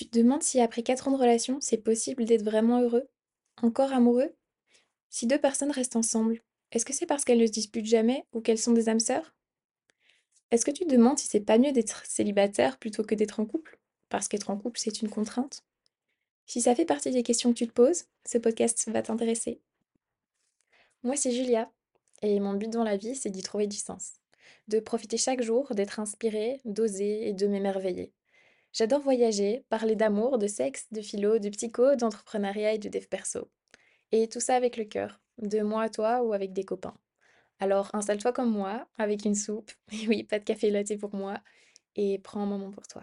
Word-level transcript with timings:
Tu 0.00 0.08
te 0.08 0.18
demandes 0.18 0.42
si 0.42 0.62
après 0.62 0.82
4 0.82 1.08
ans 1.08 1.10
de 1.10 1.18
relation, 1.18 1.58
c'est 1.60 1.76
possible 1.76 2.24
d'être 2.24 2.42
vraiment 2.42 2.80
heureux? 2.80 3.06
Encore 3.60 3.92
amoureux? 3.92 4.34
Si 5.10 5.26
deux 5.26 5.38
personnes 5.38 5.72
restent 5.72 5.94
ensemble, 5.94 6.40
est-ce 6.72 6.86
que 6.86 6.94
c'est 6.94 7.04
parce 7.04 7.22
qu'elles 7.22 7.38
ne 7.38 7.44
se 7.44 7.52
disputent 7.52 7.84
jamais 7.84 8.24
ou 8.32 8.40
qu'elles 8.40 8.56
sont 8.56 8.72
des 8.72 8.88
âmes 8.88 8.98
sœurs? 8.98 9.34
Est-ce 10.50 10.64
que 10.64 10.70
tu 10.70 10.86
te 10.86 10.90
demandes 10.90 11.18
si 11.18 11.26
c'est 11.26 11.42
pas 11.42 11.58
mieux 11.58 11.72
d'être 11.72 12.06
célibataire 12.06 12.78
plutôt 12.78 13.04
que 13.04 13.14
d'être 13.14 13.40
en 13.40 13.44
couple? 13.44 13.78
Parce 14.08 14.26
qu'être 14.26 14.48
en 14.48 14.56
couple, 14.56 14.80
c'est 14.80 15.02
une 15.02 15.10
contrainte? 15.10 15.64
Si 16.46 16.62
ça 16.62 16.74
fait 16.74 16.86
partie 16.86 17.10
des 17.10 17.22
questions 17.22 17.52
que 17.52 17.58
tu 17.58 17.66
te 17.66 17.72
poses, 17.74 18.04
ce 18.24 18.38
podcast 18.38 18.88
va 18.88 19.02
t'intéresser. 19.02 19.60
Moi, 21.02 21.16
c'est 21.16 21.30
Julia, 21.30 21.70
et 22.22 22.40
mon 22.40 22.54
but 22.54 22.70
dans 22.70 22.84
la 22.84 22.96
vie, 22.96 23.16
c'est 23.16 23.28
d'y 23.28 23.42
trouver 23.42 23.66
du 23.66 23.76
sens. 23.76 24.12
De 24.66 24.80
profiter 24.80 25.18
chaque 25.18 25.42
jour, 25.42 25.74
d'être 25.74 26.00
inspirée, 26.00 26.62
d'oser 26.64 27.28
et 27.28 27.34
de 27.34 27.46
m'émerveiller. 27.46 28.14
J'adore 28.72 29.00
voyager, 29.00 29.64
parler 29.68 29.96
d'amour, 29.96 30.38
de 30.38 30.46
sexe, 30.46 30.86
de 30.92 31.00
philo, 31.00 31.40
de 31.40 31.48
psycho, 31.48 31.96
d'entrepreneuriat 31.96 32.74
et 32.74 32.78
de 32.78 32.88
dev 32.88 33.04
perso. 33.08 33.50
Et 34.12 34.28
tout 34.28 34.38
ça 34.38 34.54
avec 34.54 34.76
le 34.76 34.84
cœur, 34.84 35.20
de 35.38 35.60
moi 35.60 35.82
à 35.82 35.88
toi 35.88 36.22
ou 36.22 36.32
avec 36.32 36.52
des 36.52 36.62
copains. 36.64 36.94
Alors 37.58 37.90
installe-toi 37.94 38.32
comme 38.32 38.50
moi, 38.50 38.86
avec 38.96 39.24
une 39.24 39.34
soupe, 39.34 39.72
et 39.92 40.06
oui, 40.06 40.22
pas 40.22 40.38
de 40.38 40.44
café 40.44 40.70
latte 40.70 40.96
pour 40.98 41.14
moi, 41.14 41.38
et 41.96 42.18
prends 42.20 42.42
un 42.42 42.46
moment 42.46 42.70
pour 42.70 42.86
toi. 42.86 43.02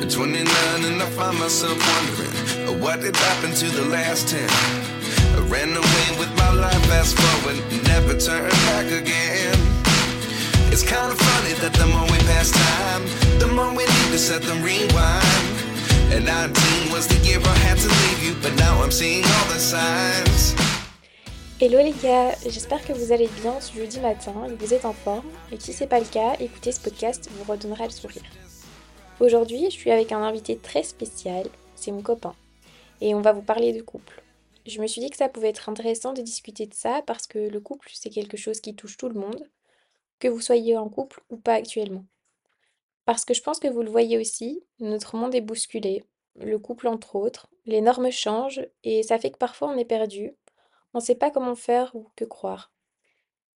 At 0.00 0.14
29 0.14 0.84
and 0.84 1.02
I 1.02 1.10
find 1.10 1.38
myself 1.38 1.78
wondering 1.78 2.27
what 2.88 3.02
did 3.02 3.14
happen 3.16 3.52
to 3.52 3.68
the 3.78 3.84
last 3.90 4.28
10. 4.28 4.40
I 5.36 5.40
ran 5.52 5.68
away 5.76 6.08
with 6.20 6.32
my 6.42 6.52
life, 6.64 6.82
fast 6.88 7.12
forward, 7.20 7.58
never 7.84 8.14
turn 8.16 8.48
back 8.72 8.88
again. 9.02 9.58
It's 10.72 10.86
kind 10.94 11.12
of 11.12 11.18
funny 11.30 11.52
that 11.60 11.74
the 11.74 11.86
more 11.92 12.08
we 12.08 12.18
pass 12.32 12.48
time, 12.50 13.02
the 13.42 13.48
more 13.56 13.68
we 13.78 13.84
need 13.84 14.10
to 14.16 14.18
set 14.18 14.40
them 14.40 14.62
rewind. 14.64 15.54
And 16.14 16.24
19 16.24 16.90
was 16.90 17.06
the 17.06 17.20
year 17.28 17.40
I 17.44 17.56
had 17.68 17.76
to 17.76 17.90
leave 18.00 18.20
you, 18.24 18.32
but 18.40 18.56
now 18.56 18.82
I'm 18.82 18.90
seeing 18.90 19.22
all 19.34 19.46
the 19.52 19.60
signs. 19.60 20.54
Hello 21.60 21.82
les 21.82 21.92
gars, 21.92 22.36
j'espère 22.46 22.82
que 22.86 22.94
vous 22.94 23.12
allez 23.12 23.28
bien 23.42 23.60
ce 23.60 23.74
jeudi 23.74 24.00
matin 24.00 24.32
et 24.46 24.56
que 24.56 24.64
vous 24.64 24.72
êtes 24.72 24.86
en 24.86 24.94
forme? 24.94 25.28
Et 25.52 25.60
si 25.60 25.74
c'est 25.74 25.88
pas 25.88 26.00
le 26.00 26.06
cas, 26.06 26.36
écoutez 26.40 26.72
ce 26.72 26.80
podcast 26.80 27.28
vous 27.36 27.52
redonnera 27.52 27.84
le 27.84 27.90
sourire. 27.90 28.22
Aujourd'hui, 29.20 29.66
je 29.66 29.76
suis 29.76 29.90
avec 29.90 30.10
un 30.10 30.22
invité 30.22 30.56
très 30.56 30.84
spécial, 30.84 31.44
c'est 31.74 31.92
mon 31.92 32.00
copain. 32.00 32.34
Et 33.00 33.14
on 33.14 33.20
va 33.20 33.32
vous 33.32 33.42
parler 33.42 33.72
de 33.72 33.82
couple. 33.82 34.22
Je 34.66 34.80
me 34.80 34.86
suis 34.86 35.00
dit 35.00 35.08
que 35.08 35.16
ça 35.16 35.28
pouvait 35.28 35.48
être 35.48 35.68
intéressant 35.68 36.12
de 36.12 36.20
discuter 36.20 36.66
de 36.66 36.74
ça 36.74 37.02
parce 37.06 37.26
que 37.26 37.38
le 37.38 37.60
couple, 37.60 37.88
c'est 37.92 38.10
quelque 38.10 38.36
chose 38.36 38.60
qui 38.60 38.74
touche 38.74 38.96
tout 38.96 39.08
le 39.08 39.18
monde, 39.18 39.48
que 40.18 40.28
vous 40.28 40.40
soyez 40.40 40.76
en 40.76 40.88
couple 40.88 41.22
ou 41.30 41.36
pas 41.36 41.54
actuellement. 41.54 42.04
Parce 43.04 43.24
que 43.24 43.34
je 43.34 43.42
pense 43.42 43.60
que 43.60 43.68
vous 43.68 43.82
le 43.82 43.90
voyez 43.90 44.18
aussi, 44.18 44.62
notre 44.80 45.16
monde 45.16 45.34
est 45.34 45.40
bousculé, 45.40 46.04
le 46.36 46.58
couple 46.58 46.88
entre 46.88 47.16
autres, 47.16 47.48
les 47.66 47.80
normes 47.80 48.10
changent 48.10 48.66
et 48.84 49.02
ça 49.02 49.18
fait 49.18 49.30
que 49.30 49.38
parfois 49.38 49.68
on 49.68 49.78
est 49.78 49.84
perdu, 49.84 50.34
on 50.92 50.98
ne 50.98 51.04
sait 51.04 51.14
pas 51.14 51.30
comment 51.30 51.54
faire 51.54 51.94
ou 51.94 52.08
que 52.16 52.24
croire. 52.24 52.72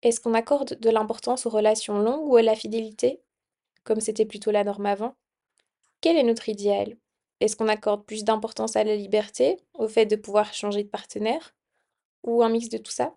Est-ce 0.02 0.20
qu'on 0.20 0.34
accorde 0.34 0.80
de 0.80 0.90
l'importance 0.90 1.46
aux 1.46 1.50
relations 1.50 2.00
longues 2.00 2.28
ou 2.28 2.36
à 2.36 2.42
la 2.42 2.56
fidélité, 2.56 3.22
comme 3.84 4.00
c'était 4.00 4.26
plutôt 4.26 4.52
la 4.52 4.64
norme 4.64 4.86
avant? 4.86 5.16
Quel 6.02 6.18
est 6.18 6.24
notre 6.24 6.50
idéal? 6.50 6.96
Est-ce 7.40 7.56
qu'on 7.56 7.68
accorde 7.68 8.06
plus 8.06 8.24
d'importance 8.24 8.76
à 8.76 8.84
la 8.84 8.96
liberté, 8.96 9.58
au 9.74 9.88
fait 9.88 10.06
de 10.06 10.16
pouvoir 10.16 10.54
changer 10.54 10.84
de 10.84 10.90
partenaire, 10.90 11.56
ou 12.24 12.44
un 12.44 12.50
mix 12.50 12.70
de 12.70 12.78
tout 12.78 12.92
ça? 12.92 13.16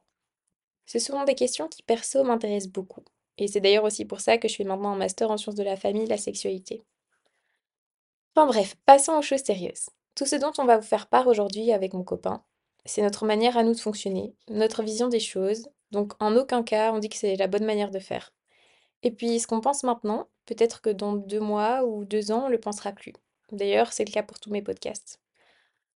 Ce 0.86 0.98
sont 0.98 1.22
des 1.24 1.34
questions 1.34 1.68
qui 1.68 1.82
perso 1.82 2.22
m'intéressent 2.22 2.72
beaucoup. 2.72 3.04
Et 3.38 3.48
c'est 3.48 3.60
d'ailleurs 3.60 3.84
aussi 3.84 4.04
pour 4.04 4.20
ça 4.20 4.38
que 4.38 4.48
je 4.48 4.56
fais 4.56 4.64
maintenant 4.64 4.92
un 4.92 4.96
master 4.96 5.30
en 5.30 5.36
sciences 5.36 5.54
de 5.54 5.62
la 5.62 5.76
famille 5.76 6.06
la 6.06 6.18
sexualité. 6.18 6.82
Enfin 8.34 8.46
bref, 8.46 8.76
passons 8.86 9.12
aux 9.14 9.22
choses 9.22 9.42
sérieuses. 9.42 9.88
Tout 10.14 10.26
ce 10.26 10.36
dont 10.36 10.52
on 10.58 10.64
va 10.64 10.78
vous 10.78 10.86
faire 10.86 11.06
part 11.08 11.26
aujourd'hui 11.26 11.72
avec 11.72 11.94
mon 11.94 12.04
copain, 12.04 12.44
c'est 12.84 13.02
notre 13.02 13.24
manière 13.24 13.56
à 13.56 13.62
nous 13.62 13.74
de 13.74 13.80
fonctionner, 13.80 14.34
notre 14.48 14.82
vision 14.82 15.08
des 15.08 15.20
choses, 15.20 15.68
donc 15.90 16.12
en 16.20 16.36
aucun 16.36 16.62
cas 16.62 16.92
on 16.92 16.98
dit 16.98 17.08
que 17.08 17.16
c'est 17.16 17.36
la 17.36 17.46
bonne 17.46 17.64
manière 17.64 17.90
de 17.90 17.98
faire. 17.98 18.32
Et 19.02 19.10
puis 19.10 19.40
ce 19.40 19.46
qu'on 19.46 19.60
pense 19.60 19.82
maintenant, 19.82 20.28
peut-être 20.46 20.80
que 20.80 20.90
dans 20.90 21.12
deux 21.12 21.40
mois 21.40 21.84
ou 21.84 22.04
deux 22.04 22.32
ans 22.32 22.46
on 22.46 22.48
le 22.48 22.60
pensera 22.60 22.92
plus. 22.92 23.12
D'ailleurs, 23.52 23.92
c'est 23.92 24.04
le 24.04 24.12
cas 24.12 24.22
pour 24.22 24.40
tous 24.40 24.50
mes 24.50 24.62
podcasts. 24.62 25.20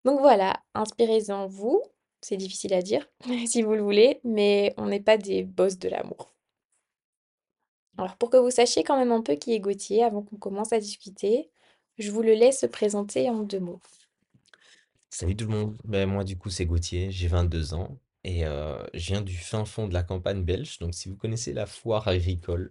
Donc 0.05 0.21
voilà, 0.21 0.62
inspirez-en 0.75 1.47
vous, 1.49 1.83
c'est 2.21 2.37
difficile 2.37 2.75
à 2.75 2.83
dire, 2.83 3.09
si 3.47 3.62
vous 3.62 3.72
le 3.72 3.83
voulez, 3.83 4.21
mais 4.25 4.75
on 4.77 4.87
n'est 4.87 5.00
pas 5.00 5.17
des 5.17 5.43
boss 5.43 5.78
de 5.78 5.89
l'amour. 5.89 6.33
Alors 7.99 8.17
pour 8.17 8.31
que 8.31 8.37
vous 8.37 8.50
sachiez 8.50 8.84
quand 8.84 8.99
même 8.99 9.11
un 9.11 9.22
peu 9.22 9.34
qui 9.37 9.55
est 9.55 9.61
Gauthier 9.61 10.05
avant 10.05 10.22
qu'on 10.22 10.37
commence 10.37 10.72
à 10.72 10.78
discuter, 10.78 11.50
je 11.99 12.11
vous 12.11 12.22
le 12.22 12.34
laisse 12.34 12.61
se 12.61 12.67
présenter 12.67 13.31
en 13.31 13.43
deux 13.43 13.61
mots. 13.61 13.81
Salut 15.09 15.34
tout 15.34 15.47
le 15.47 15.53
monde, 15.53 15.78
ben, 15.84 16.06
moi 16.06 16.25
du 16.25 16.37
coup 16.37 16.50
c'est 16.50 16.67
Gauthier, 16.67 17.11
j'ai 17.11 17.27
22 17.27 17.73
ans 17.73 17.97
et 18.23 18.44
euh, 18.44 18.84
je 18.93 19.12
viens 19.12 19.23
du 19.23 19.37
fin 19.37 19.65
fond 19.65 19.88
de 19.88 19.94
la 19.94 20.03
campagne 20.03 20.43
belge, 20.43 20.78
donc 20.78 20.94
si 20.94 21.09
vous 21.09 21.17
connaissez 21.17 21.55
la 21.55 21.65
foire 21.65 22.06
agricole, 22.06 22.71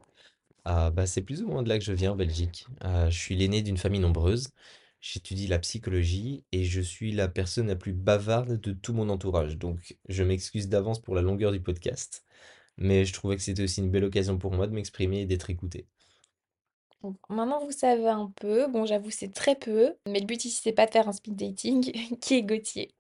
ah, 0.66 0.90
bah, 0.92 1.06
c'est 1.08 1.22
plus 1.22 1.44
ou 1.44 1.48
moins 1.48 1.64
de 1.64 1.70
là 1.70 1.78
que 1.78 1.84
je 1.86 1.94
viens 1.94 2.14
en 2.14 2.16
Belgique. 2.16 2.68
Euh, 2.84 3.10
je 3.10 3.18
suis 3.18 3.36
l'aîné 3.36 3.62
d'une 3.62 3.78
famille 3.78 4.00
nombreuse, 4.00 4.50
j'étudie 5.02 5.48
la 5.48 5.60
psychologie 5.60 6.44
et 6.52 6.64
je 6.66 6.82
suis 6.82 7.12
la 7.12 7.28
personne 7.28 7.68
la 7.68 7.76
plus 7.76 7.94
bavarde 7.94 8.60
de 8.60 8.74
tout 8.74 8.94
mon 8.94 9.10
entourage, 9.10 9.58
donc 9.58 9.98
je 10.10 10.24
m'excuse 10.24 10.68
d'avance 10.70 11.00
pour 11.02 11.16
la 11.16 11.22
longueur 11.22 11.52
du 11.52 11.62
podcast, 11.62 12.26
mais 12.78 13.06
je 13.06 13.14
trouvais 13.14 13.36
que 13.38 13.44
c'était 13.44 13.64
aussi 13.64 13.82
une 13.82 13.92
belle 13.92 14.06
occasion 14.06 14.38
pour 14.40 14.54
moi 14.54 14.68
de 14.68 14.74
m'exprimer 14.74 15.22
et 15.22 15.26
d'être 15.28 15.50
écouté. 15.52 15.88
Maintenant 17.30 17.64
vous 17.64 17.72
savez 17.72 18.08
un 18.08 18.32
peu, 18.36 18.68
bon 18.68 18.86
j'avoue 18.86 19.12
c'est 19.12 19.32
très 19.32 19.56
peu, 19.56 19.96
mais 20.08 20.20
le 20.20 20.26
but 20.26 20.44
ici 20.46 20.60
c'est 20.64 20.74
pas 20.74 20.88
de 20.88 20.92
faire 20.92 21.08
un 21.08 21.14
speed 21.14 21.36
dating, 21.36 21.92
qui 22.22 22.34
est 22.36 22.44
Gauthier. 22.44 22.95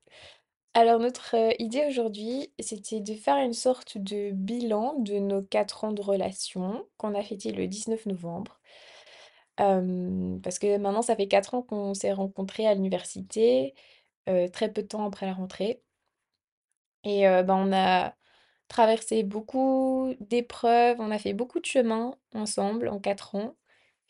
Alors 0.75 0.99
notre 0.99 1.35
euh, 1.35 1.53
idée 1.57 1.85
aujourd'hui, 1.87 2.51
c'était 2.59 2.99
de 2.99 3.13
faire 3.15 3.37
une 3.37 3.53
sorte 3.53 3.97
de 3.97 4.31
bilan 4.31 4.93
de 4.99 5.15
nos 5.19 5.41
4 5.41 5.85
ans 5.85 5.91
de 5.93 6.01
relation 6.01 6.85
qu'on 6.97 7.15
a 7.15 7.23
fêté 7.23 7.51
le 7.51 7.65
19 7.67 8.05
novembre. 8.07 8.59
Parce 9.57 10.59
que 10.59 10.77
maintenant 10.77 11.01
ça 11.01 11.15
fait 11.15 11.27
4 11.27 11.53
ans 11.55 11.61
qu'on 11.61 11.93
s'est 11.93 12.11
rencontrés 12.13 12.67
à 12.67 12.73
l'université, 12.75 13.73
euh, 14.29 14.47
très 14.49 14.71
peu 14.71 14.81
de 14.83 14.87
temps 14.87 15.05
après 15.05 15.25
la 15.25 15.33
rentrée. 15.33 15.81
Et 17.03 17.27
euh, 17.27 17.43
ben, 17.43 17.55
on 17.55 17.73
a 17.73 18.15
traversé 18.67 19.23
beaucoup 19.23 20.15
d'épreuves, 20.19 20.97
on 20.99 21.11
a 21.11 21.19
fait 21.19 21.33
beaucoup 21.33 21.59
de 21.59 21.65
chemin 21.65 22.17
ensemble 22.33 22.89
en 22.89 22.99
4 22.99 23.35
ans. 23.35 23.55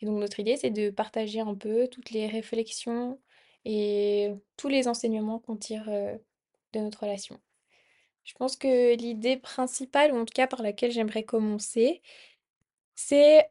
Et 0.00 0.06
donc 0.06 0.18
notre 0.18 0.40
idée 0.40 0.56
c'est 0.56 0.70
de 0.70 0.90
partager 0.90 1.40
un 1.40 1.54
peu 1.54 1.88
toutes 1.88 2.10
les 2.10 2.26
réflexions 2.26 3.20
et 3.64 4.34
tous 4.56 4.68
les 4.68 4.88
enseignements 4.88 5.38
qu'on 5.40 5.56
tire 5.56 5.88
notre 6.80 7.02
relation. 7.04 7.40
Je 8.24 8.34
pense 8.34 8.56
que 8.56 8.96
l'idée 8.96 9.36
principale, 9.36 10.12
ou 10.12 10.18
en 10.18 10.24
tout 10.24 10.34
cas 10.34 10.46
par 10.46 10.62
laquelle 10.62 10.92
j'aimerais 10.92 11.24
commencer, 11.24 12.02
c'est 12.94 13.48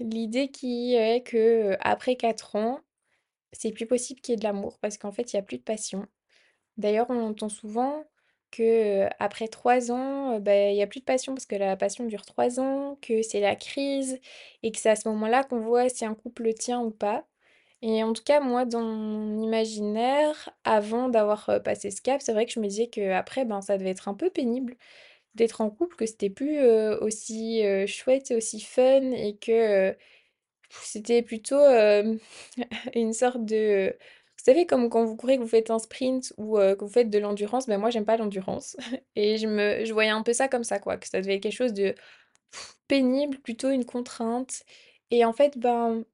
l'idée 0.00 0.50
qui 0.50 0.94
est 0.94 1.22
que 1.22 1.76
après 1.80 2.16
4 2.16 2.56
ans, 2.56 2.80
c'est 3.52 3.72
plus 3.72 3.86
possible 3.86 4.20
qu'il 4.20 4.32
y 4.32 4.36
ait 4.36 4.38
de 4.38 4.44
l'amour 4.44 4.78
parce 4.80 4.98
qu'en 4.98 5.12
fait, 5.12 5.32
il 5.32 5.36
y 5.36 5.38
a 5.38 5.42
plus 5.42 5.58
de 5.58 5.62
passion. 5.62 6.06
D'ailleurs, 6.78 7.06
on 7.10 7.22
entend 7.22 7.48
souvent 7.48 8.04
que 8.50 9.08
après 9.20 9.48
3 9.48 9.92
ans, 9.92 10.40
bah, 10.40 10.70
il 10.70 10.76
y 10.76 10.82
a 10.82 10.86
plus 10.86 11.00
de 11.00 11.04
passion 11.06 11.34
parce 11.34 11.46
que 11.46 11.56
la 11.56 11.76
passion 11.76 12.06
dure 12.06 12.26
3 12.26 12.60
ans, 12.60 12.98
que 13.02 13.22
c'est 13.22 13.40
la 13.40 13.56
crise 13.56 14.20
et 14.62 14.72
que 14.72 14.78
c'est 14.78 14.90
à 14.90 14.96
ce 14.96 15.08
moment-là 15.10 15.44
qu'on 15.44 15.60
voit 15.60 15.88
si 15.88 16.04
un 16.06 16.14
couple 16.14 16.54
tient 16.54 16.80
ou 16.80 16.90
pas. 16.90 17.26
Et 17.82 18.02
en 18.02 18.12
tout 18.12 18.24
cas, 18.24 18.40
moi, 18.40 18.64
dans 18.64 18.82
mon 18.82 19.40
imaginaire, 19.42 20.50
avant 20.64 21.08
d'avoir 21.08 21.62
passé 21.64 21.90
ce 21.90 22.00
cap, 22.02 22.20
c'est 22.20 22.32
vrai 22.32 22.44
que 22.46 22.52
je 22.52 22.58
me 22.60 22.66
disais 22.66 22.88
que 22.88 23.12
après, 23.12 23.44
ben, 23.44 23.60
ça 23.60 23.78
devait 23.78 23.90
être 23.90 24.08
un 24.08 24.14
peu 24.14 24.30
pénible 24.30 24.76
d'être 25.36 25.60
en 25.62 25.70
couple, 25.70 25.96
que 25.96 26.06
c'était 26.06 26.30
plus 26.30 26.60
aussi 27.00 27.62
chouette 27.88 28.30
et 28.32 28.36
aussi 28.36 28.60
fun 28.60 29.12
et 29.12 29.36
que 29.38 29.96
c'était 30.70 31.22
plutôt 31.22 31.58
une 32.94 33.12
sorte 33.12 33.44
de... 33.44 33.96
Vous 34.38 34.44
savez, 34.44 34.66
comme 34.66 34.88
quand 34.88 35.04
vous 35.04 35.16
courez, 35.16 35.36
que 35.36 35.42
vous 35.42 35.48
faites 35.48 35.70
un 35.70 35.78
sprint 35.78 36.32
ou 36.38 36.56
que 36.56 36.78
vous 36.84 36.88
faites 36.90 37.10
de 37.10 37.18
l'endurance, 37.18 37.66
ben 37.66 37.78
moi, 37.78 37.90
j'aime 37.90 38.04
pas 38.06 38.16
l'endurance. 38.16 38.76
Et 39.16 39.36
je 39.38 39.46
me, 39.46 39.84
je 39.84 39.92
voyais 39.92 40.10
un 40.10 40.22
peu 40.22 40.32
ça 40.32 40.48
comme 40.48 40.64
ça, 40.64 40.78
quoi, 40.78 40.96
que 40.96 41.08
ça 41.08 41.20
devait 41.20 41.36
être 41.36 41.42
quelque 41.42 41.52
chose 41.52 41.74
de 41.74 41.94
pénible, 42.88 43.38
plutôt 43.38 43.70
une 43.70 43.84
contrainte. 43.84 44.62
Et 45.10 45.24
en 45.24 45.32
fait, 45.32 45.58
ben, 45.58 46.04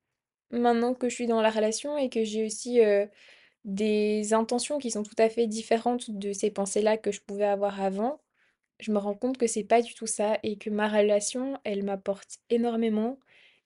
Maintenant 0.54 0.94
que 0.94 1.08
je 1.10 1.14
suis 1.16 1.26
dans 1.28 1.42
la 1.42 1.50
relation 1.50 1.98
et 1.98 2.10
que 2.10 2.24
j'ai 2.24 2.46
aussi, 2.46 2.80
heu, 2.82 3.08
des 3.64 4.34
intentions 4.34 4.78
qui 4.78 4.90
sont 4.92 5.02
tout 5.04 5.16
à 5.18 5.28
fait 5.30 5.46
différentes 5.48 6.10
de 6.10 6.32
ces 6.34 6.50
pensées-là 6.50 6.98
que 6.98 7.12
je 7.12 7.20
pouvais 7.22 7.44
avoir 7.46 7.80
avant, 7.82 8.20
je 8.80 8.92
me 8.92 8.98
rends 8.98 9.14
compte 9.14 9.38
que 9.38 9.46
c'est 9.48 9.64
pas 9.64 9.82
du 9.82 9.94
tout 9.94 10.06
ça 10.08 10.38
et 10.44 10.58
que 10.58 10.70
ma 10.70 10.88
relation, 10.88 11.58
elle 11.64 11.84
m'apporte 11.84 12.38
énormément, 12.50 13.18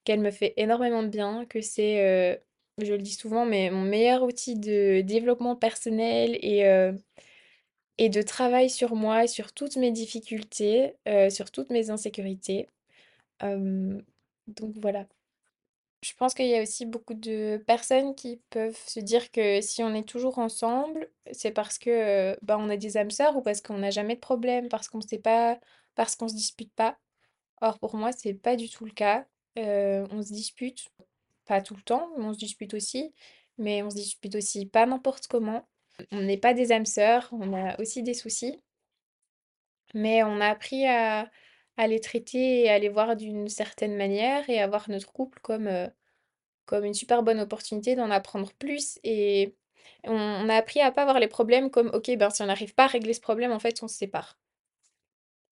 qu'elle 0.05 0.20
me 0.20 0.31
fait 0.32 0.55
énormément 0.58 1.02
de 1.05 1.08
bien, 1.08 1.46
que 1.46 1.61
c'est, 1.62 2.35
heu, 2.37 2.38
je 2.85 2.93
le 2.94 2.99
dis 3.02 3.14
souvent, 3.14 3.46
mais 3.46 3.70
mon 3.70 3.82
meilleur 3.85 4.23
outil 4.25 4.56
de 4.56 5.02
développement 5.02 5.56
personnel 5.56 6.38
et 6.43 6.67
heu 6.67 6.96
et 7.99 8.08
de 8.08 8.23
travail 8.23 8.70
sur 8.70 8.94
moi 8.96 9.26
sur 9.29 9.52
toutes 9.52 9.76
mes 9.76 9.90
difficultés, 9.93 10.94
sur 11.31 11.50
toutes 11.50 11.70
mes 11.70 11.90
insécurités. 11.90 12.69
Donc 14.46 14.75
voilà. 14.81 15.06
Je 16.03 16.12
pense 16.15 16.33
qu'il 16.35 16.47
y 16.47 16.55
a 16.56 16.62
aussi 16.62 16.87
beaucoup 16.87 17.15
de 17.15 17.62
personnes 17.67 18.15
qui 18.15 18.41
peuvent 18.50 18.79
se 18.87 19.00
dire 19.00 19.31
que 19.33 19.61
si 19.61 19.83
on 19.83 19.95
est 19.95 20.09
toujours 20.09 20.39
ensemble, 20.39 21.11
c'est 21.33 21.50
parce 21.50 21.77
que, 21.79 22.39
bah, 22.43 22.56
on 22.59 22.71
est 22.71 22.79
des 22.79 22.97
âmes 22.97 23.11
sœurs 23.11 23.37
ou 23.37 23.43
parce 23.43 23.61
qu'on 23.61 23.79
n'a 23.79 23.91
jamais 23.91 24.15
de 24.15 24.21
problème, 24.21 24.69
parce 24.69 24.89
qu'on 24.89 25.00
sait 25.00 25.19
pas 25.19 25.59
parce 25.97 26.15
qu'on 26.15 26.29
se 26.29 26.35
dispute 26.35 26.73
pas. 26.75 26.97
Or 27.61 27.79
pour 27.81 27.97
moi, 27.97 28.12
c'est 28.12 28.35
pas 28.35 28.55
du 28.56 28.71
tout 28.71 28.85
le 28.85 28.93
cas. 28.93 29.27
On 29.56 30.23
se 30.23 30.33
dispute, 30.33 30.89
pas 31.47 31.61
tout 31.62 31.75
le 31.75 31.83
temps, 31.83 32.11
mais 32.17 32.25
on 32.27 32.33
se 32.33 32.39
dispute 32.39 32.75
aussi, 32.75 33.12
mais 33.59 33.83
on 33.83 33.91
se 33.91 33.97
dispute 33.97 34.37
aussi 34.37 34.67
pas 34.67 34.87
n'importe 34.87 35.27
comment. 35.27 35.67
On 36.12 36.21
n'est 36.23 36.39
pas 36.39 36.55
des 36.55 36.71
âmes 36.71 36.87
sœurs, 36.87 37.29
on 37.33 37.53
a 37.55 37.81
aussi 37.81 38.05
des 38.05 38.15
soucis, 38.15 38.62
mais 39.95 40.23
on 40.23 40.41
a 40.41 40.47
appris 40.49 40.87
à 40.87 41.29
à 41.79 41.89
les 41.89 42.01
traiter 42.01 42.63
et 42.65 42.71
à 42.71 42.79
les 42.81 42.91
voir 42.91 43.17
d'une 43.17 43.49
certaine 43.49 43.97
manière 43.97 44.51
et 44.51 44.61
à 44.61 44.69
voir 44.69 44.91
notre 44.91 45.13
couple 45.13 45.41
comme, 45.43 45.69
heu 45.69 45.89
comme 46.67 46.85
une 46.85 46.95
super 46.95 47.23
bonne 47.25 47.41
opportunité 47.41 47.97
d'en 47.97 48.11
apprendre 48.11 48.53
plus 48.55 48.99
et 49.05 49.57
on 50.05 50.15
on 50.15 50.49
a 50.51 50.55
appris 50.57 50.81
à 50.81 50.93
pas 50.93 51.05
voir 51.05 51.21
les 51.21 51.29
problèmes 51.29 51.71
comme: 51.71 51.91
«OK, 51.95 52.11
ben, 52.19 52.31
si 52.31 52.43
on 52.43 52.47
n'arrive 52.47 52.75
pas 52.75 52.85
à 52.85 52.89
régler 52.89 53.15
ce 53.15 53.21
problème, 53.21 53.53
en 53.53 53.59
fait, 53.61 53.83
on 53.83 53.89
se 53.89 53.97
sépare». 53.97 54.39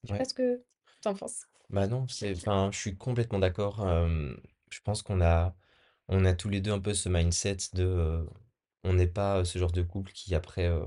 Je 0.04 0.08
sais 0.08 0.14
pas 0.16 0.24
Ouais. 0.24 0.24
ce 0.24 0.32
que 0.34 0.64
tu 1.02 1.08
en 1.08 1.14
penses? 1.14 1.44
Bah 1.70 1.86
non, 1.88 2.06
c'est, 2.08 2.32
enfin, 2.36 2.70
je 2.72 2.78
suis 2.78 2.96
complètement 2.96 3.38
d'accord. 3.40 3.80
euh, 3.86 4.34
je 4.70 4.80
pense 4.82 5.02
qu'on 5.02 5.20
a, 5.20 5.56
on 6.08 6.24
a 6.24 6.32
tous 6.34 6.48
les 6.48 6.60
deux 6.60 6.70
un 6.72 6.78
peu 6.80 6.94
ce 6.94 7.08
mindset 7.08 7.56
de, 7.74 7.82
euh, 7.84 8.24
on 8.84 8.94
n'est 8.94 9.08
pas 9.08 9.38
euh, 9.40 9.44
ce 9.44 9.58
genre 9.58 9.72
de 9.72 9.82
couple 9.82 10.12
qui 10.12 10.34
après 10.36 10.66
euh, 10.66 10.86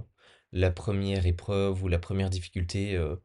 la 0.54 0.72
première 0.72 1.26
épreuve 1.26 1.84
ou 1.84 1.88
la 1.90 2.00
première 2.00 2.30
difficulté, 2.30 2.96
euh, 2.96 3.18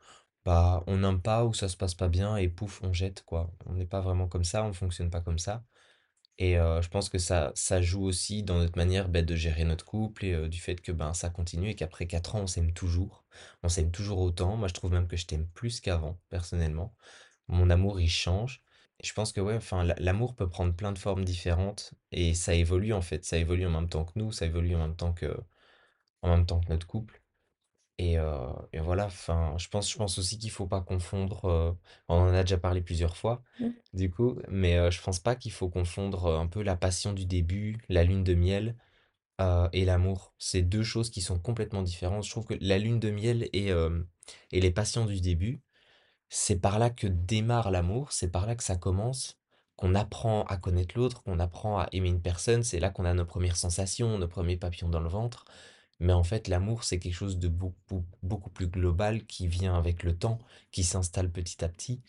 bah 0.44 0.82
on 0.86 0.98
n'aime 0.98 1.20
pas 1.22 1.44
ou 1.44 1.54
ça 1.54 1.68
se 1.68 1.76
passe 1.76 1.94
pas 1.94 2.08
bien 2.08 2.36
et 2.36 2.48
pouf, 2.48 2.80
on 2.82 2.92
jette 2.92 3.22
quoi. 3.24 3.50
On 3.66 3.74
n'est 3.74 3.86
pas 3.86 4.00
vraiment 4.00 4.28
comme 4.28 4.44
ça, 4.44 4.64
on 4.64 4.72
fonctionne 4.72 5.10
pas 5.10 5.20
comme 5.20 5.38
ça. 5.38 5.64
Et 6.38 6.58
euh, 6.58 6.82
je 6.82 6.88
pense 6.88 7.08
que 7.10 7.18
ça, 7.18 7.52
ça 7.54 7.80
joue 7.82 8.04
aussi 8.04 8.42
dans 8.42 8.58
notre 8.58 8.76
manière 8.78 9.08
bah, 9.08 9.22
de 9.22 9.36
gérer 9.36 9.64
notre 9.64 9.84
couple 9.84 10.24
et 10.24 10.32
euh, 10.34 10.48
du 10.48 10.60
fait 10.60 10.80
que 10.80 10.92
ben 10.92 11.14
ça 11.14 11.30
continue 11.30 11.70
et 11.70 11.74
qu'après 11.76 12.06
4 12.06 12.34
ans 12.36 12.40
on 12.42 12.46
s'aime 12.48 12.72
toujours, 12.72 13.24
on 13.62 13.68
s'aime 13.68 13.90
toujours 13.92 14.18
autant. 14.20 14.56
Moi 14.56 14.68
je 14.68 14.74
trouve 14.74 14.92
même 14.92 15.06
que 15.08 15.16
je 15.16 15.26
t'aime 15.26 15.46
plus 15.48 15.80
qu'avant 15.80 16.18
personnellement. 16.30 16.94
Mon 17.48 17.70
amour, 17.70 18.00
il 18.00 18.10
change. 18.10 18.62
Je 19.02 19.12
pense 19.14 19.32
que 19.32 19.40
ouais, 19.40 19.56
enfin, 19.56 19.84
l'a- 19.84 19.94
l'amour 19.98 20.34
peut 20.36 20.48
prendre 20.48 20.74
plein 20.74 20.92
de 20.92 20.98
formes 20.98 21.24
différentes 21.24 21.94
et 22.12 22.34
ça 22.34 22.54
évolue 22.54 22.92
en 22.92 23.02
fait. 23.02 23.24
Ça 23.24 23.38
évolue 23.38 23.66
en 23.66 23.70
même 23.70 23.88
temps 23.88 24.04
que 24.04 24.18
nous, 24.18 24.32
ça 24.32 24.46
évolue 24.46 24.74
en 24.76 24.80
même 24.80 24.96
temps 24.96 25.12
que, 25.14 25.36
en 26.22 26.30
même 26.36 26.46
temps 26.46 26.60
que 26.60 26.70
notre 26.70 26.86
couple. 26.88 27.22
Et, 27.98 28.14
et 28.72 28.80
voilà, 28.80 29.06
enfin, 29.06 29.54
je 29.56 29.68
pense, 29.68 29.90
je 29.90 29.96
pense 29.96 30.18
aussi 30.18 30.38
qu'il 30.38 30.50
faut 30.50 30.66
pas 30.66 30.80
confondre. 30.80 31.76
on 32.08 32.14
en 32.16 32.34
a 32.34 32.42
déjà 32.42 32.58
parlé 32.58 32.80
plusieurs 32.82 33.16
fois, 33.16 33.42
Mmh. 33.60 33.68
du 33.92 34.10
coup, 34.10 34.36
mais 34.48 34.76
euh, 34.76 34.90
je 34.90 35.00
pense 35.00 35.20
pas 35.20 35.36
qu'il 35.36 35.52
faut 35.52 35.68
confondre 35.68 36.26
un 36.36 36.46
peu 36.48 36.62
la 36.62 36.76
passion 36.76 37.12
du 37.12 37.24
début, 37.24 37.78
la 37.88 38.02
lune 38.04 38.24
de 38.24 38.34
miel, 38.34 38.76
et 39.72 39.84
l'amour. 39.84 40.34
C'est 40.38 40.62
deux 40.62 40.82
choses 40.84 41.10
qui 41.10 41.20
sont 41.20 41.38
complètement 41.38 41.82
différentes. 41.82 42.24
Je 42.24 42.30
trouve 42.30 42.46
que 42.46 42.54
la 42.60 42.78
lune 42.78 43.00
de 43.00 43.10
miel 43.10 43.48
et, 43.52 43.70
et 44.52 44.60
les 44.60 44.70
passions 44.70 45.06
du 45.06 45.20
début 45.20 45.60
c'est 46.28 46.56
par 46.60 46.78
là 46.78 46.90
que 46.90 47.06
démarre 47.06 47.70
l'amour, 47.70 48.12
c'est 48.12 48.30
par 48.30 48.46
là 48.46 48.56
que 48.56 48.64
ça 48.64 48.76
commence, 48.76 49.38
qu'on 49.76 49.94
apprend 49.94 50.44
à 50.44 50.56
connaître 50.56 50.96
l'autre, 50.98 51.22
qu'on 51.22 51.38
apprend 51.38 51.78
à 51.78 51.88
aimer 51.92 52.08
une 52.08 52.22
personne, 52.22 52.62
c'est 52.62 52.80
là 52.80 52.90
qu'on 52.90 53.04
a 53.04 53.14
nos 53.14 53.24
premières 53.26 53.56
sensations, 53.56 54.18
nos 54.18 54.28
premiers 54.28 54.56
papillons 54.56 54.88
dans 54.88 55.00
le 55.00 55.08
ventre. 55.08 55.44
Mais 56.00 56.12
en 56.12 56.24
fait, 56.24 56.48
l'amour, 56.48 56.84
c'est 56.84 56.98
quelque 56.98 57.14
chose 57.14 57.38
de 57.38 57.48
beaucoup, 57.48 58.04
beaucoup 58.22 58.50
plus 58.50 58.68
global 58.68 59.26
qui 59.26 59.46
vient 59.48 59.76
avec 59.76 60.02
le 60.02 60.16
temps, 60.16 60.38
qui 60.72 60.84
s'installe 60.84 61.30
petit 61.30 61.64
à 61.64 61.68
petit. 61.68 62.02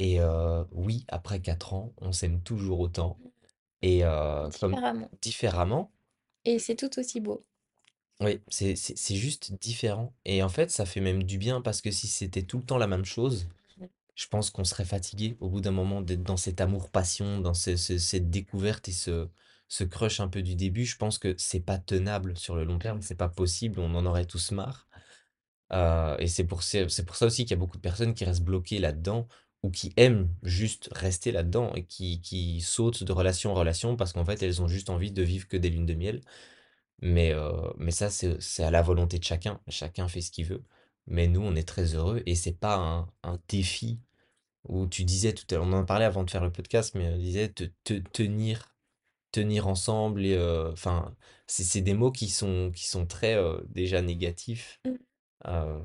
Et 0.00 0.20
euh, 0.20 0.64
oui, 0.72 1.04
après 1.08 1.40
4 1.42 1.74
ans, 1.74 1.94
on 1.98 2.12
s'aime 2.12 2.42
toujours 2.42 2.80
autant. 2.80 3.20
Et 3.82 4.04
euh, 4.04 4.50
comme 4.60 4.72
Différemment 4.72 5.10
différemment, 5.22 5.92
et 6.46 6.58
c'est 6.58 6.74
tout 6.76 6.98
aussi 6.98 7.20
beau. 7.20 7.44
oui, 8.20 8.40
c'est 8.48 8.76
c'est- 8.76 8.96
c'est 8.96 9.16
juste 9.16 9.52
différent. 9.60 10.14
Et 10.24 10.42
en 10.42 10.48
fait, 10.48 10.70
ça 10.70 10.86
fait 10.86 11.00
même 11.00 11.22
du 11.24 11.38
bien 11.38 11.60
parce 11.60 11.80
que 11.80 11.90
si 11.90 12.06
c'était 12.06 12.42
tout 12.44 12.58
le 12.58 12.64
temps 12.64 12.78
la 12.78 12.86
même 12.86 13.04
chose, 13.04 13.48
Je 14.16 14.28
pense 14.28 14.50
qu'on 14.50 14.64
serait 14.64 14.84
fatigué 14.84 15.36
au 15.40 15.48
bout 15.50 15.60
d'un 15.62 15.72
moment 15.72 16.02
d'être 16.02 16.22
dans 16.24 16.36
cet 16.38 16.60
amour-passion, 16.60 17.40
dans 17.40 17.54
ce- 17.54 17.76
ce- 17.76 17.98
cette 17.98 18.30
découverte 18.30 18.88
et 18.88 18.92
ce, 18.92 19.28
ce 19.68 19.84
crush 19.84 20.20
un 20.20 20.28
peu 20.28 20.42
du 20.42 20.54
début. 20.56 20.84
Je 20.84 20.96
pense 20.96 21.18
que 21.18 21.34
c'est 21.38 21.60
pas 21.60 21.78
tenable 21.78 22.36
sur 22.36 22.56
le 22.56 22.64
long 22.64 22.78
terme, 22.78 23.02
c'est 23.02 23.14
pas 23.16 23.28
possible, 23.28 23.80
on 23.80 23.94
en 23.94 24.06
aurait 24.06 24.26
tous 24.26 24.52
marre. 24.52 24.88
Euh, 25.72 26.16
et 26.18 26.26
c'est 26.28 26.44
pour, 26.44 26.62
c'est 26.62 27.04
pour 27.06 27.16
ça 27.16 27.26
aussi 27.26 27.44
qu'il 27.44 27.52
y 27.52 27.54
a 27.54 27.58
beaucoup 27.58 27.76
de 27.76 27.82
personnes 27.82 28.14
qui 28.14 28.24
restent 28.24 28.44
bloquées 28.44 28.78
là-dedans 28.78 29.28
ou 29.62 29.70
qui 29.70 29.92
aiment 29.96 30.28
juste 30.42 30.90
rester 30.92 31.32
là-dedans 31.32 31.72
et 31.74 31.84
qui, 31.86 32.20
qui 32.20 32.60
sautent 32.60 33.02
de 33.02 33.12
relation 33.12 33.52
en 33.52 33.54
relation 33.54 33.96
parce 33.96 34.12
qu'en 34.12 34.24
fait 34.24 34.42
elles 34.42 34.62
ont 34.62 34.68
juste 34.68 34.90
envie 34.90 35.10
de 35.12 35.22
vivre 35.22 35.48
que 35.48 35.56
des 35.56 35.70
lunes 35.70 35.86
de 35.86 35.94
miel. 35.94 36.20
Mais, 37.02 37.32
euh, 37.34 37.70
mais 37.78 37.90
ça, 37.90 38.10
c'est, 38.10 38.40
c'est 38.40 38.64
à 38.64 38.70
la 38.70 38.82
volonté 38.82 39.18
de 39.18 39.24
chacun. 39.24 39.60
Chacun 39.68 40.08
fait 40.08 40.20
ce 40.20 40.30
qu'il 40.30 40.46
veut. 40.46 40.62
Mais 41.06 41.28
nous, 41.28 41.40
on 41.42 41.54
est 41.54 41.68
très 41.68 41.94
heureux 41.94 42.22
et 42.26 42.34
c'est 42.34 42.58
pas 42.58 42.76
un, 42.76 43.08
un 43.22 43.38
défi 43.48 44.00
où 44.64 44.86
tu 44.86 45.04
disais 45.04 45.34
tout 45.34 45.46
à 45.50 45.54
l'heure, 45.56 45.64
on 45.66 45.72
en 45.72 45.84
parlait 45.84 46.04
avant 46.06 46.24
de 46.24 46.30
faire 46.30 46.44
le 46.44 46.52
podcast, 46.52 46.94
mais 46.94 47.08
on 47.14 47.18
disait 47.18 47.48
te, 47.50 47.64
te- 47.84 47.94
tenir, 48.12 48.73
tenir 49.34 49.66
ensemble 49.68 50.24
et 50.24 50.38
enfin, 50.72 51.14
c'est 51.46 51.64
c'est 51.64 51.80
des 51.82 51.94
mots 51.94 52.12
qui 52.12 52.28
sont 52.28 52.70
qui 52.74 52.86
sont 52.86 53.06
très 53.06 53.36
déjà 53.68 54.00
négatifs. 54.02 54.80
Mmh. 54.84 54.94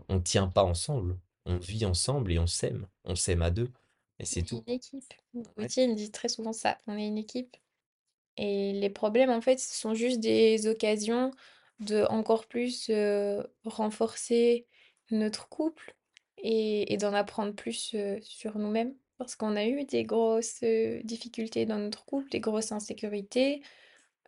On 0.10 0.22
tient 0.22 0.48
pas 0.48 0.64
ensemble, 0.64 1.18
on 1.46 1.58
vit 1.58 1.86
ensemble 1.86 2.32
et 2.32 2.40
on 2.40 2.48
s'aime, 2.48 2.88
on 3.04 3.16
s'aime 3.16 3.42
à 3.42 3.50
deux 3.52 3.72
et 4.20 4.26
On 4.26 4.26
c'est 4.26 4.42
est 4.42 4.48
tout. 4.50 4.64
une 4.68 4.74
équipe. 4.74 5.14
Ouais. 5.34 5.44
Gauthier, 5.58 5.88
me 5.88 5.96
dit 5.96 6.12
très 6.12 6.30
souvent 6.30 6.54
ça, 6.54 6.78
on 6.88 6.98
est 6.98 7.08
une 7.08 7.18
équipe 7.18 7.58
et 8.38 8.72
les 8.74 8.90
problèmes, 8.90 9.30
en 9.32 9.42
fait, 9.42 9.60
ce 9.60 9.76
sont 9.76 9.94
juste 9.94 10.22
des 10.22 10.68
occasions 10.68 11.32
de 11.82 12.04
encore 12.10 12.48
plus, 12.48 12.90
renforcer 13.66 14.66
notre 15.12 15.50
couple 15.50 15.96
et 16.38 16.94
et 16.94 16.98
d'en 16.98 17.14
apprendre 17.14 17.54
plus, 17.54 17.96
sur 18.22 18.58
nous-mêmes. 18.58 18.96
Parce 19.20 19.36
qu'on 19.36 19.56
a 19.56 19.66
eu 19.68 19.84
des 19.86 20.04
grosses, 20.06 20.64
difficultés 21.04 21.68
dans 21.68 21.78
notre 21.78 22.06
couple, 22.06 22.30
des 22.32 22.40
grosses 22.40 22.72
insécurités, 22.72 23.62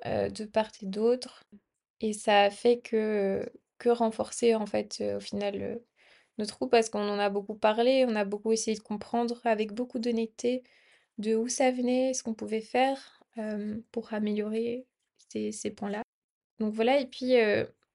de 0.06 0.46
part 0.46 0.70
et 0.82 0.86
d'autre 0.86 1.44
et 2.02 2.14
ça 2.14 2.44
a 2.44 2.50
fait 2.50 2.80
que, 2.80 3.46
que 3.78 3.90
renforcer, 3.90 4.56
en 4.56 4.66
fait, 4.66 5.04
au 5.16 5.20
final, 5.20 5.80
notre 6.38 6.58
couple 6.58 6.72
parce 6.72 6.90
qu'on 6.90 7.08
en 7.08 7.20
a 7.20 7.30
beaucoup 7.30 7.56
parlé, 7.56 8.06
on 8.08 8.16
a 8.16 8.26
beaucoup 8.26 8.52
essayé 8.52 8.76
de 8.76 8.82
comprendre 8.82 9.40
avec 9.46 9.74
beaucoup 9.74 10.00
d'honnêteté 10.00 10.64
de 11.20 11.36
où 11.36 11.48
ça 11.48 11.72
venait, 11.72 12.14
ce 12.14 12.24
qu'on 12.24 12.34
pouvait 12.34 12.62
faire, 12.62 13.24
pour 13.92 14.14
améliorer 14.14 14.88
ces 15.30 15.72
points-là. 15.72 16.02
Donc 16.60 16.74
voilà 16.74 17.00
et 17.00 17.06
puis, 17.06 17.36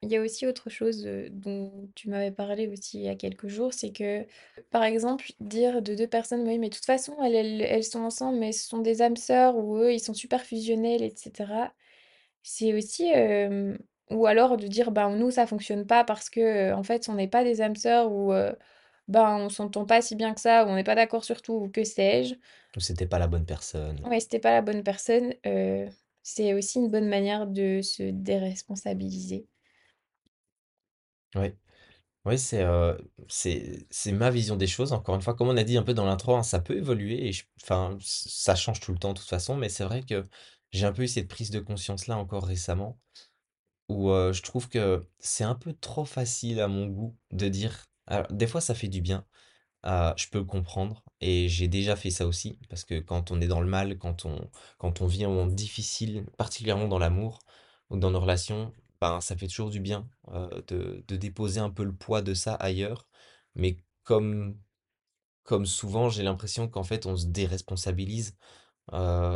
il 0.02 0.10
y 0.12 0.16
a 0.16 0.20
aussi 0.22 0.46
autre 0.46 0.70
chose, 0.70 1.06
heu, 1.06 1.28
dont 1.30 1.90
tu 1.94 2.08
m'avais 2.10 2.30
parlé 2.32 2.68
aussi 2.68 2.98
il 2.98 3.04
y 3.04 3.08
a 3.08 3.14
quelques 3.16 3.48
jours, 3.48 3.72
c'est 3.74 3.92
que, 3.92 4.26
par 4.70 4.84
exemple, 4.84 5.26
dire 5.40 5.82
de 5.82 5.94
2 5.94 6.06
personnes: 6.08 6.46
«Oui, 6.46 6.58
mais 6.58 6.68
de 6.70 6.74
toute 6.74 6.84
façon, 6.84 7.16
elles 7.24 7.34
elles 7.34 7.62
elles 7.62 7.84
sont 7.84 8.00
ensemble, 8.02 8.38
mais 8.38 8.52
ce 8.52 8.68
sont 8.68 8.78
des 8.80 9.02
âmes 9.02 9.16
sœurs» 9.16 9.56
ou 9.56 9.76
«Eux, 9.78 9.92
ils 9.94 10.00
sont 10.00 10.14
super 10.14 10.42
fusionnels» 10.42 11.02
et 11.02 11.12
cetera. 11.16 11.72
C'est 12.42 12.74
aussi, 12.74 13.04
hem 13.06 13.78
ou 14.10 14.26
alors 14.26 14.56
de 14.58 14.66
dire: 14.68 14.92
«Ben, 14.92 15.10
nous, 15.16 15.30
ça 15.32 15.46
fonctionne 15.46 15.86
pas 15.86 16.04
parce 16.04 16.30
que, 16.30 16.70
heu, 16.72 16.74
en 16.74 16.82
fait, 16.84 17.08
on 17.08 17.14
n'est 17.14 17.28
pas 17.28 17.44
des 17.44 17.60
âmes 17.62 17.76
sœurs» 17.76 18.12
ou, 18.12 18.32
heu, 18.32 18.56
«Ben, 19.08 19.36
on 19.38 19.48
s'entend 19.50 19.86
pas 19.86 20.02
si 20.02 20.16
bien 20.16 20.34
que 20.34 20.40
ça» 20.40 20.64
ou 20.66 20.68
«On 20.70 20.76
n'est 20.76 20.84
pas 20.84 20.94
d'accord 20.96 21.24
sur 21.24 21.42
tout» 21.42 21.54
ou 21.54 21.68
que 21.70 21.84
sais-je. 21.84 22.36
Ou 22.76 22.80
c'était 22.80 23.06
pas 23.06 23.18
la 23.18 23.26
bonne 23.28 23.46
personne. 23.46 24.04
Ouais, 24.04 24.18
tu 24.20 24.38
pas 24.40 24.52
la 24.52 24.62
bonne 24.62 24.82
personne, 24.84 25.34
heu, 25.46 25.88
c'est 26.22 26.54
aussi 26.54 26.78
une 26.78 26.90
bonne 26.90 27.08
manière 27.08 27.46
de 27.46 27.80
se 27.82 28.02
déresponsabiliser. 28.10 29.46
Oui, 31.34 32.38
c'est 32.38 34.12
ma 34.12 34.30
vision 34.30 34.56
des 34.56 34.66
choses. 34.66 34.92
Encore 34.92 35.14
une 35.14 35.22
fois, 35.22 35.34
comme 35.34 35.48
on 35.48 35.56
a 35.56 35.64
dit 35.64 35.76
un 35.76 35.82
peu 35.84 35.94
dans 35.94 36.04
l'intro, 36.06 36.34
hein, 36.36 36.42
ça 36.42 36.60
peut 36.60 36.76
évoluer 36.76 37.28
et 37.28 37.32
enfin 37.62 37.96
ça 38.00 38.54
change 38.56 38.80
tout 38.80 38.92
le 38.92 38.98
temps 38.98 39.12
de 39.12 39.18
toute 39.18 39.28
façon, 39.28 39.56
mais 39.56 39.68
c'est 39.68 39.84
vrai 39.84 40.02
que 40.02 40.24
j'ai 40.72 40.86
un 40.86 40.92
peu 40.92 41.02
eu 41.02 41.08
cette 41.08 41.28
prise 41.28 41.50
de 41.50 41.60
conscience 41.60 42.08
là 42.08 42.16
encore 42.18 42.44
récemment 42.46 42.98
Où, 43.88 44.08
je 44.10 44.42
trouve 44.42 44.68
que 44.68 45.06
c'est 45.20 45.44
un 45.44 45.54
peu 45.56 45.72
trop 45.74 46.04
facile 46.04 46.60
à 46.60 46.68
mon 46.68 46.86
goût 46.88 47.16
de 47.32 47.48
dire 47.48 47.86
des 48.30 48.46
fois 48.48 48.60
ça 48.60 48.74
fait 48.74 48.88
du 48.88 49.00
bien, 49.02 49.26
je 49.84 50.28
peux 50.30 50.38
le 50.38 50.44
comprendre 50.44 51.04
et 51.20 51.48
j'ai 51.48 51.68
déjà 51.68 51.96
fait 51.96 52.10
ça 52.10 52.26
aussi 52.26 52.58
parce 52.68 52.84
que 52.84 52.98
quand 53.00 53.30
on 53.30 53.40
est 53.40 53.48
dans 53.48 53.60
le 53.60 53.68
mal, 53.68 53.98
quand 53.98 54.24
on 54.26 54.50
quand 54.78 55.00
on 55.02 55.06
vit 55.06 55.24
un 55.24 55.28
moment 55.28 55.46
difficile, 55.46 56.26
particulièrement 56.38 56.88
dans 56.88 56.98
l'amour 56.98 57.40
ou 57.90 57.98
dans 57.98 58.10
nos 58.10 58.20
relations, 58.20 58.72
ben, 59.10 59.20
ça 59.20 59.36
fait 59.36 59.48
toujours 59.48 59.70
du 59.70 59.80
bien, 59.80 60.08
de 60.68 61.04
de 61.06 61.16
déposer 61.16 61.60
un 61.60 61.70
peu 61.70 61.84
le 61.84 61.94
poids 61.94 62.22
de 62.22 62.34
ça 62.34 62.54
ailleurs. 62.54 63.08
Mais 63.54 63.76
comme 64.04 64.58
comme 65.44 65.66
souvent, 65.66 66.08
j'ai 66.10 66.22
l'impression 66.22 66.68
qu'en 66.68 66.84
fait 66.84 67.06
on 67.06 67.16
se 67.16 67.26
déresponsabilise, 67.26 68.36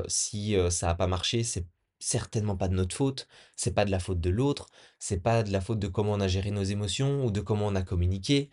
si, 0.09 0.57
ça 0.71 0.91
a 0.91 0.95
pas 0.95 1.07
marché, 1.07 1.45
c'est 1.45 1.67
certainement 1.99 2.57
pas 2.57 2.69
de 2.69 2.75
notre 2.75 2.97
faute, 2.97 3.29
c'est 3.57 3.75
pas 3.75 3.85
de 3.85 3.91
la 3.91 3.99
faute 4.00 4.21
de 4.21 4.31
l'autre, 4.31 4.69
c'est 4.99 5.21
pas 5.21 5.43
de 5.43 5.53
la 5.53 5.61
faute 5.61 5.79
de 5.79 5.89
comment 5.89 6.12
on 6.12 6.21
a 6.21 6.29
géré 6.29 6.50
nos 6.50 6.62
émotions 6.62 7.25
ou 7.25 7.31
de 7.31 7.41
comment 7.41 7.67
on 7.67 7.75
a 7.75 7.83
communiqué 7.83 8.50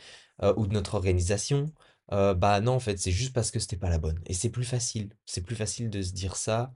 ou 0.57 0.67
de 0.67 0.73
notre 0.73 0.95
organisation. 0.95 1.73
Bah 2.09 2.61
non, 2.61 2.73
en 2.73 2.79
fait, 2.79 2.97
c'est 2.99 3.11
juste 3.11 3.33
parce 3.33 3.51
que 3.51 3.59
c'était 3.59 3.77
pas 3.77 3.89
la 3.89 3.99
bonne. 3.99 4.19
Et 4.27 4.33
c'est 4.33 4.49
plus 4.49 4.65
facile. 4.65 5.09
C'est 5.25 5.41
plus 5.43 5.55
facile 5.55 5.89
de 5.89 6.01
se 6.01 6.13
dire 6.13 6.35
ça 6.35 6.73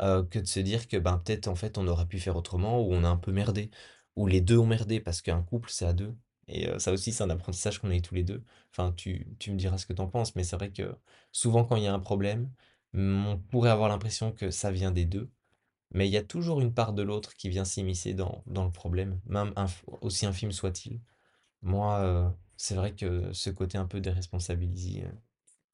euh, 0.00 0.24
que 0.24 0.38
de 0.38 0.46
se 0.46 0.60
dire 0.60 0.88
que 0.88 0.96
ben 0.96 1.18
peut-être 1.18 1.48
en 1.48 1.54
fait 1.54 1.78
on 1.78 1.86
aurait 1.88 2.06
pu 2.06 2.18
faire 2.18 2.36
autrement 2.36 2.80
ou 2.80 2.92
on 2.92 3.04
a 3.04 3.08
un 3.08 3.16
peu 3.16 3.32
merdé 3.32 3.70
ou 4.16 4.26
les 4.26 4.40
deux 4.40 4.58
ont 4.58 4.66
merdé 4.66 5.00
parce 5.00 5.22
qu'un 5.22 5.42
couple 5.42 5.70
c'est 5.70 5.86
à 5.86 5.92
deux. 5.92 6.14
Et 6.48 6.68
ça 6.78 6.92
aussi 6.92 7.12
c'est 7.12 7.22
un 7.24 7.30
apprentissage 7.30 7.78
qu'on 7.78 7.90
a 7.90 7.94
eu 7.96 8.02
tous 8.02 8.14
les 8.14 8.24
deux. 8.24 8.42
Enfin, 8.72 8.92
tu, 8.92 9.26
tu 9.38 9.52
me 9.52 9.56
diras 9.56 9.78
ce 9.78 9.86
que 9.86 9.92
t'en 9.92 10.08
penses, 10.08 10.34
mais 10.36 10.44
c'est 10.44 10.56
vrai 10.56 10.70
que 10.72 10.94
souvent 11.32 11.64
quand 11.64 11.76
il 11.76 11.84
y 11.84 11.86
a 11.86 11.94
un 11.94 11.98
problème, 12.00 12.50
on 12.94 13.38
pourrait 13.50 13.70
avoir 13.70 13.88
l'impression 13.88 14.32
que 14.32 14.50
ça 14.50 14.70
vient 14.72 14.90
des 14.90 15.04
deux. 15.06 15.30
Mais 15.92 16.08
il 16.08 16.12
y 16.12 16.16
a 16.16 16.22
toujours 16.24 16.60
une 16.60 16.74
part 16.74 16.92
de 16.94 17.02
l'autre 17.02 17.34
qui 17.34 17.48
vient 17.48 17.64
s'immiscer 17.64 18.14
dans, 18.14 18.42
dans 18.46 18.64
le 18.64 18.72
problème, 18.72 19.20
même 19.26 19.50
inf- 19.56 19.82
aussi 20.00 20.26
infime 20.26 20.52
soit-il. 20.52 21.00
Moi, 21.62 22.34
c'est 22.56 22.74
vrai 22.76 22.94
que 22.94 23.32
ce 23.32 23.50
côté 23.50 23.78
un 23.78 23.86
peu 23.86 24.00
déresponsabilisé, 24.00 25.04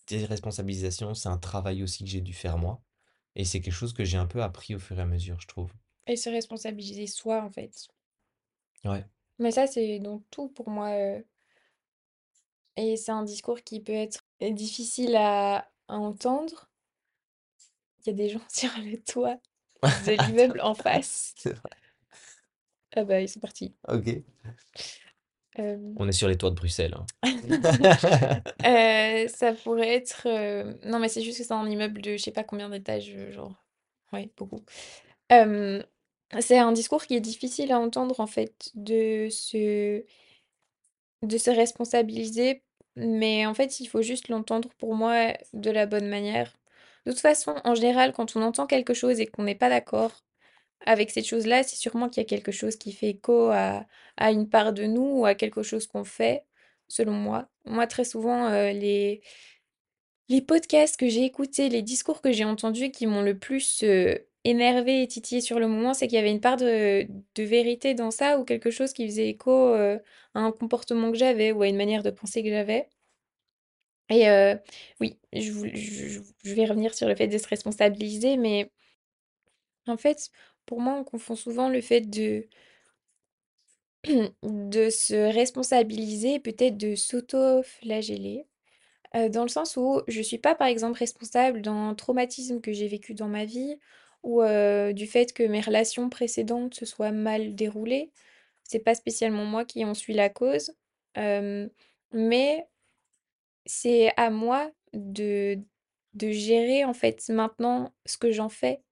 déresponsabilisation, 0.08 1.14
c'est 1.14 1.28
un 1.30 1.38
travail 1.38 1.82
aussi 1.84 2.04
que 2.04 2.10
j'ai 2.10 2.20
dû 2.22 2.32
faire 2.34 2.58
moi. 2.58 2.82
Et 3.38 3.44
c'est 3.44 3.60
quelque 3.60 3.72
chose 3.72 3.94
que 3.94 4.04
j'ai 4.04 4.18
un 4.18 4.26
peu 4.26 4.42
appris 4.42 4.74
au 4.74 4.78
fur 4.78 4.98
et 4.98 5.02
à 5.02 5.06
mesure, 5.06 5.40
je 5.40 5.46
trouve. 5.46 5.72
Et 6.06 6.16
se 6.16 6.28
responsabiliser 6.28 7.06
soi, 7.06 7.42
en 7.42 7.50
fait. 7.50 7.88
Ouais. 8.84 9.04
Mais 9.38 9.50
ça, 9.52 9.66
c'est 9.66 9.98
donc 10.00 10.24
tout 10.30 10.48
pour 10.48 10.68
moi. 10.68 10.88
euh, 10.88 11.22
Et 12.76 12.96
c'est 12.96 13.12
un 13.12 13.22
discours 13.22 13.62
qui 13.62 13.80
peut 13.80 13.92
être 13.92 14.22
difficile 14.40 15.16
à, 15.16 15.70
à 15.88 15.94
entendre. 15.94 16.68
Il 18.00 18.08
y 18.08 18.10
a 18.10 18.12
des 18.14 18.28
gens 18.28 18.42
sur 18.48 18.70
le 18.78 18.96
toit 19.02 19.36
de 19.82 20.12
l'immeuble 20.26 20.60
en 20.60 20.74
face. 20.74 21.34
c'est 21.36 21.52
vrai. 21.52 21.70
Ah 22.96 23.04
bah, 23.04 23.20
ils 23.20 23.28
sont 23.28 23.40
partis. 23.40 23.76
Ok. 23.86 24.08
Euh, 25.58 25.76
On 25.96 26.08
est 26.08 26.12
sur 26.12 26.28
les 26.28 26.36
toits 26.36 26.50
de 26.50 26.54
Bruxelles, 26.54 26.94
hein. 26.94 27.06
euh, 28.64 29.28
ça 29.28 29.52
pourrait 29.54 29.94
être... 29.94 30.22
euh, 30.26 30.72
Non, 30.84 30.98
mais 30.98 31.08
c'est 31.08 31.22
juste 31.22 31.38
que 31.38 31.44
c'est 31.44 31.52
un 31.52 31.68
immeuble 31.68 32.00
de 32.00 32.12
je 32.16 32.22
sais 32.22 32.30
pas 32.30 32.44
combien 32.44 32.68
d'étages, 32.68 33.14
genre... 33.30 33.54
Ouais, 34.12 34.30
beaucoup. 34.36 34.62
C'est 36.40 36.58
un 36.58 36.72
discours 36.72 37.04
qui 37.06 37.14
est 37.16 37.20
difficile 37.20 37.72
à 37.72 37.78
entendre, 37.80 38.20
en 38.20 38.26
fait, 38.26 38.70
de 38.74 39.28
se... 39.30 40.04
de 41.22 41.38
se 41.38 41.50
responsabiliser, 41.50 42.62
mais 42.96 43.46
en 43.46 43.54
fait, 43.54 43.80
il 43.80 43.86
faut 43.86 44.02
juste 44.02 44.28
l'entendre 44.28 44.68
pour 44.78 44.94
moi 44.94 45.32
de 45.52 45.70
la 45.70 45.86
bonne 45.86 46.08
manière. 46.08 46.56
De 47.06 47.12
toute 47.12 47.20
façon, 47.20 47.54
en 47.64 47.74
général, 47.74 48.12
quand 48.12 48.36
on 48.36 48.42
entend 48.42 48.66
quelque 48.66 48.94
chose 48.94 49.20
et 49.20 49.26
qu'on 49.26 49.44
n'est 49.44 49.54
pas 49.54 49.68
d'accord 49.70 50.24
avec 50.86 51.10
cette 51.10 51.26
chose-là, 51.26 51.62
c'est 51.62 51.76
sûrement 51.76 52.08
qu'il 52.08 52.22
y 52.22 52.26
a 52.26 52.28
quelque 52.28 52.52
chose 52.52 52.76
qui 52.76 52.92
fait 52.92 53.10
écho 53.10 53.50
à, 53.50 53.86
à 54.16 54.30
une 54.32 54.48
part 54.48 54.72
de 54.72 54.84
nous 54.84 55.20
ou 55.20 55.26
à 55.26 55.34
quelque 55.34 55.62
chose 55.62 55.86
qu'on 55.86 56.04
fait, 56.04 56.44
selon 56.88 57.12
moi. 57.12 57.48
Moi, 57.64 57.86
très 57.86 58.04
souvent, 58.04 58.46
euh, 58.48 58.72
les, 58.72 59.22
les 60.28 60.42
podcasts 60.42 60.96
que 60.98 61.08
j'ai 61.08 61.24
écoutés, 61.24 61.68
les 61.68 61.82
discours 61.82 62.20
que 62.22 62.32
j'ai 62.32 62.44
entendus 62.44 62.90
qui 62.90 63.06
m'ont 63.06 63.22
le 63.22 63.38
plus 63.38 63.82
euh, 63.82 64.14
énervé 64.44 65.02
et 65.02 65.08
titillé 65.08 65.40
sur 65.40 65.58
le 65.58 65.68
moment, 65.68 65.94
c'est 65.94 66.06
qu'il 66.06 66.16
y 66.16 66.18
avait 66.20 66.30
une 66.30 66.40
part 66.40 66.56
de, 66.56 67.06
de 67.34 67.42
vérité 67.42 67.94
dans 67.94 68.10
ça 68.10 68.38
ou 68.38 68.44
quelque 68.44 68.70
chose 68.70 68.92
qui 68.92 69.06
faisait 69.06 69.28
écho 69.30 69.50
euh, 69.74 69.98
à 70.34 70.40
un 70.40 70.52
comportement 70.52 71.10
que 71.12 71.18
j'avais 71.18 71.52
ou 71.52 71.62
à 71.62 71.68
une 71.68 71.76
manière 71.76 72.02
de 72.02 72.10
penser 72.10 72.42
que 72.42 72.50
j'avais. 72.50 72.88
Et 74.10 74.28
euh, 74.30 74.56
oui, 75.00 75.18
je, 75.34 75.52
je 76.44 76.54
vais 76.54 76.64
revenir 76.64 76.94
sur 76.94 77.08
le 77.08 77.14
fait 77.14 77.28
de 77.28 77.36
se 77.38 77.46
responsabiliser, 77.48 78.36
mais 78.38 78.70
en 79.86 79.96
fait, 79.96 80.30
pour 80.68 80.80
moi, 80.80 80.94
on 80.94 81.04
confond 81.04 81.34
souvent 81.34 81.70
le 81.70 81.80
fait 81.80 82.02
de, 82.02 82.46
se 84.04 85.32
responsabiliser 85.32 86.34
et 86.34 86.40
peut-être 86.40 86.76
de 86.76 86.94
s'auto-flageller. 86.94 88.46
Dans 89.14 89.42
le 89.42 89.48
sens 89.48 89.76
où 89.78 90.02
je 90.06 90.20
suis 90.20 90.38
pas, 90.38 90.54
par 90.54 90.66
exemple, 90.68 90.98
responsable 90.98 91.62
d'un 91.62 91.94
traumatisme 91.94 92.60
que 92.60 92.72
j'ai 92.72 92.88
vécu 92.88 93.14
dans 93.14 93.28
ma 93.28 93.46
vie 93.46 93.78
ou, 94.22 94.42
du 94.92 95.06
fait 95.06 95.32
que 95.32 95.42
mes 95.42 95.62
relations 95.62 96.10
précédentes 96.10 96.74
se 96.74 96.84
soient 96.86 97.10
mal 97.10 97.54
déroulées. 97.54 98.12
C'est 98.64 98.80
pas 98.80 98.94
spécialement 98.94 99.46
moi 99.46 99.64
qui 99.64 99.84
en 99.86 99.94
suis 99.94 100.12
la 100.12 100.28
cause, 100.28 100.74
mais 102.12 102.68
c'est 103.66 104.12
à 104.16 104.30
moi 104.30 104.70
de 104.92 105.58
de 106.14 106.30
gérer, 106.32 106.84
en 106.84 106.94
fait, 106.94 107.28
maintenant 107.28 107.92
ce 108.06 108.18
que 108.18 108.32
j'en 108.32 108.48
fais 108.48 108.82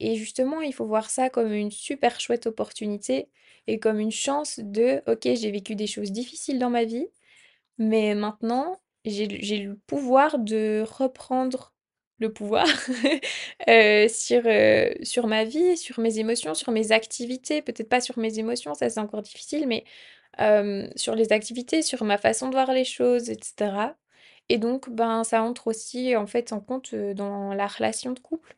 et 0.00 0.16
justement, 0.16 0.62
il 0.62 0.72
faut 0.74 0.86
voir 0.86 1.10
ça 1.10 1.30
comme 1.30 1.52
une 1.52 1.70
super 1.70 2.20
chouette 2.20 2.46
opportunité 2.46 3.28
et 3.66 3.78
comme 3.78 4.00
une 4.00 4.10
chance 4.12 4.60
de: 4.62 5.02
«OK, 5.08 5.22
j'ai 5.24 5.50
vécu 5.50 5.74
des 5.76 5.86
choses 5.86 6.12
difficiles 6.12 6.58
dans 6.58 6.70
ma 6.70 6.84
vie, 6.84 7.08
mais 7.78 8.14
maintenant, 8.14 8.80
j'ai 9.04 9.26
le 9.28 9.76
pouvoir 9.86 10.38
de 10.38 10.84
reprendre 10.88 11.74
le 12.18 12.32
pouvoir 12.32 12.66
heu, 13.68 14.08
sur, 14.08 14.42
heu, 14.46 14.94
sur 15.02 15.26
ma 15.26 15.44
vie, 15.44 15.76
sur 15.76 16.00
mes 16.00 16.18
émotions, 16.18 16.54
sur 16.54 16.72
mes 16.72 16.92
activités. 16.92 17.62
Peut-être 17.62 17.88
pas 17.88 18.00
sur 18.00 18.18
mes 18.18 18.38
émotions, 18.38 18.74
ça 18.74 18.88
c'est 18.90 19.00
encore 19.00 19.22
difficile, 19.22 19.66
mais 19.68 19.84
hem, 20.38 20.90
sur 20.96 21.14
les 21.16 21.32
activités, 21.32 21.82
sur 21.82 22.04
ma 22.04 22.18
façon 22.18 22.48
de 22.48 22.54
voir 22.54 22.72
les 22.72 22.84
choses 22.84 23.30
et 23.30 23.38
cetera 23.42 23.96
et 24.50 24.58
donc 24.58 24.90
ben, 24.90 25.24
ça 25.24 25.42
entre 25.42 25.68
aussi 25.68 26.16
en 26.16 26.26
fait 26.26 26.52
en 26.52 26.60
compte, 26.60 26.94
dans 26.94 27.54
la 27.54 27.66
relation 27.68 28.12
de 28.12 28.20
couple. 28.20 28.56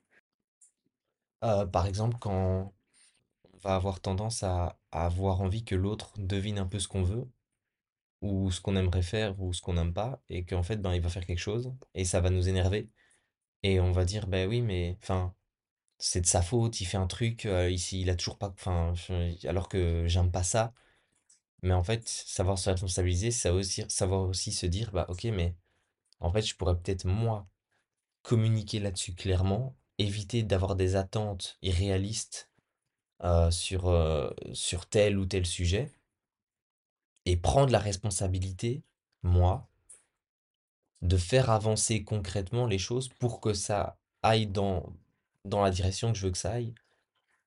Par 1.40 1.86
exemple, 1.86 2.16
quand 2.20 2.72
on 3.54 3.58
va 3.58 3.74
avoir 3.76 4.00
tendance 4.00 4.42
à, 4.42 4.78
avoir 4.92 5.40
envie 5.40 5.64
que 5.64 5.74
l'autre 5.74 6.12
devine 6.18 6.58
un 6.58 6.66
peu 6.66 6.78
ce 6.78 6.88
qu'on 6.88 7.02
veut, 7.02 7.28
ou 8.22 8.50
ce 8.50 8.60
qu'on 8.60 8.76
aimerait 8.76 9.02
faire, 9.02 9.40
ou 9.40 9.52
ce 9.52 9.62
qu'on 9.62 9.74
n'aime 9.74 9.94
pas, 9.94 10.22
et 10.28 10.44
qu'en 10.44 10.62
fait, 10.62 10.76
ben, 10.78 10.94
il 10.94 11.00
va 11.02 11.08
faire 11.10 11.26
quelque 11.26 11.38
chose, 11.38 11.72
et 11.94 12.04
ça 12.04 12.20
va 12.20 12.30
nous 12.30 12.48
énerver, 12.48 12.90
et 13.62 13.80
on 13.80 13.92
va 13.92 14.04
dire, 14.04 14.26
ben 14.28 14.48
oui, 14.48 14.62
mais, 14.62 14.98
enfin, 15.02 15.34
c'est 15.98 16.22
de 16.22 16.26
sa 16.26 16.42
faute, 16.42 16.80
il 16.80 16.86
fait 16.86 16.98
un 16.98 17.06
truc, 17.08 17.46
ici, 17.70 18.02
il 18.02 18.10
a 18.10 18.16
toujours 18.16 18.38
pas, 18.38 18.50
enfin, 18.50 18.94
alors 19.46 19.68
que 19.68 20.06
j'aime 20.08 20.30
pas 20.32 20.44
ça. 20.44 20.74
Mais 21.62 21.74
en 21.74 21.82
fait, 21.84 22.08
savoir 22.08 22.58
se 22.58 22.70
responsabiliser, 22.70 23.30
c'est 23.30 23.50
aussi, 23.50 23.84
savoir 23.88 24.22
aussi 24.28 24.52
se 24.52 24.66
dire, 24.66 24.92
bah 24.92 25.06
ok, 25.08 25.24
mais 25.24 25.56
en 26.20 26.32
fait, 26.32 26.42
je 26.42 26.56
pourrais 26.56 26.76
peut-être 26.78 27.06
moi 27.06 27.48
communiquer 28.22 28.80
là-dessus 28.80 29.14
clairement, 29.14 29.76
éviter 29.98 30.42
d'avoir 30.42 30.76
des 30.76 30.96
attentes 30.96 31.58
irréalistes 31.62 32.50
sur, 33.50 33.92
sur 34.52 34.86
tel 34.86 35.18
ou 35.18 35.26
tel 35.26 35.46
sujet, 35.46 35.92
et 37.26 37.36
prendre 37.36 37.70
la 37.70 37.78
responsabilité, 37.78 38.82
moi, 39.22 39.68
de 41.02 41.16
faire 41.16 41.50
avancer 41.50 42.02
concrètement 42.04 42.66
les 42.66 42.78
choses 42.78 43.08
pour 43.08 43.40
que 43.40 43.52
ça 43.52 43.98
aille 44.22 44.46
dans, 44.46 44.92
dans 45.44 45.62
la 45.62 45.70
direction 45.70 46.12
que 46.12 46.18
je 46.18 46.26
veux 46.26 46.32
que 46.32 46.38
ça 46.38 46.52
aille. 46.52 46.74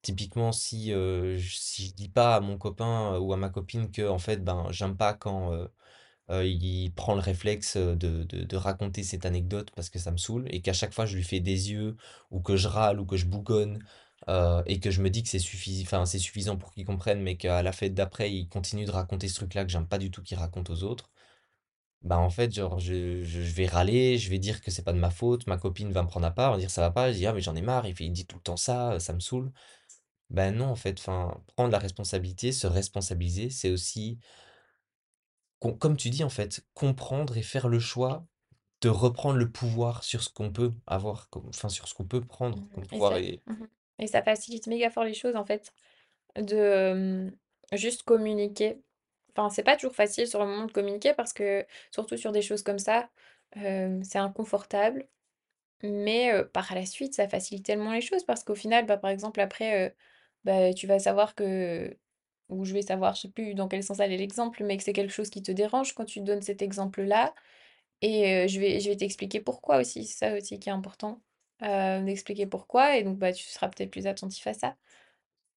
Typiquement, 0.03 0.51
si, 0.53 0.91
je- 0.91 1.37
si 1.39 1.87
je 1.89 1.93
dis 1.95 2.09
pas 2.09 2.35
à 2.37 2.41
mon 2.41 2.57
copain 2.57 3.17
ou 3.19 3.33
à 3.33 3.37
ma 3.37 3.49
copine 3.49 3.91
que 3.91 4.07
en 4.09 4.19
fait, 4.19 4.43
ben, 4.43 4.67
j'aime 4.71 4.97
pas 4.97 5.13
quand 5.15 5.53
euh, 6.31 6.45
il 6.45 6.93
prend 6.93 7.13
le 7.15 7.19
réflexe 7.19 7.75
euh, 7.77 7.95
de, 7.95 8.23
de, 8.23 8.55
raconter 8.55 9.03
cette 9.03 9.25
anecdote 9.25 9.69
parce 9.75 9.89
que 9.89 9.99
ça 9.99 10.11
me 10.11 10.17
saoule 10.17 10.45
et 10.49 10.61
qu'à 10.61 10.73
chaque 10.73 10.93
fois 10.93 11.05
je 11.05 11.15
lui 11.15 11.23
fais 11.23 11.41
des 11.41 11.71
yeux 11.71 11.97
ou 12.31 12.39
que 12.41 12.55
je 12.55 12.67
râle 12.67 12.99
ou 12.99 13.05
que 13.05 13.17
je 13.17 13.25
bougonne 13.25 13.83
euh, 14.29 14.63
et 14.65 14.79
que 14.79 14.91
je 14.91 15.01
me 15.01 15.09
dis 15.09 15.23
que 15.23 15.29
c'est 15.29 15.39
suffisant 15.39 16.57
pour 16.57 16.71
qu'il 16.71 16.85
comprenne 16.85 17.21
mais 17.21 17.35
qu'à 17.37 17.61
la 17.63 17.71
fête 17.73 17.93
d'après 17.93 18.31
il 18.31 18.47
continue 18.47 18.85
de 18.85 18.91
raconter 18.91 19.27
ce 19.27 19.35
truc-là 19.35 19.65
que 19.65 19.71
j'aime 19.71 19.87
pas 19.87 19.97
du 19.97 20.09
tout 20.11 20.23
qu'il 20.23 20.37
raconte 20.37 20.69
aux 20.69 20.83
autres, 20.83 21.09
bah 22.03 22.17
en 22.19 22.29
fait 22.29 22.53
genre 22.53 22.79
je, 22.79 23.23
je, 23.23 23.39
vais 23.41 23.67
râler, 23.67 24.17
je 24.17 24.29
vais 24.29 24.39
dire 24.39 24.61
que 24.61 24.71
c'est 24.71 24.83
pas 24.83 24.93
de 24.93 24.99
ma 24.99 25.11
faute, 25.11 25.47
ma 25.47 25.57
copine 25.57 25.91
va 25.91 26.03
me 26.03 26.07
prendre 26.07 26.25
à 26.27 26.31
part, 26.31 26.51
va 26.53 26.57
dire 26.57 26.71
ça 26.71 26.81
va 26.81 26.91
pas, 26.91 27.11
je 27.11 27.17
dis 27.17 27.27
ah 27.27 27.33
mais 27.33 27.41
j'en 27.41 27.55
ai 27.55 27.61
marre, 27.61 27.87
il 27.87 27.95
fait, 27.95 28.05
il 28.05 28.11
dit 28.11 28.25
tout 28.25 28.37
le 28.37 28.41
temps 28.43 28.57
ça, 28.57 28.99
ça 28.99 29.13
me 29.13 29.19
saoule. 29.19 29.51
Ben 30.29 30.55
non 30.55 30.67
en 30.67 30.75
fait, 30.75 31.01
prendre 31.01 31.71
la 31.71 31.79
responsabilité, 31.79 32.51
se 32.51 32.67
responsabiliser, 32.67 33.49
c'est 33.49 33.69
aussi 33.69 34.19
comme 35.79 35.97
tu 35.97 36.09
dis 36.09 36.23
en 36.23 36.29
fait, 36.29 36.65
comprendre 36.73 37.37
et 37.37 37.43
faire 37.43 37.69
le 37.69 37.79
choix 37.79 38.25
de 38.81 38.89
reprendre 38.89 39.37
le 39.39 39.51
pouvoir 39.51 40.03
sur 40.03 40.23
ce 40.23 40.29
qu'on 40.29 40.51
peut 40.53 40.73
avoir, 40.87 41.29
comme- 41.29 41.49
enfin 41.49 41.69
sur 41.69 41.87
ce 41.89 41.95
qu'on 41.95 42.05
peut 42.07 42.21
prendre 42.21 42.59
Mmh 42.59 42.67
comme 42.73 42.87
et 42.91 42.99
pouvoir 42.99 43.01
ça 43.01 43.17
et 43.17 43.43
mmh 43.47 43.65
et 43.99 44.07
ça 44.07 44.23
facilite 44.23 44.65
méga 44.67 44.89
fort 44.89 45.03
les 45.03 45.13
choses 45.13 45.35
en 45.35 45.45
fait, 45.45 45.71
de, 46.37 46.55
hem, 46.57 47.37
juste 47.73 48.03
communiquer. 48.03 48.81
Enfin, 49.35 49.49
c'est 49.51 49.63
pas 49.63 49.75
toujours 49.77 49.95
facile 49.95 50.27
sur 50.27 50.39
le 50.41 50.47
moment 50.47 50.65
de 50.65 50.71
communiquer 50.73 51.13
parce 51.15 51.33
que, 51.33 51.65
surtout 51.91 52.17
sur 52.17 52.31
des 52.33 52.41
choses 52.43 52.63
comme 52.63 52.79
ça, 52.79 53.09
c'est 53.55 54.17
inconfortable. 54.19 55.07
Mais, 55.83 56.31
par 56.53 56.75
la 56.75 56.85
suite, 56.87 57.15
ça 57.15 57.29
facilite 57.29 57.65
tellement 57.65 57.93
les 57.93 58.01
choses 58.01 58.25
parce 58.25 58.43
qu'au 58.45 58.55
final, 58.55 58.85
bah, 58.87 58.97
par 58.97 59.11
exemple 59.11 59.41
après, 59.41 59.95
bah, 60.45 60.73
tu 60.73 60.87
vas 60.87 60.99
savoir 60.99 61.35
que 61.35 61.97
ou 62.51 62.65
je 62.65 62.73
vais 62.73 62.83
savoir, 62.83 63.15
je 63.15 63.21
sais 63.23 63.29
plus 63.29 63.55
dans 63.55 63.67
quel 63.69 63.83
sens 63.83 63.99
allait 64.01 64.17
l'exemple, 64.17 64.63
mais 64.65 64.77
que 64.77 64.83
c'est 64.83 64.93
quelque 64.93 65.13
chose 65.13 65.29
qui 65.31 65.43
te 65.43 65.51
dérange 65.53 65.93
quand 65.95 66.05
tu 66.05 66.21
donnes 66.21 66.41
cet 66.43 66.61
exemple-là 66.61 67.33
et 68.01 68.45
heu, 68.45 68.47
je 68.47 68.59
vais 68.59 68.79
je 68.79 68.89
vais 68.89 68.97
t'expliquer 68.97 69.41
pourquoi 69.41 69.79
aussi, 69.79 70.05
c'est 70.05 70.17
ça 70.27 70.37
aussi 70.37 70.59
qui 70.59 70.69
est 70.69 70.71
important. 70.73 71.21
euh, 71.63 72.01
d'expliquer 72.03 72.47
pourquoi, 72.47 72.97
et 72.97 73.03
donc 73.03 73.17
bah, 73.19 73.33
tu 73.33 73.45
seras 73.49 73.69
peut-être 73.69 73.91
plus 73.91 74.07
attentif 74.07 74.47
à 74.47 74.53
ça. 74.53 74.75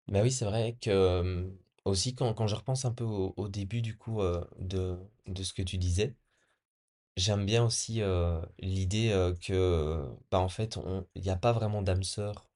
Bah 0.09 0.23
oui, 0.23 0.31
c'est 0.33 0.45
vrai 0.47 0.77
que 0.81 0.91
euh, 0.91 1.49
aussi 1.85 2.15
quand, 2.15 2.33
quand 2.35 2.47
je 2.47 2.55
repense 2.55 2.85
un 2.85 2.93
peu 2.93 3.05
au, 3.05 3.49
début 3.49 3.81
du 3.83 3.97
coup 3.97 4.21
euh, 4.21 4.45
de, 4.59 4.99
de 5.27 5.43
ce 5.43 5.53
que 5.55 5.63
tu 5.63 5.79
disais, 5.79 6.15
j'aime 7.17 7.47
bien 7.47 7.65
aussi 7.65 8.03
euh, 8.03 8.41
l'idée 8.59 9.11
euh, 9.11 9.35
que 9.35 10.05
bah 10.31 10.39
en 10.41 10.49
fait 10.49 10.79
il 11.15 11.23
n'y 11.23 11.31
a 11.31 11.37
pas 11.37 11.53
vraiment 11.53 11.83
d'âme 11.83 12.03
sœur 12.03 12.49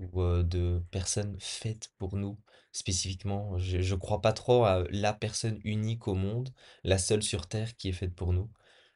ou 0.00 0.22
euh, 0.22 0.42
de 0.44 0.82
personnes 0.90 1.36
faites 1.40 1.90
pour 1.98 2.16
nous 2.16 2.38
spécifiquement. 2.74 3.58
Je, 3.58 3.80
je 3.80 3.94
crois 3.94 4.20
pas 4.20 4.34
trop 4.34 4.64
à 4.64 4.84
la 4.90 5.14
personne 5.14 5.60
unique 5.64 6.08
au 6.08 6.14
monde, 6.14 6.52
la 6.84 6.98
seule 6.98 7.22
sur 7.22 7.46
Terre 7.48 7.76
qui 7.76 7.88
est 7.88 7.92
faite 7.92 8.14
pour 8.14 8.32
nous. 8.34 8.50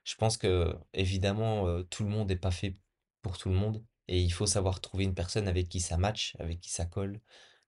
Je 0.05 0.15
pense 0.17 0.37
que 0.37 0.75
évidemment 0.95 1.67
euh, 1.67 1.83
tout 1.85 2.05
le 2.05 2.11
monde 2.11 2.29
n'est 2.29 2.37
pas 2.37 2.51
fait 2.51 2.77
pour 3.23 3.39
tout 3.39 3.49
le 3.51 3.55
monde 3.57 3.85
et 4.09 4.21
il 4.23 4.31
faut 4.33 4.47
savoir 4.47 4.81
trouver 4.81 5.05
une 5.05 5.15
personne 5.15 5.49
avec 5.49 5.69
qui 5.69 5.81
ça 5.81 5.97
match, 5.99 6.35
avec 6.39 6.61
qui 6.61 6.71
ça 6.71 6.87
colle 6.87 7.21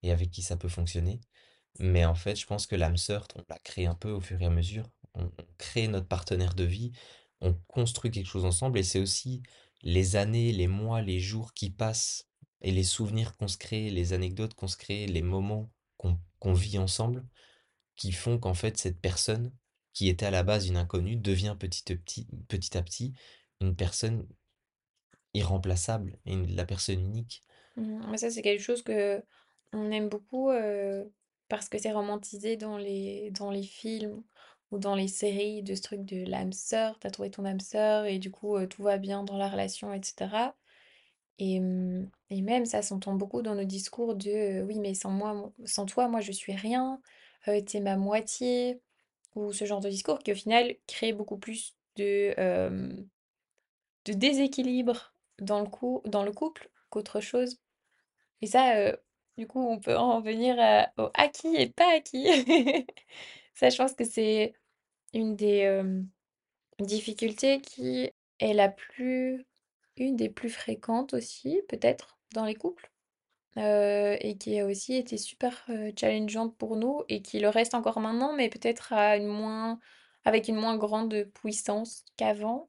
et 0.02 0.10
avec 0.12 0.30
qui 0.30 0.42
ça 0.42 0.56
peut 0.56 0.68
fonctionner. 0.68 1.20
Mais 1.78 2.04
en 2.04 2.14
fait, 2.14 2.36
je 2.36 2.46
pense 2.46 2.66
que 2.66 2.76
l'âme 2.76 2.96
sœur, 2.96 3.26
on 3.36 3.44
la 3.48 3.58
crée 3.58 3.86
un 3.86 3.94
peu 3.94 4.10
au 4.10 4.20
fur 4.20 4.40
et 4.42 4.46
à 4.46 4.50
mesure. 4.50 4.90
On 5.14 5.30
crée 5.58 5.88
notre 5.88 6.08
partenaire 6.08 6.54
de 6.54 6.64
vie, 6.64 6.92
on 7.40 7.54
construit 7.68 8.10
quelque 8.10 8.26
chose 8.26 8.44
ensemble 8.44 8.78
et 8.78 8.82
c'est 8.82 9.00
aussi 9.00 9.42
les 9.82 10.16
années, 10.16 10.52
les 10.52 10.66
mois, 10.68 11.02
les 11.02 11.20
jours 11.20 11.54
qui 11.54 11.70
passent 11.70 12.28
et 12.62 12.70
les 12.72 12.84
souvenirs 12.84 13.36
qu'on 13.36 13.48
se 13.48 13.58
crée, 13.58 13.90
les 13.90 14.12
anecdotes 14.12 14.54
qu'on 14.54 14.68
se 14.68 14.76
crée, 14.76 15.06
les 15.06 15.22
moments 15.22 15.70
qu'on 16.38 16.52
vit 16.52 16.78
ensemble, 16.78 17.24
qui 17.96 18.12
font 18.12 18.38
qu'en 18.38 18.54
fait 18.54 18.78
cette 18.78 19.00
personne, 19.00 19.52
qui 19.92 20.08
était 20.08 20.26
à 20.26 20.30
la 20.30 20.42
base 20.42 20.68
une 20.68 20.76
inconnue, 20.76 21.16
devient 21.16 21.56
petit 21.58 21.92
à 21.92 21.96
petit, 21.96 22.26
petit 22.48 22.76
à 22.76 22.82
petit 22.82 23.12
une 23.60 23.76
personne 23.76 24.26
irremplaçable, 25.34 26.18
et 26.24 26.36
la 26.46 26.64
personne 26.64 27.00
unique. 27.00 27.42
Mm, 27.76 28.10
Mais 28.10 28.16
ça, 28.16 28.30
c'est 28.30 28.42
quelque 28.42 28.62
chose 28.62 28.82
que 28.82 29.22
on 29.72 29.90
aime 29.90 30.08
beaucoup 30.08 30.50
euh, 30.50 31.04
parce 31.48 31.68
que 31.68 31.78
c'est 31.78 31.92
romantisé 31.92 32.56
dans 32.56 32.78
les, 32.78 33.30
dans 33.30 33.50
les 33.50 33.62
films 33.62 34.22
ou 34.70 34.78
dans 34.78 34.94
les 34.94 35.08
séries 35.08 35.62
de 35.62 35.74
ce 35.74 35.82
truc 35.82 36.04
de 36.04 36.24
l'âme 36.28 36.52
sœur, 36.52 36.98
t'as 36.98 37.10
trouvé 37.10 37.30
ton 37.30 37.44
âme 37.44 37.60
sœur 37.60 38.06
et 38.06 38.18
du 38.18 38.30
coup 38.30 38.56
euh, 38.56 38.66
tout 38.66 38.82
va 38.82 38.98
bien 38.98 39.24
dans 39.24 39.36
la 39.36 39.48
relation, 39.48 39.92
etc. 39.92 40.54
Et, 41.38 41.60
et 42.30 42.42
même 42.42 42.64
ça 42.66 42.82
s'entend 42.82 43.14
beaucoup 43.14 43.42
dans 43.42 43.54
nos 43.54 43.64
discours 43.64 44.14
de 44.14 44.62
oui, 44.62 44.78
mais 44.80 44.94
sans 44.94 45.10
moi, 45.10 45.34
mo- 45.34 45.54
sans 45.66 45.86
toi, 45.86 46.08
moi 46.08 46.20
je 46.20 46.32
suis 46.32 46.54
rien, 46.54 47.00
t'es 47.66 47.80
ma 47.80 47.96
moitié, 47.96 48.80
ou 49.36 49.52
ce 49.52 49.64
genre 49.66 49.80
de 49.80 49.88
discours 49.90 50.20
qui 50.20 50.32
au 50.32 50.36
final 50.36 50.76
crée 50.88 51.12
beaucoup 51.12 51.38
plus 51.38 51.74
de, 51.96 52.34
de 54.04 54.12
déséquilibre 54.12 55.14
dans 55.40 55.60
le 55.60 56.08
dans 56.10 56.24
le 56.24 56.32
couple 56.32 56.70
qu'autre 56.90 57.20
chose. 57.20 57.58
Et 58.42 58.48
ça, 58.48 58.92
du 59.38 59.46
coup, 59.48 59.60
on 59.60 59.80
peut 59.80 59.96
en 59.98 60.20
venir 60.22 60.56
à- 60.60 60.90
au 60.98 61.10
acquis 61.14 61.56
et 61.56 61.70
pas 61.70 61.94
acquis. 61.96 62.26
Ça, 63.54 63.70
je 63.70 63.78
pense 63.78 63.94
que 63.94 64.04
c'est 64.04 64.54
une 65.14 65.36
des 65.36 65.66
difficultés 66.80 67.60
qui 67.62 68.10
est 68.40 68.54
la 68.54 68.68
plus, 68.68 69.46
une 69.98 70.16
des 70.16 70.30
plus 70.30 70.50
fréquentes 70.50 71.14
aussi, 71.14 71.62
peut-être, 71.68 72.19
dans 72.34 72.44
les 72.44 72.54
couples. 72.54 72.90
et 73.56 74.36
qui 74.38 74.58
a 74.60 74.66
aussi 74.66 74.94
été 74.96 75.18
super 75.18 75.66
challengeante 75.98 76.56
pour 76.56 76.76
nous 76.76 77.02
et 77.08 77.22
qui 77.22 77.40
le 77.40 77.48
reste 77.48 77.74
encore 77.74 78.00
maintenant, 78.00 78.32
mais 78.34 78.48
peut-être 78.48 78.92
à 78.92 79.16
une 79.16 79.26
moins, 79.28 79.80
avec 80.24 80.48
une 80.48 80.56
moins 80.56 80.76
grande 80.76 81.24
puissance 81.34 82.04
qu'avant 82.16 82.68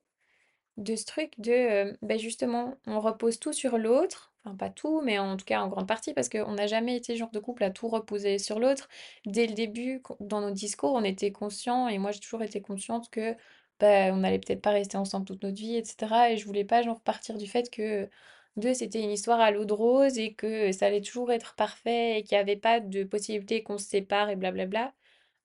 de 0.78 0.96
ce 0.96 1.06
truc 1.06 1.34
de, 1.40 1.98
ben 2.02 2.18
justement, 2.20 2.76
on 2.88 3.00
repose 3.00 3.40
tout 3.40 3.54
sur 3.54 3.78
l'autre, 3.78 4.34
enfin 4.44 4.56
pas 4.56 4.70
tout, 4.70 5.02
mais 5.02 5.20
en 5.20 5.38
tout 5.38 5.46
cas 5.46 5.62
en 5.62 5.68
grande 5.68 5.88
partie, 5.88 6.14
parce 6.14 6.30
qu'on 6.30 6.54
n'a 6.54 6.68
jamais 6.68 6.96
été 6.96 7.16
genre 7.18 7.32
de 7.32 7.40
couple 7.40 7.64
à 7.64 7.72
tout 7.72 7.88
reposer 7.88 8.40
sur 8.40 8.60
l'autre. 8.60 8.88
Dès 9.26 9.48
le 9.48 9.54
début, 9.54 10.02
dans 10.20 10.42
nos 10.42 10.52
discours, 10.52 10.94
on 10.94 11.04
était 11.04 11.32
conscients, 11.32 11.88
et 11.88 11.98
moi 12.00 12.12
j'ai 12.12 12.20
toujours 12.20 12.44
été 12.44 12.62
consciente 12.62 13.10
que 13.10 13.36
ben, 13.80 14.14
on 14.14 14.18
n'allait 14.18 14.40
peut-être 14.40 14.62
pas 14.62 14.72
rester 14.72 14.98
ensemble 14.98 15.26
toute 15.26 15.44
notre 15.44 15.58
vie, 15.58 15.76
etc. 15.76 16.32
Et 16.32 16.38
je 16.38 16.46
voulais 16.46 16.66
pas 16.66 16.82
genre 16.84 17.02
partir 17.02 17.38
du 17.38 17.48
fait 17.48 17.70
que 17.70 18.10
deux, 18.58 18.74
c'était 18.74 19.02
une 19.04 19.12
histoire 19.12 19.40
à 19.42 19.52
l'eau 19.52 19.66
de 19.66 19.74
rose 19.74 20.18
et 20.18 20.34
que 20.34 20.72
ça 20.72 20.88
allait 20.88 21.02
toujours 21.02 21.32
être 21.32 21.56
parfait 21.56 22.20
et 22.20 22.24
qu'il 22.24 22.38
n'y 22.38 22.42
avait 22.42 22.56
pas 22.58 22.80
de 22.80 23.04
possibilité 23.04 23.64
qu'on 23.64 23.78
se 23.78 23.86
sépare 23.88 24.30
et 24.30 24.36
blablabla. 24.36 24.94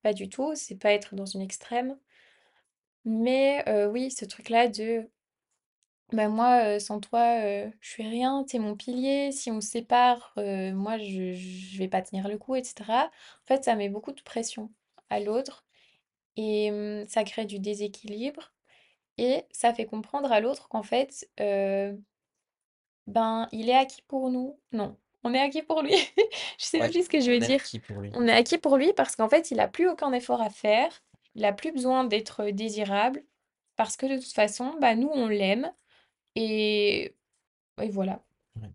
Pas 0.02 0.12
du 0.14 0.28
tout, 0.28 0.54
c'est 0.56 0.76
pas 0.76 0.92
être 0.92 1.14
dans 1.16 1.26
une 1.26 1.42
extrême. 1.42 1.98
Mais 3.06 3.64
euh, 3.70 3.88
oui, 3.90 4.10
ce 4.10 4.26
truc-là 4.26 4.68
de 4.68 5.08
bah 6.12 6.28
moi, 6.28 6.76
heu, 6.76 6.78
sans 6.78 7.00
toi, 7.00 7.40
heu, 7.44 7.72
je 7.80 7.88
suis 7.90 8.02
rien, 8.08 8.44
tu 8.48 8.58
mon 8.60 8.76
pilier. 8.76 9.32
Si 9.32 9.50
on 9.50 9.60
se 9.60 9.68
sépare, 9.68 10.32
heu, 10.38 10.72
moi 10.72 10.98
je 10.98 11.32
je 11.34 11.78
vais 11.78 11.88
pas 11.88 12.02
tenir 12.02 12.28
le 12.28 12.38
coup 12.38 12.54
et 12.56 12.62
cetera. 12.64 13.06
En 13.06 13.46
fait, 13.46 13.64
ça 13.64 13.74
met 13.76 13.88
beaucoup 13.88 14.12
de 14.12 14.22
pression 14.22 14.70
à 15.10 15.18
l'autre 15.20 15.64
et 16.36 16.70
mmh, 16.72 17.06
ça 17.08 17.24
crée 17.24 17.46
du 17.46 17.58
déséquilibre 17.60 18.52
et 19.18 19.44
ça 19.52 19.74
fait 19.74 19.86
comprendre 19.86 20.32
à 20.32 20.40
l'autre 20.40 20.68
qu'en 20.68 20.82
fait, 20.84 21.28
ben, 23.06 23.48
il 23.52 23.68
est 23.70 23.74
acquis 23.76 24.02
pour 24.08 24.30
nous. 24.30 24.58
Non, 24.72 24.96
on 25.24 25.34
est 25.34 25.40
acquis 25.40 25.62
pour 25.62 25.82
lui. 25.82 25.94
Je 26.58 26.64
sais 26.64 26.80
Ouais, 26.80 26.90
plus 26.90 27.04
ce 27.04 27.08
que 27.10 27.20
je 27.20 27.30
veux 27.30 27.38
on 27.38 27.42
est 27.42 27.46
dire. 27.46 27.60
acquis 27.60 27.78
pour 27.80 28.00
lui. 28.00 28.12
On 28.12 28.26
est 28.28 28.32
acquis 28.32 28.58
pour 28.58 28.76
lui 28.76 28.92
parce 28.94 29.16
qu'en 29.16 29.28
fait, 29.28 29.50
il 29.50 29.60
a 29.60 29.68
plus 29.68 29.88
aucun 29.88 30.12
effort 30.12 30.40
à 30.42 30.50
faire. 30.50 30.90
Il 31.34 31.44
a 31.44 31.52
plus 31.52 31.72
besoin 31.72 32.04
d'être, 32.04 32.44
désirable 32.50 33.24
parce 33.76 33.96
que 33.96 34.06
de 34.06 34.16
toute 34.16 34.32
façon, 34.34 34.74
bah, 34.80 34.94
nous 34.94 35.10
on 35.12 35.28
l'aime 35.28 35.72
et 36.36 37.16
et 37.82 37.90
voilà. 37.90 38.22
Ouais, 38.56 38.70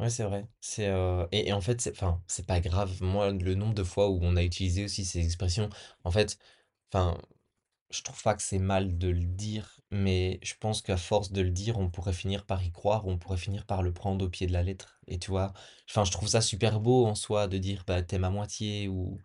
Ouais, 0.00 0.10
c'est 0.10 0.24
vrai. 0.24 0.48
C'est 0.60 0.88
euh, 0.88 1.26
et, 1.32 1.48
et 1.48 1.52
en 1.52 1.60
fait, 1.60 1.80
c'est 1.80 1.92
enfin, 1.92 2.22
c'est 2.28 2.46
pas 2.46 2.60
grave. 2.60 3.02
Moi, 3.02 3.32
le 3.32 3.54
nombre 3.56 3.74
de 3.74 3.84
fois 3.84 4.10
où 4.10 4.20
on 4.22 4.36
a 4.36 4.44
utilisé 4.44 4.84
aussi 4.84 5.04
ces 5.06 5.24
expressions, 5.24 5.70
en 6.04 6.10
fait, 6.12 6.38
enfin, 6.92 7.18
Je 7.90 8.02
trouve 8.02 8.22
pas 8.22 8.34
que 8.34 8.42
c'est 8.42 8.58
mal 8.58 8.98
de 8.98 9.08
le 9.08 9.24
dire, 9.24 9.80
mais 9.90 10.38
je 10.42 10.54
pense 10.60 10.82
qu'à 10.82 10.98
force 10.98 11.32
de 11.32 11.40
le 11.40 11.50
dire, 11.50 11.78
on 11.78 11.88
pourrait 11.90 12.12
finir 12.12 12.44
par 12.44 12.62
y 12.62 12.70
croire, 12.70 13.06
on 13.06 13.16
pourrait 13.18 13.38
finir 13.38 13.64
par 13.64 13.82
le 13.82 13.92
prendre 13.94 14.24
au 14.26 14.28
pied 14.28 14.46
de 14.46 14.52
la 14.52 14.62
lettre. 14.62 15.00
Et 15.06 15.18
tu 15.18 15.30
vois, 15.30 15.54
enfin, 15.88 16.04
je 16.04 16.12
trouve 16.12 16.28
ça 16.28 16.42
super 16.42 16.80
beau 16.80 17.06
en 17.06 17.14
soi 17.14 17.48
de 17.48 17.56
dire 17.58 17.84
bah 17.86 18.02
t'es 18.02 18.18
ma 18.18 18.28
moitié 18.30 18.88
ou 18.88 19.18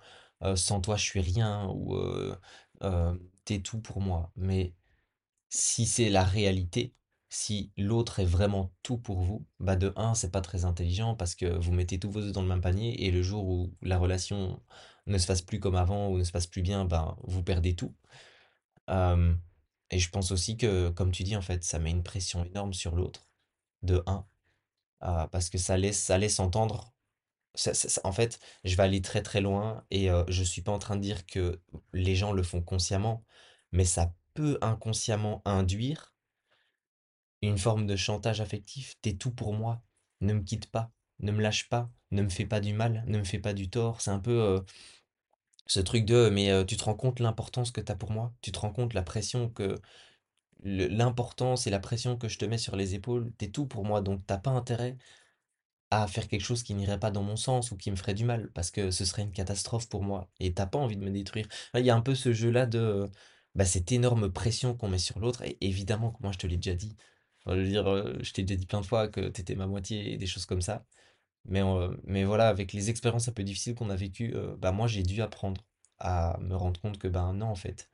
sans 0.55 0.81
toi 0.81 0.95
je 0.97 1.03
suis 1.03 1.19
rien 1.21 1.67
ou 1.69 1.97
t'es 3.45 3.59
tout 3.61 3.79
pour 3.81 4.01
moi. 4.01 4.31
Mais 4.35 4.73
si 5.49 5.85
c'est 5.85 6.09
la 6.09 6.23
réalité, 6.23 6.93
si 7.29 7.71
l'autre 7.77 8.19
est 8.19 8.25
vraiment 8.25 8.73
tout 8.83 8.97
pour 8.97 9.21
vous, 9.21 9.45
bah 9.59 9.75
de 9.75 9.93
un, 9.97 10.15
c'est 10.15 10.31
pas 10.31 10.41
très 10.41 10.65
intelligent 10.65 11.15
parce 11.15 11.35
que 11.35 11.45
vous 11.45 11.71
mettez 11.73 11.99
tous 11.99 12.11
vos 12.11 12.21
œufs 12.21 12.31
dans 12.33 12.41
le 12.43 12.47
même 12.47 12.61
panier 12.61 13.05
et 13.05 13.11
le 13.11 13.23
jour 13.23 13.45
où 13.47 13.73
la 13.81 13.97
relation 13.97 14.61
ne 15.07 15.17
se 15.17 15.25
fasse 15.25 15.41
plus 15.41 15.59
comme 15.59 15.75
avant 15.75 16.09
ou 16.09 16.17
ne 16.17 16.23
se 16.23 16.31
passe 16.31 16.47
plus 16.47 16.61
bien, 16.61 16.85
bah 16.85 17.17
vous 17.23 17.43
perdez 17.43 17.75
tout. 17.75 17.93
Et 19.91 19.99
je 19.99 20.09
pense 20.09 20.31
aussi 20.31 20.57
que, 20.57 20.89
comme 20.89 21.11
tu 21.11 21.23
dis, 21.23 21.35
en 21.35 21.41
fait, 21.41 21.63
ça 21.63 21.79
met 21.79 21.91
une 21.91 22.03
pression 22.03 22.43
énorme 22.45 22.73
sur 22.73 22.95
l'autre, 22.95 23.29
de 23.83 24.03
un, 24.07 24.25
euh, 25.03 25.27
parce 25.27 25.49
que 25.49 25.57
ça 25.57 25.77
laisse, 25.77 26.01
ça 26.03 26.17
laisse 26.19 26.39
entendre. 26.41 26.93
ça- 27.55 27.73
ça- 27.75 28.01
en 28.05 28.13
fait, 28.13 28.39
je 28.65 28.75
vais 28.77 28.83
aller 28.83 29.01
très 29.01 29.23
très 29.23 29.41
loin 29.41 29.85
et 29.91 30.09
euh, 30.11 30.23
je 30.29 30.43
suis 30.43 30.61
pas 30.63 30.71
en 30.73 30.79
train 30.79 30.95
de 30.97 31.01
dire 31.01 31.25
que 31.27 31.61
les 31.93 32.15
gens 32.15 32.33
le 32.33 32.43
font 32.43 32.61
consciemment, 32.63 33.25
mais 33.73 33.85
ça 33.85 34.13
peut 34.35 34.57
inconsciemment 34.61 35.41
induire 35.45 36.15
une 37.43 37.57
forme 37.59 37.85
de 37.87 37.95
chantage 37.95 38.41
affectif. 38.41 38.95
T'es 39.01 39.13
tout 39.13 39.31
pour 39.31 39.53
moi, 39.53 39.81
ne 40.21 40.33
me 40.33 40.41
quitte 40.41 40.71
pas, 40.71 40.91
ne 41.19 41.31
me 41.31 41.41
lâche 41.41 41.69
pas, 41.69 41.91
ne 42.11 42.21
me 42.23 42.29
fais 42.29 42.45
pas 42.45 42.59
du 42.61 42.73
mal, 42.73 43.03
ne 43.07 43.17
me 43.19 43.23
fais 43.23 43.39
pas 43.39 43.53
du 43.53 43.69
tort. 43.69 44.01
C'est 44.01 44.11
un 44.11 44.19
peu 44.19 44.63
ce 45.67 45.79
truc 45.79 46.05
de, 46.05 46.29
mais 46.29 46.65
tu 46.65 46.77
te 46.77 46.83
rends 46.83 46.95
compte 46.95 47.19
l'importance 47.19 47.71
que 47.71 47.81
t'as 47.81 47.95
pour 47.95 48.11
moi? 48.11 48.33
Tu 48.41 48.51
te 48.51 48.59
rends 48.59 48.71
compte 48.73 48.93
la 48.93 49.03
pression 49.03 49.49
que 49.49 49.79
l'importance 50.63 51.67
et 51.67 51.69
la 51.69 51.79
pression 51.79 52.17
que 52.17 52.27
je 52.29 52.37
te 52.39 52.45
mets 52.45 52.57
sur 52.57 52.75
les 52.75 52.95
épaules, 52.95 53.31
t'es 53.37 53.49
tout 53.49 53.67
pour 53.67 53.85
moi, 53.85 54.01
donc 54.01 54.25
t'as 54.25 54.37
pas 54.37 54.51
intérêt 54.51 54.97
à 55.91 56.07
faire 56.07 56.27
quelque 56.27 56.41
chose 56.43 56.63
qui 56.63 56.73
n'irait 56.73 56.99
pas 56.99 57.11
dans 57.11 57.23
mon 57.23 57.35
sens 57.35 57.71
ou 57.71 57.77
qui 57.77 57.91
me 57.91 57.95
ferait 57.95 58.13
du 58.15 58.25
mal, 58.25 58.51
parce 58.53 58.71
que 58.71 58.91
ce 58.91 59.05
serait 59.05 59.21
une 59.23 59.31
catastrophe 59.31 59.87
pour 59.89 60.03
moi, 60.03 60.29
et 60.39 60.53
t'as 60.53 60.65
pas 60.65 60.79
envie 60.79 60.97
de 60.97 61.03
me 61.05 61.11
détruire. 61.11 61.47
Il 61.75 61.85
y 61.85 61.89
a 61.91 61.95
un 61.95 62.01
peu 62.01 62.15
ce 62.15 62.33
jeu-là 62.33 62.65
de 62.65 62.79
euh, 62.79 63.07
bah, 63.55 63.65
cette 63.65 63.91
énorme 63.91 64.31
pression 64.31 64.75
qu'on 64.75 64.89
met 64.89 64.97
sur 64.97 65.19
l'autre, 65.19 65.43
et 65.43 65.57
évidemment 65.61 66.11
que 66.11 66.21
moi 66.23 66.31
je 66.31 66.39
te 66.39 66.47
l'ai 66.47 66.57
déjà 66.57 66.75
dit. 66.75 66.95
Je 67.47 67.53
je 68.23 68.33
t'ai 68.33 68.43
déjà 68.43 68.57
dit 68.59 68.65
plein 68.65 68.81
de 68.81 68.85
fois 68.85 69.07
que 69.09 69.27
t'étais 69.29 69.55
ma 69.55 69.67
moitié 69.67 70.13
et 70.13 70.17
des 70.17 70.27
choses 70.27 70.45
comme 70.45 70.61
ça. 70.61 70.85
Mais, 71.45 71.61
euh, 71.61 71.95
mais 72.05 72.23
voilà, 72.23 72.47
avec 72.49 72.73
les 72.73 72.89
expériences 72.89 73.27
un 73.27 73.33
peu 73.33 73.43
difficiles 73.43 73.75
qu'on 73.75 73.89
a 73.89 73.95
vécues, 73.95 74.33
euh, 74.35 74.55
bah 74.57 74.71
moi 74.71 74.87
j'ai 74.87 75.03
dû 75.03 75.21
apprendre 75.21 75.65
à 75.99 76.37
me 76.41 76.55
rendre 76.55 76.79
compte 76.81 76.97
que 76.99 77.07
ben 77.07 77.33
non 77.33 77.47
en 77.47 77.55
fait, 77.55 77.89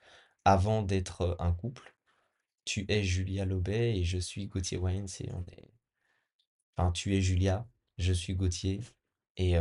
avant 0.46 0.82
d'être 0.84 1.22
euh, 1.22 1.36
un 1.40 1.52
couple, 1.54 1.96
tu 2.66 2.86
es 2.90 3.04
Julia 3.04 3.46
Lobet 3.46 3.98
et 4.00 4.04
je 4.04 4.18
suis 4.20 4.48
Gauthier 4.48 4.78
Wayne, 4.78 5.08
on 5.34 5.42
est 5.52 5.72
enfin 6.78 6.92
tu 6.92 7.16
es 7.16 7.22
Julia, 7.22 7.68
je 7.98 8.14
suis 8.14 8.34
Gauthier 8.36 8.82
et 9.38 9.56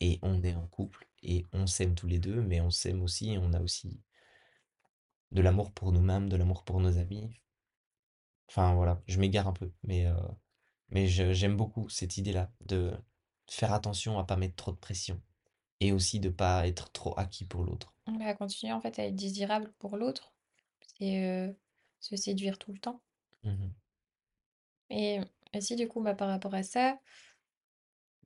et 0.00 0.18
on 0.22 0.42
est 0.44 0.52
un 0.52 0.66
couple 0.68 1.06
et 1.22 1.44
on 1.52 1.66
s'aime 1.66 1.94
tous 1.94 2.06
les 2.06 2.18
deux 2.18 2.40
mais 2.42 2.60
on 2.60 2.70
s'aime 2.70 3.02
aussi 3.02 3.32
et 3.32 3.38
on 3.38 3.52
a 3.52 3.60
aussi 3.60 4.00
de 5.32 5.42
l'amour 5.42 5.70
pour 5.72 5.92
nous-mêmes, 5.92 6.30
de 6.30 6.36
l'amour 6.36 6.64
pour 6.64 6.80
nos 6.80 6.96
amis. 6.96 7.28
Enfin 8.48 8.74
voilà, 8.74 9.02
je 9.06 9.18
m'égare 9.18 9.48
un 9.48 9.52
peu 9.52 9.70
mais 9.82 10.06
Mais 10.94 11.06
j'aime 11.08 11.56
beaucoup 11.56 11.88
cette 11.88 12.16
idée-là 12.16 12.50
de 12.64 12.92
faire 13.50 13.72
attention 13.72 14.18
à 14.18 14.24
pas 14.24 14.36
mettre 14.36 14.54
trop 14.54 14.72
de 14.72 14.76
pression 14.76 15.20
et 15.80 15.92
aussi 15.92 16.20
de 16.20 16.30
pas 16.30 16.66
être 16.66 16.90
trop 16.92 17.18
acquis 17.18 17.44
pour 17.44 17.64
l'autre. 17.64 17.92
Bah, 18.06 18.34
continuer 18.34 18.72
en 18.72 18.80
fait 18.80 18.98
à 18.98 19.06
être 19.06 19.16
désirable 19.16 19.72
pour 19.78 19.96
l'autre, 19.96 20.32
c'est 20.98 21.24
euh, 21.24 21.52
se 22.00 22.16
séduire 22.16 22.58
tout 22.58 22.72
le 22.72 22.78
temps. 22.78 23.02
Mhm. 23.42 23.72
Et 24.90 25.20
aussi, 25.54 25.76
du 25.76 25.88
coup, 25.88 26.00
bah, 26.00 26.14
par 26.14 26.28
rapport 26.28 26.54
à 26.54 26.62
ça, 26.62 26.98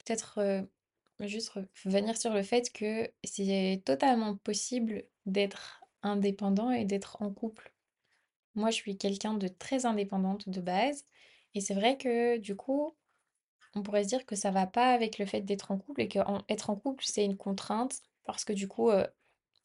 peut-être 0.04 0.38
euh, 0.38 0.62
juste 1.20 1.50
revenir 1.84 2.16
sur 2.16 2.32
le 2.32 2.42
fait 2.42 2.72
que 2.72 3.10
c'est 3.24 3.82
totalement 3.84 4.36
possible 4.36 5.04
d'être 5.26 5.82
indépendant 6.02 6.70
et 6.70 6.84
d'être 6.84 7.22
en 7.22 7.30
couple. 7.30 7.72
Moi, 8.54 8.70
je 8.70 8.76
suis 8.76 8.98
quelqu'un 8.98 9.34
de 9.34 9.48
très 9.48 9.86
indépendante 9.86 10.48
de 10.48 10.60
base. 10.60 11.04
Et 11.54 11.60
c'est 11.60 11.74
vrai 11.74 11.96
que 11.96 12.38
du 12.38 12.56
coup, 12.56 12.94
on 13.74 13.82
pourrait 13.82 14.04
se 14.04 14.08
dire 14.08 14.26
que 14.26 14.36
ça 14.36 14.50
va 14.50 14.66
pas 14.66 14.92
avec 14.92 15.18
le 15.18 15.26
fait 15.26 15.42
d'être 15.42 15.70
en 15.70 15.78
couple 15.78 16.02
et 16.02 16.08
qu'être 16.08 16.70
en 16.70 16.76
couple, 16.76 17.04
c'est 17.06 17.24
une 17.24 17.36
contrainte 17.36 18.02
parce 18.24 18.44
que 18.44 18.52
du 18.52 18.68
coup, 18.68 18.90
euh, 18.90 19.06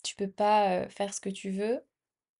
tu 0.04 0.15
peux 0.15 0.30
pas 0.30 0.88
faire 0.89 1.13
ce 1.13 1.22
que 1.22 1.30
tu 1.30 1.52
veux, 1.52 1.82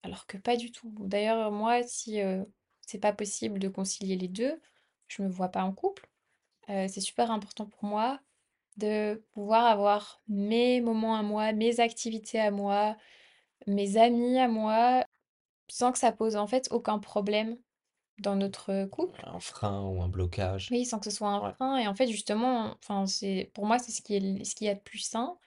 alors 0.02 0.26
que 0.26 0.36
pas 0.36 0.56
du 0.56 0.72
tout. 0.72 0.94
D'ailleurs, 1.00 1.50
moi, 1.50 1.82
si 1.82 2.20
euh, 2.20 2.44
c'est 2.86 2.98
pas 2.98 3.12
possible 3.12 3.58
de 3.58 3.68
concilier 3.68 4.16
les 4.16 4.28
deux, 4.28 4.60
je 5.08 5.22
me 5.22 5.28
vois 5.28 5.48
pas 5.48 5.64
en 5.64 5.72
couple. 5.72 6.08
C'est 6.66 7.00
super 7.00 7.30
important 7.30 7.66
pour 7.66 7.84
moi 7.84 8.20
de 8.76 9.22
pouvoir 9.32 9.66
avoir 9.66 10.22
mes 10.28 10.80
moments 10.80 11.16
à 11.16 11.22
moi, 11.22 11.52
mes 11.52 11.80
activités 11.80 12.40
à 12.40 12.50
moi, 12.50 12.96
mes 13.66 13.96
amis 13.96 14.38
à 14.38 14.48
moi, 14.48 15.04
sans 15.68 15.92
que 15.92 15.98
ça 15.98 16.12
pose 16.12 16.36
en 16.36 16.46
fait 16.46 16.68
aucun 16.70 16.98
problème 16.98 17.58
dans 18.18 18.36
notre 18.36 18.86
couple? 18.86 19.20
Un 19.26 19.40
frein 19.40 19.82
ou 19.88 20.02
un 20.02 20.08
blocage. 20.08 20.70
Oui, 20.70 20.84
sans 20.86 20.98
que 20.98 21.04
ce 21.04 21.10
soit 21.10 21.28
un 21.28 21.40
Ouais. 21.40 21.52
frein. 21.54 21.76
Et 21.78 21.86
en 21.86 21.94
fait, 21.94 22.06
justement, 22.06 22.74
enfin, 22.78 23.06
c'est 23.06 23.50
pour 23.54 23.66
moi, 23.66 23.78
c'est 23.78 23.92
ce 23.92 24.02
qui 24.02 24.14
est 24.16 24.44
ce 24.44 24.54
qu'il 24.54 24.66
y 24.66 24.70
a 24.70 24.74
de 24.74 24.80
plus 24.80 24.98
sain. 24.98 25.38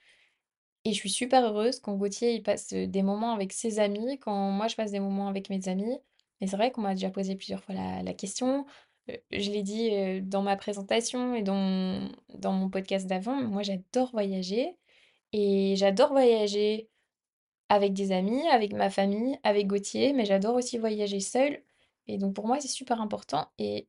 Et 0.84 0.92
je 0.92 0.96
suis 0.98 1.10
super 1.10 1.44
heureuse 1.44 1.80
quand 1.80 1.94
Gauthier 1.96 2.34
il 2.34 2.42
passe 2.42 2.72
euh, 2.72 2.86
des 2.86 3.02
moments 3.02 3.32
avec 3.34 3.52
ses 3.52 3.78
amis, 3.80 4.18
quand 4.20 4.50
moi 4.52 4.68
je 4.68 4.76
passe 4.76 4.92
des 4.92 5.00
moments 5.00 5.28
avec 5.28 5.50
mes 5.50 5.68
amis. 5.68 5.98
Et 6.40 6.46
c'est 6.46 6.56
vrai 6.56 6.70
qu'on 6.72 6.82
m'a 6.82 6.94
déjà 6.94 7.10
posé 7.10 7.36
plusieurs 7.36 7.62
fois 7.64 7.74
la, 7.74 8.02
la 8.02 8.14
question. 8.14 8.66
Euh, 9.10 9.16
Je 9.32 9.50
l'ai 9.50 9.62
dit 9.62 9.90
euh, 9.92 10.20
dans 10.22 10.42
ma 10.42 10.56
présentation 10.56 11.34
et 11.34 11.42
dans, 11.42 12.08
dans 12.34 12.52
mon 12.52 12.70
podcast 12.70 13.06
d'avant, 13.06 13.36
moi 13.42 13.62
j'adore 13.62 14.10
voyager. 14.12 14.76
Et 15.32 15.74
j'adore 15.76 16.10
voyager 16.12 16.90
avec 17.68 17.92
des 17.94 18.12
amis, 18.12 18.46
avec 18.48 18.72
ma 18.72 18.90
famille, 18.90 19.38
avec 19.44 19.66
Gauthier, 19.68 20.12
mais 20.14 20.24
j'adore 20.26 20.54
aussi 20.56 20.78
voyager 20.78 21.20
seule. 21.20 21.62
Et 22.08 22.18
donc 22.18 22.34
pour 22.34 22.46
moi 22.46 22.60
c'est 22.60 22.68
super 22.68 23.00
important. 23.00 23.50
Et 23.58 23.88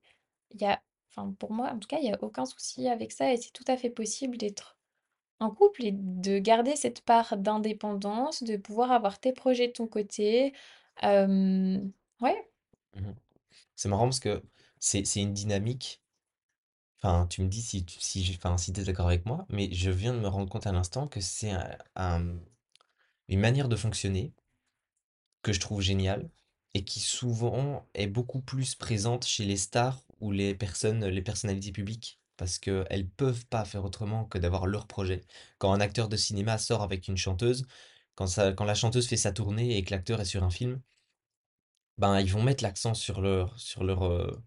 il 0.51 0.61
y 0.61 0.65
a, 0.65 0.81
enfin 1.11 1.33
pour 1.39 1.53
moi 1.53 1.71
en 1.71 1.79
tout 1.79 1.87
cas, 1.87 1.99
il 1.99 2.05
n'y 2.05 2.13
a 2.13 2.23
aucun 2.23 2.45
souci 2.45 2.87
avec 2.89 3.11
ça. 3.11 3.33
Et 3.33 3.37
c'est 3.37 3.51
tout 3.53 3.65
à 3.67 3.77
fait 3.77 3.89
possible 3.89 4.37
d'être 4.37 4.77
en 5.41 5.51
couple 5.51 5.85
et 5.85 5.91
de 5.93 6.39
garder 6.39 6.75
cette 6.77 7.01
part 7.03 7.37
d'indépendance, 7.37 8.43
de 8.43 8.57
pouvoir 8.57 8.91
avoir 8.93 9.19
tes 9.19 9.33
projets 9.33 9.67
de 9.67 9.73
ton 9.73 9.87
côté. 9.87 10.53
Ouais, 12.21 12.49
Mhm. 12.95 13.15
C'est 13.75 13.89
marrant 13.89 14.05
parce 14.05 14.19
que 14.21 14.43
c'est 14.79 15.05
c'est 15.05 15.21
une 15.21 15.33
dynamique. 15.33 16.01
Enfin, 16.97 17.27
tu 17.27 17.41
me 17.41 17.47
dis 17.49 17.61
si 17.61 17.85
tu 17.85 17.99
si 18.01 18.35
enfin, 18.37 18.57
si 18.57 18.71
d'accord 18.71 19.07
avec 19.07 19.25
moi, 19.25 19.45
mais 19.49 19.71
je 19.73 19.89
viens 19.91 20.13
de 20.13 20.19
me 20.19 20.27
rendre 20.27 20.49
compte 20.49 20.67
à 20.67 20.71
l'instant 20.71 21.07
que 21.07 21.21
c'est 21.21 21.51
un- 21.95 22.39
une 23.29 23.39
manière 23.39 23.69
de 23.69 23.77
fonctionner 23.77 24.33
que 25.41 25.51
je 25.53 25.59
trouve 25.59 25.81
géniale 25.81 26.29
et 26.73 26.83
qui 26.85 26.99
souvent 26.99 27.89
est 27.93 28.07
beaucoup 28.07 28.41
plus 28.41 28.75
présente 28.75 29.25
chez 29.25 29.45
les 29.45 29.57
stars 29.57 30.03
ou 30.19 30.31
les 30.31 30.55
personnes, 30.55 31.05
les 31.05 31.21
personnalités 31.21 31.71
publiques. 31.71 32.19
Parce 32.37 32.57
qu'elles 32.59 33.09
peuvent 33.09 33.45
pas 33.47 33.65
faire 33.65 33.83
autrement 33.85 34.25
que 34.25 34.37
d'avoir 34.37 34.65
leur 34.67 34.87
projet. 34.87 35.21
Quand 35.57 35.73
un 35.73 35.81
acteur 35.81 36.07
de 36.09 36.15
cinéma 36.17 36.57
sort 36.57 36.81
avec 36.83 37.07
une 37.09 37.17
chanteuse, 37.17 37.65
quand 38.15 38.27
ça, 38.27 38.53
quand 38.53 38.65
la 38.65 38.75
chanteuse 38.75 39.07
fait 39.07 39.17
sa 39.17 39.33
tournée 39.33 39.77
et 39.77 39.83
que 39.83 39.91
l'acteur 39.91 40.21
est 40.21 40.25
sur 40.25 40.43
un 40.43 40.49
film, 40.51 40.81
ben 41.97 42.19
ils 42.19 42.31
vont 42.31 42.43
mettre 42.43 42.63
l'accent 42.63 42.93
sur 42.93 43.21
leur, 43.21 43.59
sur 43.59 43.83
leur, 43.83 44.03
euh, 44.05 44.43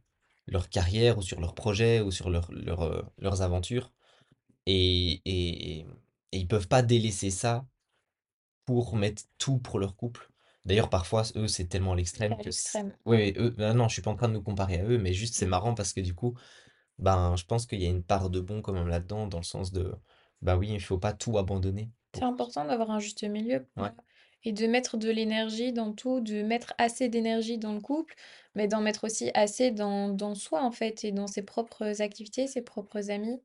leur 0.46 0.68
carrière 0.70 1.18
ou 1.18 1.22
sur 1.22 1.40
leur 1.40 1.54
projet 1.54 2.00
ou 2.00 2.10
sur 2.10 2.30
leur, 2.30 2.50
leur, 2.52 2.82
euh, 2.82 3.02
leurs 3.18 3.42
aventures. 3.42 3.92
Et, 4.66 5.22
et, 5.26 5.80
et 6.32 6.38
ils 6.38 6.48
peuvent 6.48 6.68
pas 6.68 6.82
délaisser 6.82 7.30
ça 7.30 7.66
pour 8.64 8.96
mettre 8.96 9.22
tout 9.38 9.58
pour 9.58 9.78
leur 9.78 9.94
couple. 9.94 10.31
D'ailleurs, 10.64 10.90
parfois, 10.90 11.22
eux, 11.36 11.48
c'est 11.48 11.66
tellement 11.68 11.94
c'est 12.04 12.20
l'extrême 12.20 12.38
à 12.38 12.38
que... 12.38 12.50
c- 12.50 12.80
l'extrême, 12.80 12.96
ouais. 13.06 13.18
Ouais, 13.18 13.34
eux, 13.36 13.50
ben 13.50 13.74
non, 13.74 13.88
je 13.88 13.94
suis 13.94 14.02
pas 14.02 14.10
en 14.12 14.16
train 14.16 14.28
de 14.28 14.34
nous 14.34 14.42
comparer 14.42 14.78
à 14.80 14.84
eux, 14.84 14.98
mais 14.98 15.12
juste 15.12 15.34
c'est 15.34 15.46
Mmh. 15.46 15.46
marrant 15.46 15.74
parce 15.74 15.92
que 15.92 16.00
du 16.00 16.14
coup, 16.14 16.38
ben, 16.98 17.36
je 17.36 17.44
pense 17.46 17.66
qu'il 17.66 17.82
y 17.82 17.86
a 17.86 17.90
une 17.90 18.04
part 18.04 18.30
de 18.30 18.40
bon 18.40 18.62
quand 18.62 18.72
même 18.74 18.88
là-dedans, 18.88 19.26
dans 19.28 19.38
le 19.38 19.44
sens 19.44 19.72
de, 19.72 19.94
bah 20.42 20.56
oui, 20.58 20.70
il 20.72 20.80
faut 20.82 20.98
pas 20.98 21.12
tout 21.14 21.38
abandonner 21.38 21.92
C'est 22.14 22.24
pour... 22.24 22.24
important 22.24 22.64
d'avoir 22.64 22.90
un 22.90 22.98
juste 23.00 23.24
milieu 23.24 23.60
pour 23.64 23.70
Ouais. 23.76 23.92
moi 23.94 23.94
et 24.44 24.52
de 24.52 24.66
mettre 24.66 24.96
de 24.96 25.08
l'énergie 25.10 25.72
dans 25.72 25.92
tout, 25.92 26.20
de 26.20 26.42
mettre 26.42 26.74
assez 26.78 27.08
d'énergie 27.08 27.58
dans 27.58 27.72
le 27.74 27.80
couple, 27.80 28.14
mais 28.56 28.66
d'en 28.66 28.80
mettre 28.80 29.04
aussi 29.04 29.30
assez 29.34 29.70
dans 29.70 30.08
dans 30.08 30.34
soi, 30.34 30.62
en 30.64 30.72
fait 30.72 31.04
et 31.04 31.12
dans 31.12 31.28
ses 31.28 31.42
propres 31.42 32.02
activités, 32.02 32.46
ses 32.48 32.62
propres 32.62 33.10
amis. 33.10 33.40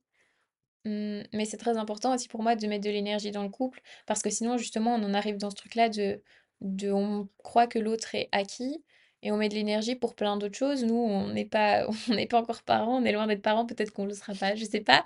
Mmh, 0.85 1.23
mais 1.33 1.45
c'est 1.45 1.57
très 1.57 1.77
important 1.77 2.15
aussi 2.15 2.27
pour 2.29 2.43
moi 2.43 2.55
de 2.55 2.67
mettre 2.67 2.85
de 2.85 2.91
l'énergie 2.91 3.31
dans 3.31 3.43
le 3.43 3.49
couple, 3.49 3.81
parce 4.07 4.21
que 4.23 4.29
sinon 4.31 4.57
justement 4.57 4.95
on 4.95 5.03
en 5.03 5.13
arrive 5.15 5.37
dans 5.37 5.49
ce 5.51 5.55
truc-là 5.57 5.89
de, 5.89 6.23
de 6.61 6.91
on 6.91 7.29
croit 7.43 7.67
que 7.67 7.79
l'autre 7.79 8.15
est 8.15 8.29
acquis 8.31 8.83
et 9.23 9.31
on 9.31 9.37
met 9.37 9.49
de 9.49 9.55
l'énergie 9.55 9.95
pour 9.95 10.15
plein 10.15 10.37
d'autres 10.37 10.57
choses. 10.57 10.83
Nous, 10.83 10.95
on 10.95 11.27
n'est 11.29 11.45
pas, 11.45 11.87
on 12.09 12.13
n'est 12.15 12.27
pas 12.27 12.39
encore 12.41 12.63
parents, 12.63 12.97
on 13.01 13.05
est 13.05 13.11
loin 13.13 13.27
d'être 13.27 13.41
parents, 13.41 13.65
peut-être 13.65 13.91
qu'on 13.91 14.05
le 14.05 14.13
sera 14.13 14.33
pas, 14.35 14.55
je 14.55 14.65
sais 14.65 14.81
pas. 14.81 15.03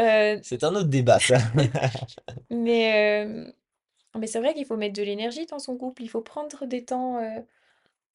Euh, 0.00 0.40
C'est 0.42 0.62
un 0.64 0.74
autre 0.74 0.88
débat, 0.88 1.18
ça. 1.18 1.38
mais 2.50 3.24
euh, 3.26 3.52
mais 4.18 4.26
c'est 4.28 4.40
vrai 4.40 4.54
qu'il 4.54 4.66
faut 4.66 4.76
mettre 4.76 4.94
de 4.96 5.02
l'énergie 5.04 5.46
dans 5.46 5.60
son 5.60 5.76
couple, 5.78 6.02
il 6.02 6.10
faut 6.10 6.22
prendre 6.22 6.66
des 6.66 6.84
temps. 6.84 7.18
euh, 7.18 7.40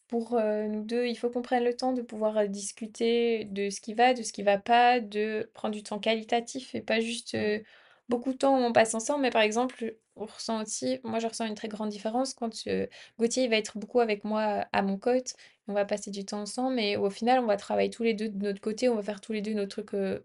pour 0.09 0.35
nous 0.41 0.83
deux, 0.83 1.07
il 1.07 1.15
faut 1.17 1.29
qu'on 1.31 1.41
prenne 1.43 1.63
le 1.65 1.75
temps 1.75 1.93
de 1.93 2.01
pouvoir 2.01 2.47
discuter 2.49 3.45
de 3.45 3.69
ce 3.71 3.81
qui 3.81 3.93
va, 3.93 4.13
de 4.13 4.23
ce 4.23 4.33
qui 4.33 4.43
va 4.43 4.57
pas, 4.59 4.99
de 5.01 5.49
prendre 5.53 5.75
du 5.75 5.83
temps 5.83 5.99
qualitatif 5.99 6.75
et 6.75 6.81
pas 6.81 6.99
juste 7.01 7.37
beaucoup 8.09 8.33
de 8.33 8.37
temps 8.37 8.57
où 8.59 8.63
on 8.63 8.73
passe 8.73 8.95
ensemble. 8.95 9.23
Mais 9.23 9.31
par 9.31 9.41
exemple, 9.43 9.95
on 10.19 10.25
ressent 10.25 10.61
aussi, 10.61 10.99
moi 11.03 11.19
je 11.19 11.27
ressens 11.27 11.45
une 11.45 11.55
très 11.55 11.67
grande 11.67 11.89
différence 11.89 12.33
quand 12.33 12.67
euh, 12.67 12.87
Gauthier 13.17 13.45
il 13.45 13.49
va 13.49 13.57
être 13.57 13.77
beaucoup 13.77 13.99
avec 13.99 14.23
moi 14.23 14.65
à 14.71 14.81
mon 14.81 14.97
côte, 14.97 15.33
on 15.67 15.73
va 15.73 15.85
passer 15.85 16.11
du 16.11 16.25
temps 16.25 16.41
ensemble, 16.41 16.75
mais 16.75 16.95
au 16.95 17.09
final 17.09 17.39
on 17.39 17.45
va 17.45 17.57
travailler 17.57 17.89
tous 17.89 18.03
les 18.03 18.13
deux 18.13 18.29
de 18.29 18.43
notre 18.43 18.61
côté, 18.61 18.89
on 18.89 18.95
va 18.95 19.03
faire 19.03 19.21
tous 19.21 19.33
les 19.33 19.41
deux 19.41 19.53
nos 19.53 19.67
trucs 19.67 19.93
euh, 19.93 20.19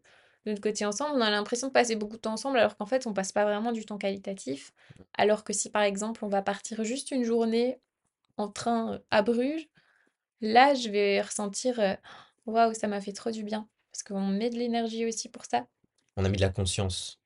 de 0.47 0.51
notre 0.51 0.63
côté 0.63 0.85
ensemble. 0.85 1.13
On 1.17 1.21
a 1.21 1.31
l'impression 1.31 1.69
de 1.69 1.73
passer 1.73 1.97
beaucoup 1.97 2.17
de 2.17 2.23
temps 2.23 2.35
ensemble 2.35 2.59
alors 2.59 2.77
qu'en 2.77 2.87
fait 2.87 3.07
on 3.07 3.15
passe 3.15 3.33
pas 3.33 3.45
vraiment 3.45 3.73
du 3.73 3.85
temps 3.87 3.99
qualitatif. 3.99 4.73
Alors 5.17 5.45
que 5.45 5.53
si 5.53 5.71
par 5.71 5.83
exemple 5.83 6.25
on 6.25 6.29
va 6.29 6.43
partir 6.43 6.85
juste 6.85 7.11
une 7.11 7.25
journée 7.25 7.79
en 8.37 8.49
train 8.49 9.01
à 9.11 9.23
Bruges, 9.23 9.69
Là, 10.41 10.75
je 10.75 10.91
vais 10.91 11.23
ressentir, 11.23 11.81
«Waouh, 12.45 12.75
ça 12.75 12.87
m'a 12.87 13.01
fait 13.01 13.13
trop 13.13 13.31
du 13.31 13.45
bien». 13.45 13.67
Parce 13.91 14.03
qu'on 14.03 14.27
met 14.27 14.51
de 14.51 14.57
l'énergie 14.57 15.07
aussi 15.07 15.31
pour 15.31 15.47
ça. 15.47 15.67
On 16.17 16.25
a 16.25 16.29
mis 16.29 16.37
de 16.37 16.43
la 16.43 16.51
conscience 16.51 17.19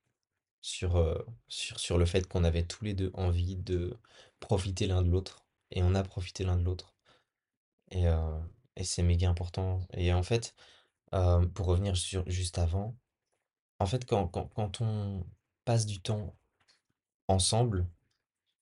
sur, 0.60 0.96
euh, 0.96 1.18
sur, 1.48 1.78
sur 1.78 1.98
le 1.98 2.06
fait 2.06 2.26
qu'on 2.28 2.44
avait 2.44 2.64
tous 2.66 2.84
les 2.84 2.94
deux 2.94 3.10
envie 3.14 3.56
de 3.56 3.96
profiter 4.40 4.86
l'un 4.86 5.02
de 5.02 5.10
l'autre. 5.10 5.44
Et 5.70 5.82
on 5.82 5.94
a 5.94 6.02
profité 6.02 6.44
l'un 6.44 6.56
de 6.56 6.64
l'autre. 6.64 6.94
Et, 7.90 8.06
euh, 8.08 8.38
et 8.76 8.84
c'est 8.84 9.02
méga 9.02 9.28
important. 9.28 9.80
Et 9.92 10.12
en 10.12 10.22
fait, 10.22 10.54
euh, 11.14 11.46
pour 11.46 11.66
revenir 11.66 11.96
sur 11.96 12.28
juste 12.28 12.58
avant, 12.58 12.96
en 13.78 13.86
fait, 13.86 14.04
quand, 14.04 14.28
quand, 14.28 14.48
quand 14.54 14.80
on 14.80 15.26
passe 15.64 15.86
du 15.86 16.00
temps 16.00 16.36
ensemble, 17.28 17.88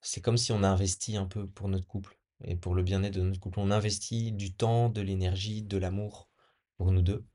c'est 0.00 0.20
comme 0.20 0.36
si 0.36 0.52
on 0.52 0.62
a 0.62 0.68
investi 0.68 1.16
un 1.16 1.26
peu 1.26 1.48
pour 1.48 1.68
notre 1.68 1.86
couple 1.86 2.18
et 2.44 2.56
pour 2.56 2.74
le 2.74 2.82
bien-être 2.82 3.14
de 3.14 3.22
notre 3.22 3.40
couple. 3.40 3.60
On 3.60 3.70
investit 3.70 4.32
du 4.32 4.54
temps, 4.54 4.88
de 4.88 5.00
l'énergie, 5.00 5.62
de 5.62 5.78
l'amour 5.78 6.28
pour 6.76 6.92
nous 6.92 7.02
deux. 7.02 7.26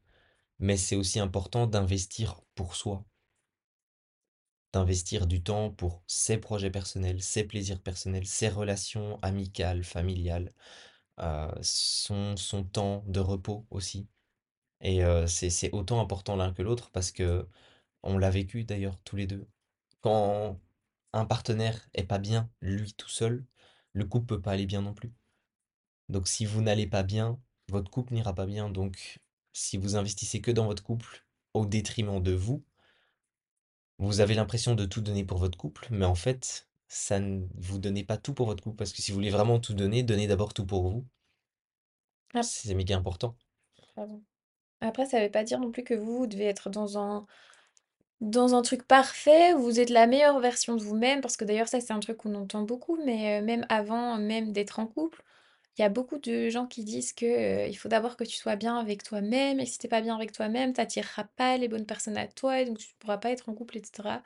Mais 0.60 0.78
c'est 0.78 0.96
aussi 0.96 1.20
important 1.20 1.68
d'investir 1.68 2.42
pour 2.56 2.76
soi, 2.76 3.06
d'investir 4.74 5.28
du 5.28 5.44
temps 5.44 5.72
pour 5.72 6.04
ses 6.08 6.38
projets 6.38 6.72
personnels, 6.72 7.22
ses 7.24 7.44
plaisirs 7.44 7.82
personnels, 7.82 8.26
ses 8.28 8.50
relations 8.50 9.20
amicales, 9.22 9.84
familiales, 9.84 10.52
euh, 11.20 11.52
son, 11.62 12.36
temps 12.72 13.04
de 13.08 13.20
repos 13.20 13.66
aussi. 13.72 14.08
Et 14.82 15.04
euh, 15.04 15.28
c'est, 15.28 15.50
c'est 15.50 15.72
autant 15.74 16.02
important 16.02 16.36
l'un 16.36 16.54
que 16.54 16.62
l'autre 16.64 16.92
parce 16.92 17.12
que 17.12 17.48
on 18.04 18.18
l'a 18.18 18.32
vécu 18.32 18.64
d'ailleurs 18.66 19.00
tous 19.04 19.16
les 19.16 19.28
deux. 19.28 19.48
Quand 20.02 20.60
un 21.14 21.26
partenaire 21.26 21.90
est 21.94 22.04
pas 22.04 22.20
bien, 22.20 22.50
lui 22.62 22.94
tout 22.94 23.10
seul, 23.10 23.46
le 23.94 24.06
couple 24.06 24.28
peut 24.28 24.42
pas 24.42 24.54
aller 24.54 24.66
bien 24.66 24.82
non 24.82 24.94
plus. 24.94 25.14
Donc 26.10 26.28
si 26.28 26.46
vous 26.46 26.62
n'allez 26.62 26.88
pas 26.88 27.04
bien, 27.04 27.40
votre 27.70 27.92
couple 27.92 28.14
n'ira 28.14 28.36
pas 28.36 28.46
bien. 28.46 28.70
Donc 28.70 29.20
si 29.54 29.78
vous 29.78 29.96
investissez 29.96 30.42
que 30.42 30.52
dans 30.52 30.66
votre 30.66 30.84
couple 30.84 31.26
au 31.54 31.66
détriment 31.66 32.22
de 32.22 32.34
vous, 32.34 32.64
vous 34.02 34.20
avez 34.20 34.34
l'impression 34.34 34.76
de 34.76 34.84
tout 34.86 35.00
donner 35.02 35.24
pour 35.24 35.38
votre 35.38 35.58
couple, 35.58 35.88
mais 35.92 36.06
en 36.06 36.16
fait, 36.16 36.68
ça 36.90 37.20
ne 37.22 37.48
vous 37.56 37.80
donnez 37.80 38.04
pas 38.04 38.18
tout 38.18 38.34
pour 38.34 38.48
votre 38.48 38.62
couple 38.64 38.76
parce 38.76 38.92
que 38.94 39.02
si 39.02 39.12
vous 39.12 39.16
voulez 39.16 39.30
vraiment 39.30 39.60
tout 39.62 39.74
donner, 39.74 40.04
donnez 40.04 40.28
d'abord 40.28 40.54
tout 40.54 40.66
pour 40.66 40.90
vous. 40.90 41.08
Ah, 42.34 42.44
C'est 42.44 42.76
méga 42.76 42.98
important. 42.98 43.36
pardon. 43.96 44.22
Après, 44.82 45.06
ça 45.08 45.22
veut 45.22 45.32
pas 45.32 45.44
dire 45.46 45.60
non 45.60 45.72
plus 45.72 45.84
que 45.84 45.94
vous, 45.96 46.20
vous 46.20 46.28
devez 46.28 46.46
être 46.46 46.70
dans 46.70 46.98
un 47.00 47.28
dans 48.22 48.56
un 48.56 48.62
truc 48.62 48.84
parfait 48.88 49.54
où 49.54 49.60
vous 49.62 49.80
êtes 49.80 49.90
la 49.90 50.08
meilleure 50.08 50.40
version 50.40 50.76
de 50.76 50.84
vous-même, 50.84 51.22
parce 51.22 51.38
que 51.38 51.46
d'ailleurs 51.46 51.68
ça 51.68 51.82
c'est 51.82 51.94
un 51.94 52.00
truc 52.00 52.18
qu'on 52.18 52.36
entend 52.36 52.62
beaucoup, 52.64 52.98
mais 53.06 53.42
euh, 53.42 53.46
même 53.46 53.66
avant 53.70 54.18
même 54.18 54.52
d'être 54.54 54.80
en 54.80 54.88
couple, 54.88 55.24
il 55.78 55.82
y 55.82 55.86
a 55.86 55.90
beaucoup 55.90 56.18
de 56.20 56.50
gens 56.50 56.68
qui 56.68 56.84
disent 56.84 57.14
que 57.14 57.68
il 57.70 57.74
faut 57.76 57.90
d'abord 57.90 58.18
que 58.18 58.24
tu 58.24 58.36
sois 58.38 58.56
bien 58.56 58.78
avec 58.78 59.04
toi-même, 59.04 59.60
et 59.60 59.66
si 59.66 59.78
t'es 59.80 59.88
pas 59.88 60.02
bien 60.02 60.16
avec 60.16 60.32
toi-même, 60.32 60.74
t'attireras 60.74 61.26
pas 61.36 61.58
les 61.58 61.68
bonnes 61.68 61.86
personnes 61.86 62.18
à 62.18 62.28
toi, 62.28 62.62
et 62.62 62.66
donc 62.66 62.78
tu 62.80 62.88
pourras 63.00 63.18
pas 63.18 63.32
être 63.32 63.50
en 63.50 63.54
couple, 63.56 63.78
etc. 63.78 64.22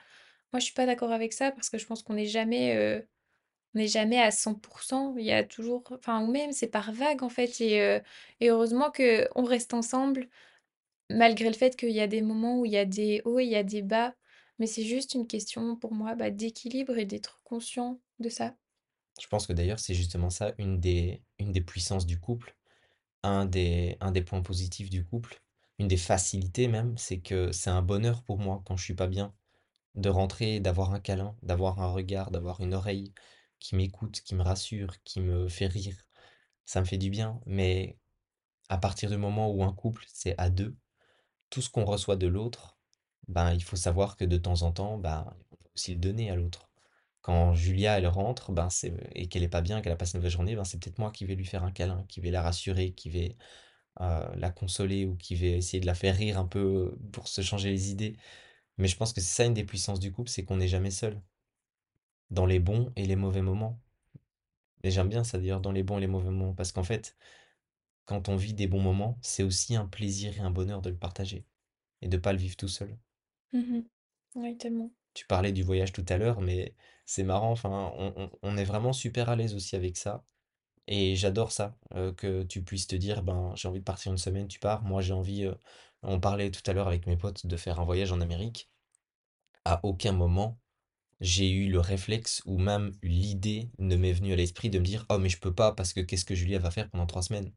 Moi 0.53 0.59
je 0.59 0.65
suis 0.65 0.73
pas 0.73 0.85
d'accord 0.85 1.11
avec 1.11 1.33
ça 1.33 1.51
parce 1.51 1.69
que 1.69 1.77
je 1.77 1.85
pense 1.85 2.03
qu'on 2.03 2.13
n'est 2.15 2.25
jamais 2.27 3.03
on 3.75 3.79
n'est 3.79 3.87
jamais 3.87 4.19
à 4.19 4.31
100%, 4.31 5.15
il 5.17 5.25
y 5.25 5.31
a 5.31 5.43
toujours, 5.43 5.83
enfin 5.91 6.23
ou 6.25 6.31
même 6.31 6.51
c'est 6.53 6.67
par 6.67 6.91
vague 6.93 7.23
en 7.23 7.29
fait, 7.29 7.59
et, 7.61 7.81
euh, 7.81 7.99
et 8.39 8.49
heureusement 8.49 8.89
que 8.91 9.27
on 9.35 9.43
reste 9.43 9.73
ensemble 9.73 10.29
Malgré 11.09 11.49
le 11.49 11.55
fait 11.55 11.75
qu'il 11.75 11.91
y 11.91 11.99
a 11.99 12.07
des 12.07 12.21
moments 12.21 12.59
où 12.59 12.65
il 12.65 12.71
y 12.71 12.77
a 12.77 12.85
des 12.85 13.21
hauts 13.25 13.39
et 13.39 13.43
il 13.45 13.49
y 13.51 13.55
a 13.55 13.63
des 13.63 13.81
bas, 13.81 14.15
mais 14.59 14.67
c'est 14.67 14.83
juste 14.83 15.13
une 15.15 15.27
question 15.27 15.75
pour 15.75 15.93
moi, 15.93 16.15
bah, 16.15 16.31
d'équilibre 16.31 16.97
et 16.97 17.05
d'être 17.05 17.41
conscient 17.43 17.99
de 18.19 18.29
ça. 18.29 18.55
Je 19.21 19.27
pense 19.27 19.47
que 19.47 19.53
d'ailleurs, 19.53 19.79
c'est 19.79 19.93
justement 19.93 20.29
ça, 20.29 20.53
une 20.57 20.79
des, 20.79 21.23
puissances 21.65 22.05
du 22.05 22.19
couple, 22.19 22.55
un 23.23 23.45
des, 23.45 23.97
un 24.01 24.11
des 24.11 24.21
points 24.21 24.41
positifs 24.41 24.89
du 24.89 25.05
couple, 25.05 25.41
une 25.79 25.87
des 25.87 25.97
facilités 25.97 26.67
même, 26.67 26.97
c'est 26.97 27.19
que 27.19 27.51
c'est 27.51 27.69
un 27.69 27.81
bonheur 27.81 28.23
pour 28.23 28.39
moi 28.39 28.61
quand 28.65 28.77
je 28.77 28.83
suis 28.83 28.95
pas 28.95 29.07
bien, 29.07 29.33
de 29.95 30.09
rentrer, 30.09 30.59
d'avoir 30.59 30.93
un 30.93 30.99
câlin, 30.99 31.35
d'avoir 31.43 31.79
un 31.81 31.87
regard, 31.91 32.31
d'avoir 32.31 32.61
une 32.61 32.73
oreille 32.73 33.13
qui 33.59 33.75
m'écoute, 33.75 34.21
qui 34.21 34.35
me 34.35 34.43
rassure, 34.43 35.01
qui 35.03 35.21
me 35.21 35.47
fait 35.49 35.67
rire. 35.67 35.97
Ça 36.65 36.81
me 36.81 36.85
fait 36.85 36.97
du 36.97 37.09
bien, 37.09 37.39
mais 37.45 37.97
à 38.69 38.77
partir 38.77 39.09
du 39.09 39.17
moment 39.17 39.51
où 39.51 39.63
un 39.63 39.73
couple, 39.73 40.05
c'est 40.07 40.35
à 40.37 40.49
deux, 40.49 40.75
tout 41.49 41.61
ce 41.61 41.69
qu'on 41.69 41.85
reçoit 41.85 42.15
de 42.17 42.27
l'autre, 42.27 42.77
ben, 43.27 43.53
il 43.53 43.63
faut 43.63 43.75
savoir 43.75 44.17
que 44.17 44.25
de 44.25 44.37
temps 44.37 44.63
en 44.63 44.71
temps, 44.71 44.97
ben, 44.97 45.25
on 45.51 45.55
peut 45.55 45.69
aussi 45.75 45.93
le 45.93 45.99
donner 45.99 46.29
à 46.31 46.35
l'autre. 46.35 46.69
Quand 47.25 47.53
Julia, 47.55 47.97
elle 47.97 48.07
rentre, 48.07 48.51
ben, 48.51 48.69
c'est, 48.69 48.93
et 49.15 49.27
qu'elle 49.27 49.43
est 49.43 49.47
pas 49.49 49.61
bien, 49.61 49.81
qu'elle 49.81 49.93
a 49.93 49.95
passé 49.95 50.13
une 50.15 50.19
mauvaise 50.21 50.33
journée, 50.33 50.55
ben, 50.55 50.63
c'est 50.63 50.79
peut-être 50.79 50.99
moi 50.99 51.11
qui 51.11 51.25
vais 51.25 51.35
lui 51.35 51.45
faire 51.45 51.63
un 51.63 51.71
câlin, 51.71 52.05
qui 52.07 52.21
vais 52.21 52.29
la 52.31 52.41
rassurer, 52.43 52.93
qui 52.93 53.09
vais 53.09 53.35
euh, 54.01 54.27
la 54.37 54.51
consoler 54.51 55.05
ou 55.05 55.15
qui 55.17 55.35
vais 55.35 55.53
essayer 55.57 55.81
de 55.81 55.87
la 55.87 55.95
faire 55.95 56.15
rire 56.17 56.39
un 56.39 56.45
peu 56.47 56.97
pour 57.13 57.27
se 57.29 57.41
changer 57.41 57.69
les 57.71 57.91
idées. 57.91 58.17
Mais 58.77 58.87
je 58.89 58.97
pense 58.97 59.13
que 59.13 59.21
c'est 59.21 59.35
ça 59.35 59.45
une 59.45 59.53
des 59.55 59.65
puissances 59.65 59.99
du 60.01 60.11
couple, 60.13 60.29
c'est 60.31 60.45
qu'on 60.45 60.57
n'est 60.57 60.67
jamais 60.69 60.91
seul, 60.91 61.21
dans 62.29 62.45
les 62.45 62.59
bons 62.59 62.91
et 62.95 63.05
les 63.07 63.15
mauvais 63.15 63.41
moments. 63.41 63.79
Et 64.83 64.91
j'aime 64.91 65.09
bien 65.09 65.25
ça 65.25 65.37
d'ailleurs, 65.37 65.59
dans 65.59 65.73
les 65.73 65.83
bons 65.83 65.97
et 65.97 66.01
les 66.01 66.07
mauvais 66.07 66.29
moments, 66.29 66.53
parce 66.53 66.71
qu'en 66.71 66.83
fait, 66.83 67.17
quand 68.05 68.29
on 68.29 68.35
vit 68.37 68.53
des 68.53 68.67
bons 68.67 68.81
moments, 68.81 69.17
c'est 69.21 69.43
aussi 69.43 69.75
un 69.75 69.87
plaisir 69.87 70.37
et 70.37 70.41
un 70.41 70.51
bonheur 70.51 70.81
de 70.81 70.89
le 70.91 70.97
partager 70.97 71.45
et 72.01 72.09
de 72.09 72.17
pas 72.17 72.33
le 72.33 72.39
vivre 72.39 72.57
tout 72.57 72.67
seul. 72.69 72.97
Mhm. 73.53 73.85
Oui, 74.35 74.55
tellement. 74.57 74.91
Tu 75.15 75.25
parlais 75.27 75.51
du 75.53 75.63
voyage 75.63 75.93
tout 75.93 76.05
à 76.09 76.17
l'heure, 76.19 76.41
mais 76.41 76.75
c'est 77.07 77.23
marrant, 77.23 77.51
enfin, 77.51 77.93
on, 77.97 78.29
on- 78.43 78.57
est 78.57 78.65
vraiment 78.65 78.93
super 78.93 79.29
à 79.29 79.35
l'aise 79.37 79.55
aussi 79.55 79.75
avec 79.77 79.97
ça. 79.97 80.25
Et 80.87 81.15
j'adore 81.17 81.51
ça, 81.53 81.77
que 82.17 82.43
tu 82.43 82.63
puisses 82.63 82.87
te 82.87 82.95
dire, 82.97 83.23
ben, 83.23 83.53
j'ai 83.55 83.67
envie 83.69 83.79
de 83.79 83.85
partir 83.85 84.11
une 84.13 84.17
semaine, 84.19 84.47
tu 84.49 84.59
pars. 84.59 84.83
Moi, 84.83 85.01
j'ai 85.01 85.13
envie, 85.13 85.49
on 86.03 86.19
parlait 86.19 86.51
tout 86.51 86.63
à 86.69 86.73
l'heure 86.73 86.87
avec 86.89 87.07
mes 87.07 87.17
potes 87.17 87.47
de 87.47 87.57
faire 87.57 87.79
un 87.81 87.85
voyage 87.85 88.11
en 88.13 88.21
Amérique. 88.21 88.69
À 89.65 89.79
aucun 89.83 90.11
moment, 90.13 90.59
j'ai 91.21 91.49
eu 91.51 91.69
le 91.71 91.79
réflexe 91.81 92.41
ou 92.45 92.57
même 92.59 92.93
l'idée 93.03 93.71
ne 93.79 93.95
m'est 93.97 94.13
venue 94.13 94.33
à 94.33 94.37
l'esprit 94.37 94.69
de 94.71 94.79
me 94.79 94.85
dire, 94.85 95.05
oh, 95.09 95.17
mais 95.19 95.29
je 95.29 95.39
peux 95.39 95.53
pas 95.55 95.73
parce 95.73 95.93
que 95.93 96.01
qu'est-ce 96.01 96.25
que 96.25 96.35
Julia 96.35 96.59
va 96.59 96.71
faire 96.71 96.89
pendant 96.91 97.05
trois 97.07 97.23
semaines? 97.23 97.53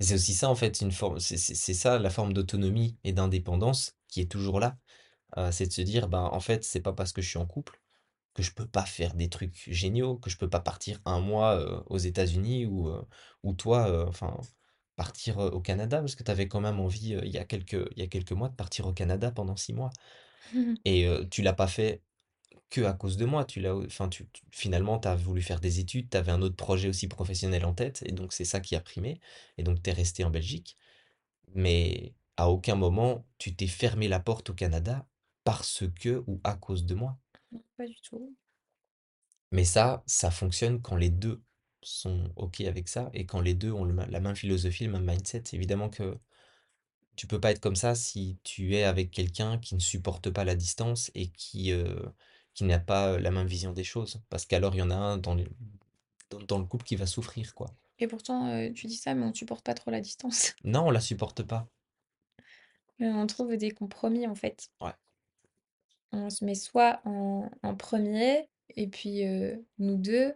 C'est 0.00 0.14
aussi 0.14 0.34
ça, 0.34 0.50
en 0.50 0.54
fait, 0.56 0.80
une 0.82 0.92
forme, 0.92 1.20
c'est- 1.20 1.38
c'est 1.38 1.74
ça, 1.74 1.98
la 1.98 2.10
forme 2.10 2.32
d'autonomie 2.34 2.98
et 3.04 3.12
d'indépendance 3.14 3.96
qui 4.08 4.20
est 4.22 4.30
toujours 4.30 4.60
là. 4.60 4.78
Euh, 5.38 5.52
c'est 5.52 5.66
de 5.66 5.72
se 5.72 5.82
dire, 5.82 6.08
ben, 6.08 6.24
en 6.32 6.40
fait, 6.40 6.64
c'est 6.64 6.80
pas 6.82 6.92
parce 6.92 7.12
que 7.12 7.22
je 7.22 7.28
suis 7.28 7.38
en 7.38 7.46
couple 7.46 7.80
que 8.34 8.42
je 8.42 8.52
peux 8.52 8.66
pas 8.66 8.84
faire 8.86 9.14
des 9.14 9.28
trucs 9.30 9.64
géniaux, 9.68 10.16
que 10.18 10.30
je 10.30 10.38
peux 10.38 10.50
pas 10.50 10.60
partir 10.60 11.00
un 11.06 11.20
mois 11.20 11.56
euh, 11.60 11.82
aux 11.88 11.98
États-Unis 11.98 12.66
ou, 12.66 12.88
euh, 12.88 13.02
ou 13.44 13.54
toi, 13.54 13.88
euh, 13.90 14.06
enfin, 14.08 14.38
partir 14.96 15.38
au 15.38 15.60
Canada, 15.60 16.00
parce 16.00 16.14
que 16.16 16.22
tu 16.24 16.30
avais 16.30 16.48
quand 16.48 16.60
même 16.60 16.80
envie, 16.80 17.10
il 17.24 17.28
y 17.30 17.38
a 17.38 17.44
quelques, 17.44 17.88
il 17.96 18.00
y 18.00 18.02
a 18.02 18.06
quelques 18.08 18.32
mois, 18.32 18.48
de 18.50 18.54
partir 18.56 18.86
au 18.86 18.92
Canada 18.94 19.32
pendant 19.32 19.56
six 19.56 19.72
mois. 19.74 19.90
Et 20.84 21.06
euh, 21.06 21.24
tu 21.30 21.42
l'as 21.42 21.52
pas 21.52 21.66
fait 21.68 22.02
que 22.70 22.82
à 22.82 22.92
cause 22.94 23.16
de 23.16 23.26
moi. 23.26 23.44
Tu 23.44 23.60
l'as, 23.60 23.76
enfin, 23.76 24.08
tu, 24.08 24.26
tu- 24.32 24.44
finalement, 24.52 24.98
tu 25.00 25.08
as 25.08 25.16
voulu 25.16 25.42
faire 25.42 25.60
des 25.60 25.80
études, 25.80 26.10
tu 26.10 26.16
avais 26.16 26.32
un 26.32 26.42
autre 26.42 26.56
projet 26.56 26.88
aussi 26.88 27.08
professionnel 27.08 27.64
en 27.66 27.74
tête, 27.74 28.02
et 28.06 28.12
donc 28.12 28.32
c'est 28.32 28.44
ça 28.44 28.60
qui 28.60 28.76
a 28.76 28.80
primé. 28.80 29.20
Et 29.58 29.62
donc 29.64 29.82
tu 29.82 29.90
es 29.90 29.92
resté 29.92 30.24
en 30.24 30.30
Belgique. 30.30 30.76
Mais 31.54 32.14
à 32.36 32.50
aucun 32.50 32.76
moment, 32.76 33.26
tu 33.38 33.54
t'es 33.56 33.66
fermé 33.68 34.08
la 34.08 34.20
porte 34.20 34.50
au 34.50 34.54
Canada 34.54 35.06
parce 35.44 35.84
que 36.00 36.22
ou 36.26 36.40
à 36.44 36.54
cause 36.54 36.84
de 36.84 36.94
moi. 36.94 37.18
Pas 37.76 37.86
du 37.86 38.00
tout. 38.00 38.34
Mais 39.50 39.64
ça, 39.64 40.02
ça 40.06 40.30
fonctionne 40.30 40.80
quand 40.80 40.96
les 40.96 41.10
2 41.10 41.42
sont 41.82 42.32
OK 42.36 42.60
avec 42.62 42.88
ça 42.88 43.10
et 43.12 43.26
quand 43.26 43.40
les 43.40 43.54
2 43.54 43.72
ont 43.72 43.84
le 43.84 43.92
ma 43.92 44.06
la 44.06 44.20
même 44.20 44.36
philosophie, 44.36 44.84
le 44.84 44.92
même 44.92 45.04
mindset. 45.04 45.44
Évidemment 45.52 45.90
que 45.90 46.18
tu 47.16 47.26
peux 47.26 47.40
pas 47.40 47.50
être 47.50 47.60
comme 47.60 47.76
ça 47.76 47.94
si 47.94 48.38
tu 48.44 48.74
es 48.74 48.84
avec 48.84 49.10
quelqu'un 49.10 49.58
qui 49.58 49.74
ne 49.74 49.80
supporte 49.80 50.30
pas 50.30 50.44
la 50.44 50.54
distance 50.54 51.10
et 51.14 51.28
qui, 51.28 51.72
qui 52.54 52.64
n'a 52.64 52.78
pas, 52.78 53.18
la 53.18 53.30
même 53.30 53.46
vision 53.46 53.72
des 53.72 53.84
choses. 53.84 54.22
Parce 54.30 54.46
qu'alors 54.46 54.74
il 54.74 54.78
y 54.78 54.82
en 54.82 54.90
a 54.90 54.96
un 54.96 55.18
dans 55.18 55.34
le 55.34 55.44
dans 56.30 56.40
dans 56.40 56.58
le 56.58 56.64
couple 56.64 56.84
qui 56.84 56.96
va 56.96 57.06
souffrir, 57.06 57.54
quoi. 57.54 57.68
Et 57.98 58.06
pourtant, 58.08 58.48
euh, 58.48 58.72
tu 58.72 58.86
dis 58.86 58.96
ça, 58.96 59.14
mais 59.14 59.24
on 59.24 59.32
supporte 59.32 59.64
pas 59.64 59.74
trop 59.74 59.90
la 59.90 60.00
distance. 60.00 60.54
Non, 60.64 60.86
on 60.86 60.90
la 60.90 61.00
supporte 61.00 61.42
pas. 61.42 61.68
Mais 62.98 63.08
on 63.08 63.26
trouve 63.26 63.56
des 63.56 63.70
compromis 63.70 64.26
en 64.26 64.34
fait. 64.34 64.70
Ouais, 64.80 64.92
On 66.12 66.30
se 66.30 66.44
met 66.44 66.54
soit 66.54 67.00
en, 67.04 67.50
en 67.62 67.74
premier, 67.74 68.48
et 68.76 68.86
puis 68.86 69.26
euh, 69.26 69.56
nous 69.78 69.96
deux, 69.96 70.34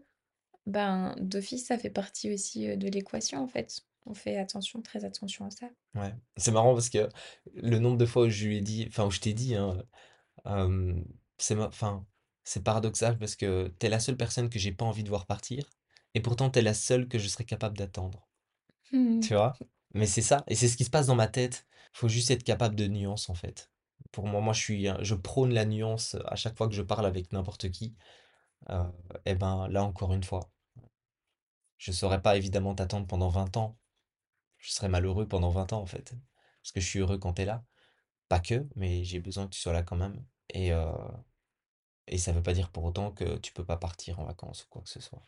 ben 0.66 1.14
d'office, 1.20 1.66
ça 1.66 1.78
fait 1.78 1.90
partie 1.90 2.32
aussi 2.32 2.68
euh, 2.68 2.76
de 2.76 2.88
l'équation 2.88 3.42
en 3.42 3.46
fait. 3.46 3.82
On 4.06 4.14
fait 4.14 4.36
attention, 4.36 4.80
très 4.82 5.04
attention 5.04 5.46
à 5.46 5.50
ça. 5.50 5.66
ouais. 5.94 6.14
C'est 6.36 6.52
marrant 6.52 6.74
parce 6.74 6.88
que 6.88 7.08
le 7.54 7.78
nombre 7.78 7.98
de 7.98 8.06
fois 8.06 8.24
où 8.26 8.28
je 8.28 8.46
lui 8.46 8.58
ai 8.58 8.60
dit 8.60 8.84
enfin 8.88 9.04
où 9.06 9.10
je 9.10 9.20
t'ai 9.20 9.34
dit, 9.34 9.54
hein, 9.54 9.82
c'est 11.38 11.54
ma 11.54 11.66
enfin, 11.66 12.06
c'est 12.44 12.62
paradoxal 12.62 13.18
parce 13.18 13.36
que 13.36 13.72
tu 13.80 13.86
es 13.86 13.88
la 13.88 14.00
seule 14.00 14.16
personne 14.16 14.48
que 14.48 14.58
j'ai 14.58 14.72
pas 14.72 14.84
envie 14.84 15.02
de 15.02 15.08
voir 15.08 15.26
partir 15.26 15.68
et 16.14 16.20
pourtant 16.20 16.50
tu 16.50 16.60
es 16.60 16.62
la 16.62 16.74
seule 16.74 17.08
que 17.08 17.18
je 17.18 17.28
serais 17.28 17.44
capable 17.44 17.76
d'attendre. 17.76 18.28
Tu 19.20 19.34
vois? 19.34 19.60
Mais 19.94 20.06
c'est 20.06 20.22
ça 20.22 20.44
et 20.46 20.54
c'est 20.54 20.68
ce 20.68 20.76
qui 20.76 20.84
se 20.84 20.90
passe 20.90 21.06
dans 21.06 21.14
ma 21.16 21.28
tête. 21.28 21.66
Faut 21.92 22.08
juste 22.08 22.30
être 22.30 22.44
capable 22.44 22.76
de 22.76 22.86
nuance, 22.86 23.28
en 23.30 23.34
fait. 23.34 23.70
Pour 24.12 24.26
moi, 24.26 24.40
moi 24.40 24.52
je 24.52 24.60
suis 24.60 24.88
je 25.00 25.14
prône 25.14 25.52
la 25.52 25.64
nuance 25.64 26.16
à 26.26 26.36
chaque 26.36 26.56
fois 26.56 26.68
que 26.68 26.74
je 26.74 26.82
parle 26.82 27.06
avec 27.06 27.32
n'importe 27.32 27.70
qui. 27.70 27.94
Et 29.26 29.34
ben, 29.34 29.68
là, 29.68 29.84
encore 29.84 30.12
une 30.12 30.24
fois, 30.24 30.50
je 31.78 31.92
saurais 31.92 32.22
pas 32.22 32.36
évidemment 32.36 32.74
t'attendre 32.74 33.06
pendant 33.06 33.28
20 33.28 33.56
ans. 33.56 33.78
Je 34.58 34.72
serais 34.72 34.88
malheureux 34.88 35.28
pendant 35.28 35.50
20 35.50 35.72
ans, 35.72 35.80
en 35.80 35.86
fait. 35.86 36.14
Parce 36.62 36.72
que 36.72 36.80
je 36.80 36.86
suis 36.86 36.98
heureux 37.00 37.18
quand 37.18 37.34
tu 37.34 37.42
es 37.42 37.44
là. 37.44 37.64
Pas 38.28 38.40
que, 38.40 38.66
mais 38.76 39.04
j'ai 39.04 39.20
besoin 39.20 39.46
que 39.46 39.54
tu 39.54 39.60
sois 39.60 39.72
là 39.72 39.82
quand 39.82 39.96
même 39.96 40.24
et 40.50 40.72
heu 40.72 40.86
et 42.08 42.18
ça 42.18 42.32
veut 42.32 42.42
pas 42.42 42.52
dire 42.52 42.70
pour 42.70 42.84
autant 42.84 43.10
que 43.10 43.36
tu 43.38 43.52
peux 43.52 43.64
pas 43.64 43.76
partir 43.76 44.20
en 44.20 44.24
vacances 44.24 44.64
ou 44.64 44.68
quoi 44.68 44.82
que 44.82 44.88
ce 44.88 45.00
soit. 45.00 45.26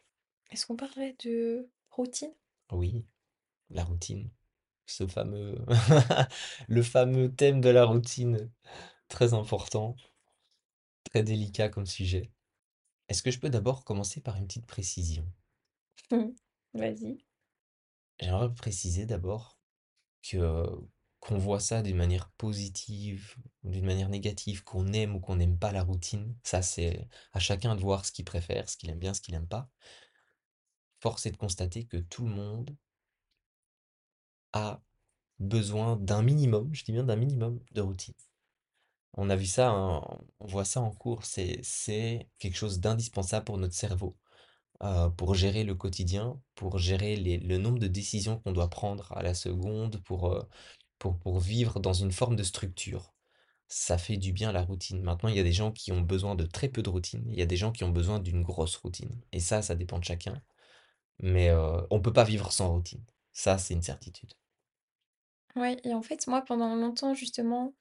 Est-ce 0.51 0.67
qu'on 0.67 0.77
parlerait 0.77 1.17
de 1.25 1.69
routine? 1.91 2.33
Oui, 2.71 3.05
la 3.71 3.85
routine, 3.85 4.31
ce 4.91 5.07
fameux 5.07 5.57
le 6.69 6.83
fameux 6.83 7.35
thème 7.35 7.61
de 7.61 7.69
la 7.69 7.85
routine, 7.85 8.51
très 9.09 9.35
important. 9.35 9.97
Très 11.11 11.23
délicat 11.23 11.69
comme 11.69 11.87
sujet. 11.87 12.31
Est-ce 13.09 13.23
que 13.23 13.31
je 13.31 13.39
peux 13.39 13.51
d'abord 13.51 13.85
commencer 13.85 14.21
par 14.21 14.37
une 14.37 14.47
petite 14.47 14.67
précision? 14.67 15.27
Vas-y. 16.75 17.19
J'aimerais 18.21 18.53
préciser 18.53 19.07
d'abord 19.07 19.59
que 20.23 20.65
qu'on 21.21 21.39
voit 21.39 21.61
ça 21.61 21.83
d'une 21.83 21.97
manière 21.97 22.31
positive 22.33 23.35
ou 23.65 23.71
d'une 23.71 23.85
manière 23.85 24.09
négative, 24.09 24.63
qu'on 24.63 24.93
aime 24.93 25.17
ou 25.17 25.21
qu'on 25.21 25.37
n'aime 25.37 25.59
pas 25.59 25.73
la 25.73 25.83
routine, 25.83 26.37
ça 26.45 26.63
c'est 26.63 27.09
à 27.33 27.41
chacun 27.41 27.75
de 27.75 27.81
voir 27.81 28.05
ce 28.05 28.13
qu'il 28.13 28.25
préfère, 28.25 28.69
ce 28.69 28.77
qu'il 28.77 28.89
aime 28.91 29.01
bien, 29.01 29.15
ce 29.15 29.21
qu'il 29.21 29.35
aime 29.35 29.49
pas. 29.49 29.69
Force 31.01 31.27
est 31.27 31.33
de 31.33 31.37
constater 31.37 31.87
que 31.87 31.97
tout 31.97 32.25
le 32.25 32.31
monde 32.31 32.77
a 34.53 34.81
besoin 35.41 35.97
d'un 35.97 36.23
minimum, 36.23 36.71
je 36.75 36.85
dis 36.85 36.93
bien 36.93 37.05
d'un 37.05 37.17
minimum 37.17 37.61
de 37.73 37.81
routine. 37.83 38.15
On 39.17 39.31
a 39.31 39.37
vu 39.37 39.47
ça, 39.47 39.73
en- 39.73 40.21
on 40.41 40.47
voit 40.47 40.65
ça 40.65 40.81
en 40.81 40.91
cours, 40.91 41.25
c'est 41.25 41.61
c'est 41.63 42.29
quelque 42.39 42.57
chose 42.57 42.81
d'indispensable 42.81 43.45
pour 43.45 43.59
notre 43.59 43.75
cerveau. 43.75 44.17
euh, 44.83 45.11
pour 45.11 45.35
gérer 45.35 45.65
le 45.65 45.75
quotidien, 45.77 46.41
pour 46.57 46.79
gérer 46.79 47.17
les- 47.17 47.39
le 47.39 47.59
nombre 47.59 47.79
de 47.81 47.87
décisions 47.89 48.41
qu'on 48.41 48.53
doit 48.53 48.71
prendre 48.71 49.13
à 49.13 49.23
la 49.23 49.35
seconde, 49.35 50.03
pour, 50.05 50.33
euh, 50.35 50.43
pour, 51.01 51.19
pour 51.19 51.41
vivre 51.41 51.81
dans 51.81 51.93
une 51.95 52.13
forme 52.13 52.37
de 52.37 52.43
structure. 52.45 53.15
Ça 53.69 53.99
fait 53.99 54.17
du 54.19 54.33
bien 54.33 54.53
la 54.53 54.63
routine. 54.65 55.03
Maintenant, 55.03 55.29
il 55.31 55.37
y 55.37 55.41
a 55.41 55.45
des 55.45 55.53
gens 55.53 55.73
qui 55.73 55.93
ont 55.93 56.03
besoin 56.03 56.35
de 56.37 56.47
très 56.47 56.69
peu 56.71 56.83
de 56.83 56.91
routine, 56.91 57.25
il 57.29 57.39
y 57.39 57.43
a 57.43 57.47
des 57.47 57.57
gens 57.59 57.73
qui 57.73 57.85
ont 57.85 57.91
besoin 57.91 58.21
d'une 58.21 58.43
grosse 58.45 58.77
routine. 58.77 59.21
Et 59.33 59.41
ça, 59.41 59.63
ça 59.63 59.75
dépend 59.77 59.99
de 60.01 60.05
chacun. 60.05 60.43
Mais 61.21 61.51
euh, 61.51 61.81
on 61.91 62.01
peut 62.03 62.13
pas 62.15 62.25
vivre 62.25 62.53
sans 62.53 62.73
routine. 62.73 63.05
Ça, 63.35 63.59
c'est 63.59 63.75
une 63.75 63.83
certitude. 63.83 64.35
Ouais 65.57 65.77
et 65.85 65.95
en 65.95 66.03
fait, 66.03 66.27
moi, 66.27 66.43
pendant 66.43 66.75
longtemps, 66.75 67.15
justement, 67.15 67.75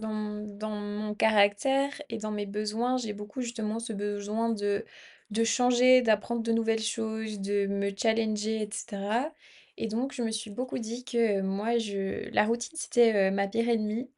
dans 0.00 0.10
m 0.10 0.58
dans 0.58 0.70
mon 0.70 1.14
caractère 1.14 1.90
et 2.10 2.18
dans 2.18 2.32
mes 2.32 2.46
besoins, 2.46 2.98
j'ai 2.98 3.12
beaucoup, 3.14 3.42
justement, 3.42 3.80
ce 3.80 3.92
besoin 3.94 4.50
de 4.50 4.84
de 5.30 5.44
changer, 5.44 6.02
d'apprendre 6.02 6.42
de 6.42 6.52
nouvelles 6.52 6.82
choses, 6.82 7.40
de 7.40 7.66
me 7.66 7.90
challenger 7.96 8.62
et 8.62 8.70
cetera. 8.72 9.32
Et 9.78 9.88
donc 9.88 10.12
je 10.14 10.22
me 10.22 10.30
suis 10.32 10.50
beaucoup 10.50 10.78
dit 10.78 11.04
que, 11.04 11.40
moi, 11.42 11.78
je 11.78 12.30
la 12.32 12.44
routine, 12.46 12.76
c'était, 12.78 13.30
heu, 13.30 13.32
ma 13.32 13.48
pire 13.48 13.68
ennemie, 13.68 14.10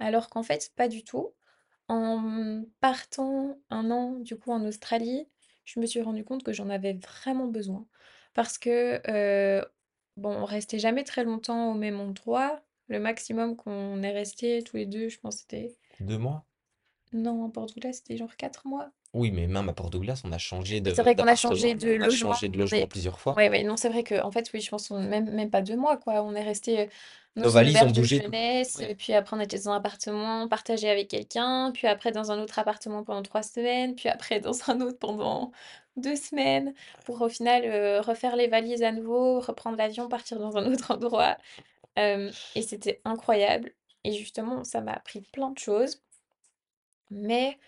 alors 0.00 0.30
qu'en 0.30 0.42
fait, 0.44 0.72
pas 0.76 0.88
du 0.88 1.04
tout. 1.04 1.32
En, 1.88 2.64
partant 2.80 3.58
1 3.70 3.90
an, 3.92 4.12
du 4.20 4.36
coup, 4.38 4.52
en 4.52 4.64
Australie, 4.66 5.28
je 5.66 5.80
me 5.80 5.86
suis 5.86 6.02
rendu 6.02 6.24
compte 6.24 6.44
que 6.44 6.52
j'en 6.54 6.70
avais 6.70 6.94
vraiment 6.94 7.46
besoin. 7.48 7.86
Parce 8.34 8.58
que, 8.58 9.00
heu, 9.08 9.64
bon, 10.20 10.30
on 10.32 10.44
restait 10.44 10.78
jamais 10.78 11.04
très 11.04 11.24
longtemps 11.24 11.72
au 11.72 11.74
même 11.74 12.00
endroit. 12.00 12.60
Le 12.88 13.00
maximum 13.00 13.56
qu'on 13.56 14.02
est 14.02 14.12
restés 14.12 14.62
tous 14.64 14.76
les 14.76 14.86
2, 14.86 15.08
je 15.08 15.18
pense, 15.20 15.38
c'était 15.38 15.76
2 16.00 16.18
mois? 16.18 16.44
non, 17.12 17.48
Porto-Douglas, 17.52 17.92
c'était 17.94 18.16
genre 18.16 18.34
4 18.36 18.66
mois. 18.66 18.90
Oui, 19.12 19.30
mais 19.32 19.46
même 19.46 19.68
à 19.68 19.72
Porto-Douglas, 19.72 20.22
on 20.24 20.32
a 20.32 20.38
changé 20.38 20.80
Oui, 20.86 20.92
c'est 20.94 21.02
de 21.02 21.02
vrai 21.02 21.14
qu'on 21.14 21.26
a 21.26 21.36
changé 21.36 21.74
de 21.74 21.90
on 21.98 22.04
a 22.04 22.08
logement, 22.08 22.08
changé 22.08 22.48
de 22.48 22.58
logement 22.58 22.86
mais 22.86 22.88
plusieurs 22.88 23.20
fois. 23.20 23.36
ouais, 23.36 23.50
ouais, 23.50 23.62
non, 23.64 23.76
c'est 23.76 23.88
vrai 23.90 24.02
qu'en 24.04 24.30
fait, 24.30 24.50
oui, 24.54 24.60
je 24.60 24.70
pense 24.70 24.90
même 24.90 25.30
même 25.30 25.50
pas 25.50 25.60
2 25.62 25.76
mois, 25.76 25.96
quoi. 25.98 26.22
On 26.22 26.34
est 26.34 26.42
restés, 26.42 26.86
heu, 26.86 26.88
dans 27.36 27.44
Nos 27.44 27.50
une 27.50 27.62
valises 27.62 27.82
ont 27.82 27.90
auberge 27.90 27.92
de 27.92 28.02
bougé 28.02 28.22
tout 28.22 28.32
jeunesse, 28.32 28.78
ouais. 28.78 28.90
heu, 28.90 28.94
puis 28.94 29.12
après 29.12 29.36
on 29.36 29.40
était 29.40 29.58
dans 29.58 29.70
un 29.70 29.76
appartement 29.76 30.48
partagé 30.48 30.88
avec 30.88 31.08
quelqu'un, 31.08 31.70
puis 31.74 31.86
après 31.86 32.12
dans 32.12 32.30
un 32.32 32.38
autre 32.40 32.58
appartement 32.58 33.04
pendant 33.04 33.22
3 33.22 33.42
semaines, 33.42 33.94
puis 33.94 34.08
après 34.08 34.40
dans 34.40 34.70
un 34.70 34.80
autre 34.80 34.98
pendant 34.98 35.52
2 35.96 36.16
semaines 36.16 36.74
pour 37.04 37.20
au 37.22 37.28
final, 37.28 37.64
heu, 37.66 38.00
refaire 38.00 38.36
les 38.36 38.48
valises 38.48 38.82
à 38.82 38.92
nouveau, 38.92 39.40
reprendre 39.40 39.76
l'avion, 39.78 40.08
partir 40.08 40.38
dans 40.40 40.56
un 40.56 40.72
autre 40.72 40.90
endroit, 40.92 41.36
et 42.54 42.62
c'était 42.62 43.00
incroyable. 43.04 43.72
Et 44.04 44.12
justement, 44.12 44.62
ça 44.64 44.80
m'a 44.80 44.92
appris 44.92 45.20
plein 45.32 45.50
de 45.50 45.58
choses. 45.58 46.00
Mais 47.10 47.58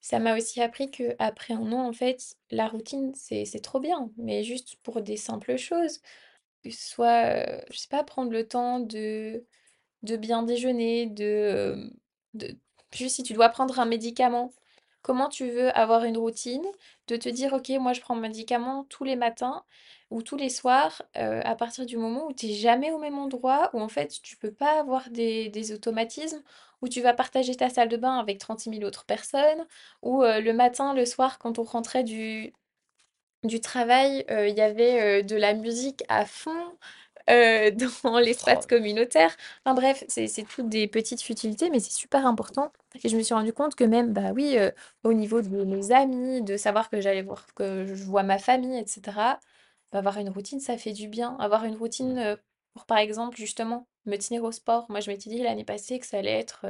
ça 0.00 0.18
m'a 0.20 0.36
aussi 0.36 0.62
appris 0.62 0.90
qu'après 0.90 1.54
1 1.54 1.72
an, 1.72 1.88
en 1.88 1.92
fait, 1.92 2.36
la 2.50 2.68
routine, 2.68 3.12
c'est 3.14 3.44
trop 3.62 3.80
bien, 3.80 4.10
mais 4.18 4.44
juste 4.44 4.76
pour 4.82 5.02
des 5.02 5.16
simples 5.16 5.56
choses, 5.56 6.00
que 6.64 6.70
soit, 6.72 7.36
heu, 7.46 7.62
je 7.70 7.78
sais 7.78 7.88
pas, 7.88 8.04
prendre 8.04 8.32
le 8.32 8.46
temps 8.48 8.80
de 8.80 9.44
de 10.04 10.16
bien 10.16 10.42
déjeuner, 10.44 11.06
de, 11.06 11.90
de 12.34 12.56
juste 12.94 13.16
si 13.16 13.22
tu 13.24 13.34
dois 13.34 13.48
prendre 13.50 13.80
un 13.80 13.86
médicament, 13.86 14.52
comment 15.06 15.28
tu 15.30 15.48
veux 15.50 15.70
avoir 15.78 16.04
une 16.04 16.18
routine, 16.18 16.66
de 17.08 17.16
te 17.16 17.28
dire: 17.28 17.52
«OK, 17.54 17.70
moi 17.80 17.92
je 17.94 18.00
prends 18.00 18.16
mon 18.16 18.22
médicament 18.22 18.84
tous 18.90 19.04
les 19.04 19.16
matins 19.16 19.62
ou 20.10 20.22
tous 20.22 20.36
les 20.36 20.50
soirs», 20.50 21.02
à 21.14 21.54
partir 21.56 21.86
du 21.86 21.96
moment 21.96 22.26
où 22.28 22.32
tu 22.34 22.46
es 22.46 22.54
jamais 22.54 22.90
au 22.92 22.98
même 22.98 23.18
endroit, 23.18 23.70
où 23.74 23.80
en 23.80 23.88
fait 23.88 24.20
tu 24.22 24.36
peux 24.36 24.52
pas 24.52 24.80
avoir 24.80 25.08
des 25.10 25.72
automatismes, 25.72 26.42
où 26.82 26.88
tu 26.88 27.00
vas 27.02 27.14
partager 27.14 27.54
ta 27.56 27.70
salle 27.70 27.88
de 27.88 27.96
bain 27.96 28.18
avec 28.18 28.38
36 28.38 28.70
000 28.70 28.84
autres 28.84 29.04
personnes, 29.06 29.64
heu, 30.24 30.40
le 30.40 30.52
matin, 30.52 30.92
le 30.94 31.06
soir, 31.06 31.38
quand 31.38 31.58
on 31.60 31.64
rentrait 31.64 32.04
du 32.04 32.52
travail, 33.62 34.24
il 34.30 34.54
y 34.56 34.60
avait, 34.62 35.22
de 35.22 35.36
la 35.36 35.54
musique 35.54 36.04
à 36.08 36.26
fond, 36.26 36.76
heu, 37.30 37.70
dans 38.04 38.18
l'espace 38.18 38.58
Oh 38.58 38.66
communautaire. 38.66 39.34
Enfin 39.64 39.74
bref, 39.74 40.04
c'est 40.08 40.28
toutes 40.48 40.68
des 40.68 40.88
petites 40.88 41.22
futilités, 41.22 41.70
mais 41.70 41.80
c'est 41.80 41.92
super 41.92 42.26
important 42.26 42.72
et 43.04 43.08
je 43.08 43.16
me 43.16 43.22
suis 43.22 43.34
rendu 43.34 43.52
compte 43.52 43.74
que 43.74 43.84
même, 43.84 44.12
bah, 44.12 44.32
oui, 44.34 44.56
heu, 44.58 44.72
au 45.04 45.12
niveau 45.12 45.42
de 45.42 45.64
mes 45.64 45.92
amis, 45.92 46.42
de 46.42 46.56
savoir 46.56 46.88
que 46.90 47.00
j'allais 47.00 47.22
voir 47.22 47.46
que 47.54 47.86
je 47.86 48.04
vois 48.04 48.22
ma 48.22 48.38
famille 48.38 48.78
et 48.78 48.86
cetera, 48.86 49.38
bah, 49.92 49.98
avoir 49.98 50.18
une 50.18 50.30
routine, 50.30 50.60
ça 50.60 50.78
fait 50.78 50.92
du 50.92 51.08
bien. 51.08 51.36
Avoir 51.38 51.64
une 51.64 51.76
routine, 51.76 52.18
Mmh. 52.18 52.18
heu, 52.18 52.38
pour 52.74 52.86
par 52.86 52.98
exemple, 52.98 53.36
justement, 53.36 53.86
me 54.06 54.16
tenir 54.16 54.44
au 54.44 54.52
sport. 54.52 54.86
Moi, 54.90 55.00
je 55.00 55.10
m'étais 55.10 55.30
dit 55.30 55.38
l'année 55.42 55.64
passée 55.64 55.98
que 55.98 56.06
ça 56.06 56.18
allait 56.18 56.38
être, 56.38 56.66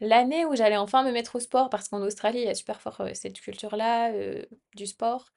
l'année 0.00 0.44
où 0.46 0.54
j'allais 0.56 0.76
enfin 0.76 1.02
me 1.04 1.12
mettre 1.12 1.36
au 1.36 1.40
sport 1.40 1.70
parce 1.70 1.88
qu'en 1.88 2.02
Australie, 2.02 2.40
il 2.40 2.46
y 2.46 2.48
a 2.48 2.54
super 2.54 2.80
fort, 2.80 3.02
cette 3.14 3.40
culture-là, 3.40 4.12
du 4.76 4.86
sport. 4.86 5.32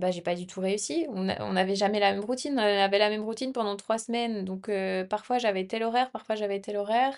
Bah, 0.00 0.10
j'ai 0.10 0.22
pas 0.22 0.34
du 0.34 0.46
tout 0.46 0.60
réussi. 0.60 1.06
On 1.10 1.28
a 1.28 1.42
on 1.44 1.56
avait 1.56 1.74
jamais 1.76 2.00
la 2.00 2.12
même 2.12 2.24
routine. 2.24 2.54
On 2.54 2.58
avait 2.58 2.98
la 2.98 3.10
même 3.10 3.22
routine 3.22 3.52
pendant 3.52 3.76
3 3.76 3.98
semaines, 3.98 4.44
donc 4.44 4.68
heu, 4.68 5.06
parfois 5.08 5.38
j'avais 5.38 5.66
tel 5.66 5.82
horaire, 5.82 6.10
parfois 6.10 6.36
j'avais 6.36 6.60
tel 6.60 6.76
horaire. 6.76 7.14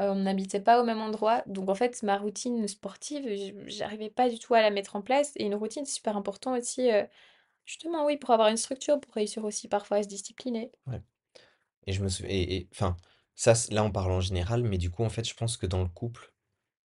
Heu, 0.00 0.10
on 0.10 0.16
n'habitait 0.16 0.60
pas 0.60 0.80
au 0.82 0.84
même 0.84 1.00
endroit, 1.00 1.42
donc 1.46 1.68
en 1.70 1.74
fait, 1.76 2.02
ma 2.04 2.18
routine 2.18 2.68
sportive, 2.68 3.24
j'arrivais 3.68 4.10
pas 4.10 4.28
du 4.30 4.38
tout 4.40 4.54
à 4.54 4.62
la 4.62 4.70
mettre 4.70 4.96
en 4.96 5.02
place 5.02 5.32
et 5.36 5.44
une 5.46 5.54
routine, 5.54 5.84
c'est 5.86 5.94
super 5.94 6.16
important 6.18 6.54
aussi, 6.56 6.90
heu, 6.92 7.06
justement, 7.66 8.06
oui, 8.06 8.16
pour 8.18 8.30
avoir 8.32 8.48
une 8.48 8.56
structure, 8.58 9.00
pour 9.00 9.14
réussir 9.14 9.44
aussi 9.44 9.68
parfois 9.68 9.98
à 9.98 10.04
se 10.04 10.08
discipliner. 10.08 10.72
Ouais 10.86 11.02
et 11.86 11.92
je 11.92 12.02
me 12.02 12.08
souv 12.08 12.26
et 12.28 12.56
et 12.56 12.68
enfin, 12.72 12.96
ça 13.34 13.54
là, 13.70 13.84
on 13.84 13.92
parle 13.92 14.12
en 14.12 14.20
général, 14.20 14.64
mais 14.64 14.78
du 14.78 14.90
coup, 14.90 15.04
en 15.04 15.10
fait, 15.10 15.28
je 15.28 15.34
pense 15.34 15.56
que 15.56 15.66
dans 15.66 15.82
le 15.82 15.88
couple, 15.88 16.32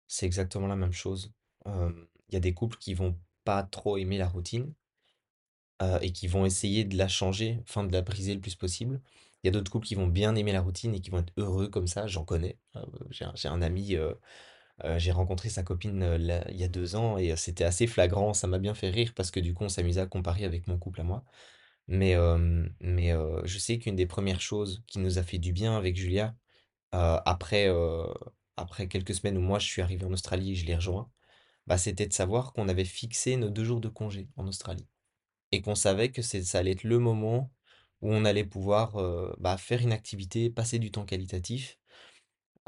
c'est 0.08 0.26
exactement 0.26 0.68
la 0.68 0.76
même 0.78 0.94
chose. 0.94 1.34
Il 1.66 2.34
y 2.34 2.38
a 2.38 2.40
des 2.40 2.54
couples 2.54 2.78
qui 2.78 2.94
vont 2.94 3.18
pas 3.44 3.64
trop 3.64 3.98
aimer 3.98 4.18
la 4.18 4.28
routine 4.28 4.74
heu 5.82 6.00
et 6.02 6.12
qui 6.12 6.28
vont 6.28 6.46
essayer 6.46 6.86
de 6.86 6.98
la 6.98 7.08
changer, 7.08 7.60
enfin 7.64 7.84
de 7.84 7.94
la 7.94 8.02
briser 8.02 8.34
le 8.36 8.42
plus 8.42 8.56
possible. 8.56 9.02
Il 9.44 9.48
y 9.48 9.50
a 9.50 9.52
d'autres 9.52 9.72
couples 9.72 9.88
qui 9.88 9.96
vont 9.96 10.08
bien 10.08 10.36
aimer 10.36 10.52
la 10.52 10.62
routine 10.62 10.96
et 10.96 11.00
qui 11.02 11.10
vont 11.12 11.20
être 11.20 11.34
heureux 11.38 11.70
comme 11.70 11.88
ça, 11.88 12.08
j'en 12.08 12.26
connais. 12.26 12.58
Heu, 12.76 12.82
j'ai 13.12 13.48
un 13.50 13.62
ami, 13.62 13.96
heu, 13.96 14.18
j'ai 14.98 15.12
rencontré 15.12 15.50
sa 15.50 15.64
copine, 15.64 16.18
il 16.50 16.58
y 16.58 16.64
a 16.64 16.68
2 16.68 16.96
ans 16.96 17.18
et 17.18 17.36
c'était 17.38 17.64
assez 17.64 17.88
flagrant. 17.88 18.34
Ça 18.34 18.48
m'a 18.48 18.60
bien 18.60 18.74
fait 18.76 18.90
rire 18.90 19.14
parce 19.16 19.32
que 19.32 19.40
du 19.40 19.54
coup, 19.54 19.64
on 19.66 19.70
s'amusait 19.70 20.02
à 20.02 20.08
comparer 20.08 20.46
avec 20.46 20.68
mon 20.68 20.78
couple 20.78 21.02
à 21.02 21.04
moi. 21.04 21.24
Mais 21.88 22.16
mais 22.82 23.14
je 23.46 23.58
sais 23.60 23.80
qu'une 23.80 23.96
des 23.96 24.08
premières 24.08 24.42
choses 24.42 24.84
qui 24.88 25.00
nous 25.00 25.18
a 25.20 25.24
fait 25.24 25.40
du 25.40 25.54
bien 25.54 25.78
avec 25.78 25.96
Julia, 25.98 26.36
après, 26.92 27.70
après 28.58 28.88
quelques 28.88 29.16
semaines 29.16 29.38
où 29.38 29.42
moi 29.42 29.60
je 29.60 29.68
suis 29.68 29.82
arrivé 29.82 30.06
en 30.06 30.14
Australie 30.14 30.52
et 30.54 30.56
je 30.56 30.66
l'ai 30.66 30.76
rejoint, 30.76 31.10
bah, 31.68 31.78
c'était 31.80 32.08
de 32.08 32.14
savoir 32.14 32.54
qu'on 32.54 32.70
avait 32.70 32.86
fixé 32.86 33.38
nos 33.38 33.50
2 33.52 33.66
jours 33.66 33.82
de 33.82 33.90
congé 33.90 34.30
en 34.38 34.48
Australie 34.48 34.88
et 35.52 35.62
qu'on 35.62 35.76
savait 35.76 36.12
que 36.12 36.22
c'est 36.22 36.44
ça 36.44 36.60
allait 36.60 36.72
être 36.72 36.84
le 36.84 37.00
moment 37.00 37.52
où 38.02 38.12
on 38.14 38.26
allait 38.26 38.46
pouvoir, 38.46 38.98
heu, 39.00 39.36
bah, 39.40 39.58
faire 39.58 39.82
une 39.82 39.92
activité, 39.94 40.50
passer 40.50 40.80
du 40.80 40.92
temps 40.92 41.06
qualitatif, 41.06 41.80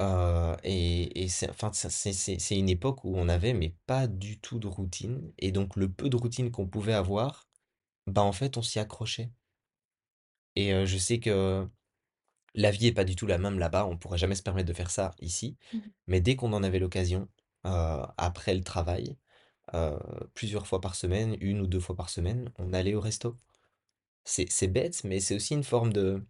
heu 0.02 0.56
et 0.64 1.24
et 1.24 1.30
c'est 1.30 1.50
enfin, 1.50 1.72
ça 1.74 1.90
c'est 1.90 2.14
c'est 2.14 2.40
c'est 2.40 2.58
une 2.60 2.70
époque 2.70 3.04
où 3.06 3.14
on 3.18 3.30
avait 3.30 3.54
mais 3.54 3.76
pas 3.88 4.08
du 4.08 4.40
tout 4.40 4.60
de 4.60 4.68
routine 4.68 5.34
et 5.40 5.52
donc 5.52 5.76
le 5.78 5.92
peu 5.92 6.10
de 6.10 6.18
routine 6.18 6.52
qu'on 6.52 6.68
pouvait 6.68 6.94
avoir, 6.94 7.50
bah, 8.08 8.24
en 8.24 8.34
fait, 8.34 8.58
on 8.58 8.64
s'y 8.64 8.80
accrochait 8.80 9.32
et 10.56 10.72
heu, 10.74 10.86
je 10.86 10.98
sais 10.98 11.20
que 11.20 11.68
la 12.56 12.72
vie 12.72 12.88
est 12.88 12.94
pas 12.94 13.06
du 13.06 13.16
tout 13.16 13.28
la 13.28 13.38
même 13.38 13.60
là-bas, 13.60 13.88
on 13.88 13.98
pourrait 13.98 14.18
jamais 14.18 14.36
se 14.36 14.44
permettre 14.44 14.68
de 14.70 14.74
faire 14.74 14.92
ça 14.92 15.12
ici, 15.22 15.58
Mmh 15.72 15.80
mh. 15.86 15.92
mais 16.08 16.22
dès 16.22 16.36
qu'on 16.36 16.54
en 16.54 16.64
avait 16.64 16.80
l'occasion, 16.80 17.30
heu, 17.68 18.02
après 18.18 18.56
le 18.56 18.64
travail, 18.64 19.18
heu, 19.76 20.00
plusieurs 20.34 20.68
fois 20.68 20.82
par 20.82 20.96
semaine, 20.96 21.36
1 21.42 21.62
ou 21.62 21.68
2 21.68 21.80
fois 21.80 21.96
par 21.96 22.10
semaine, 22.10 22.52
on 22.60 22.74
allait 22.74 22.96
au 22.96 23.02
resto. 23.02 23.38
C'est 24.26 24.68
bête, 24.68 25.04
mais 25.04 25.20
c'est 25.20 25.36
aussi 25.36 25.54
une 25.56 25.64
forme 25.64 25.92
de 25.94 26.26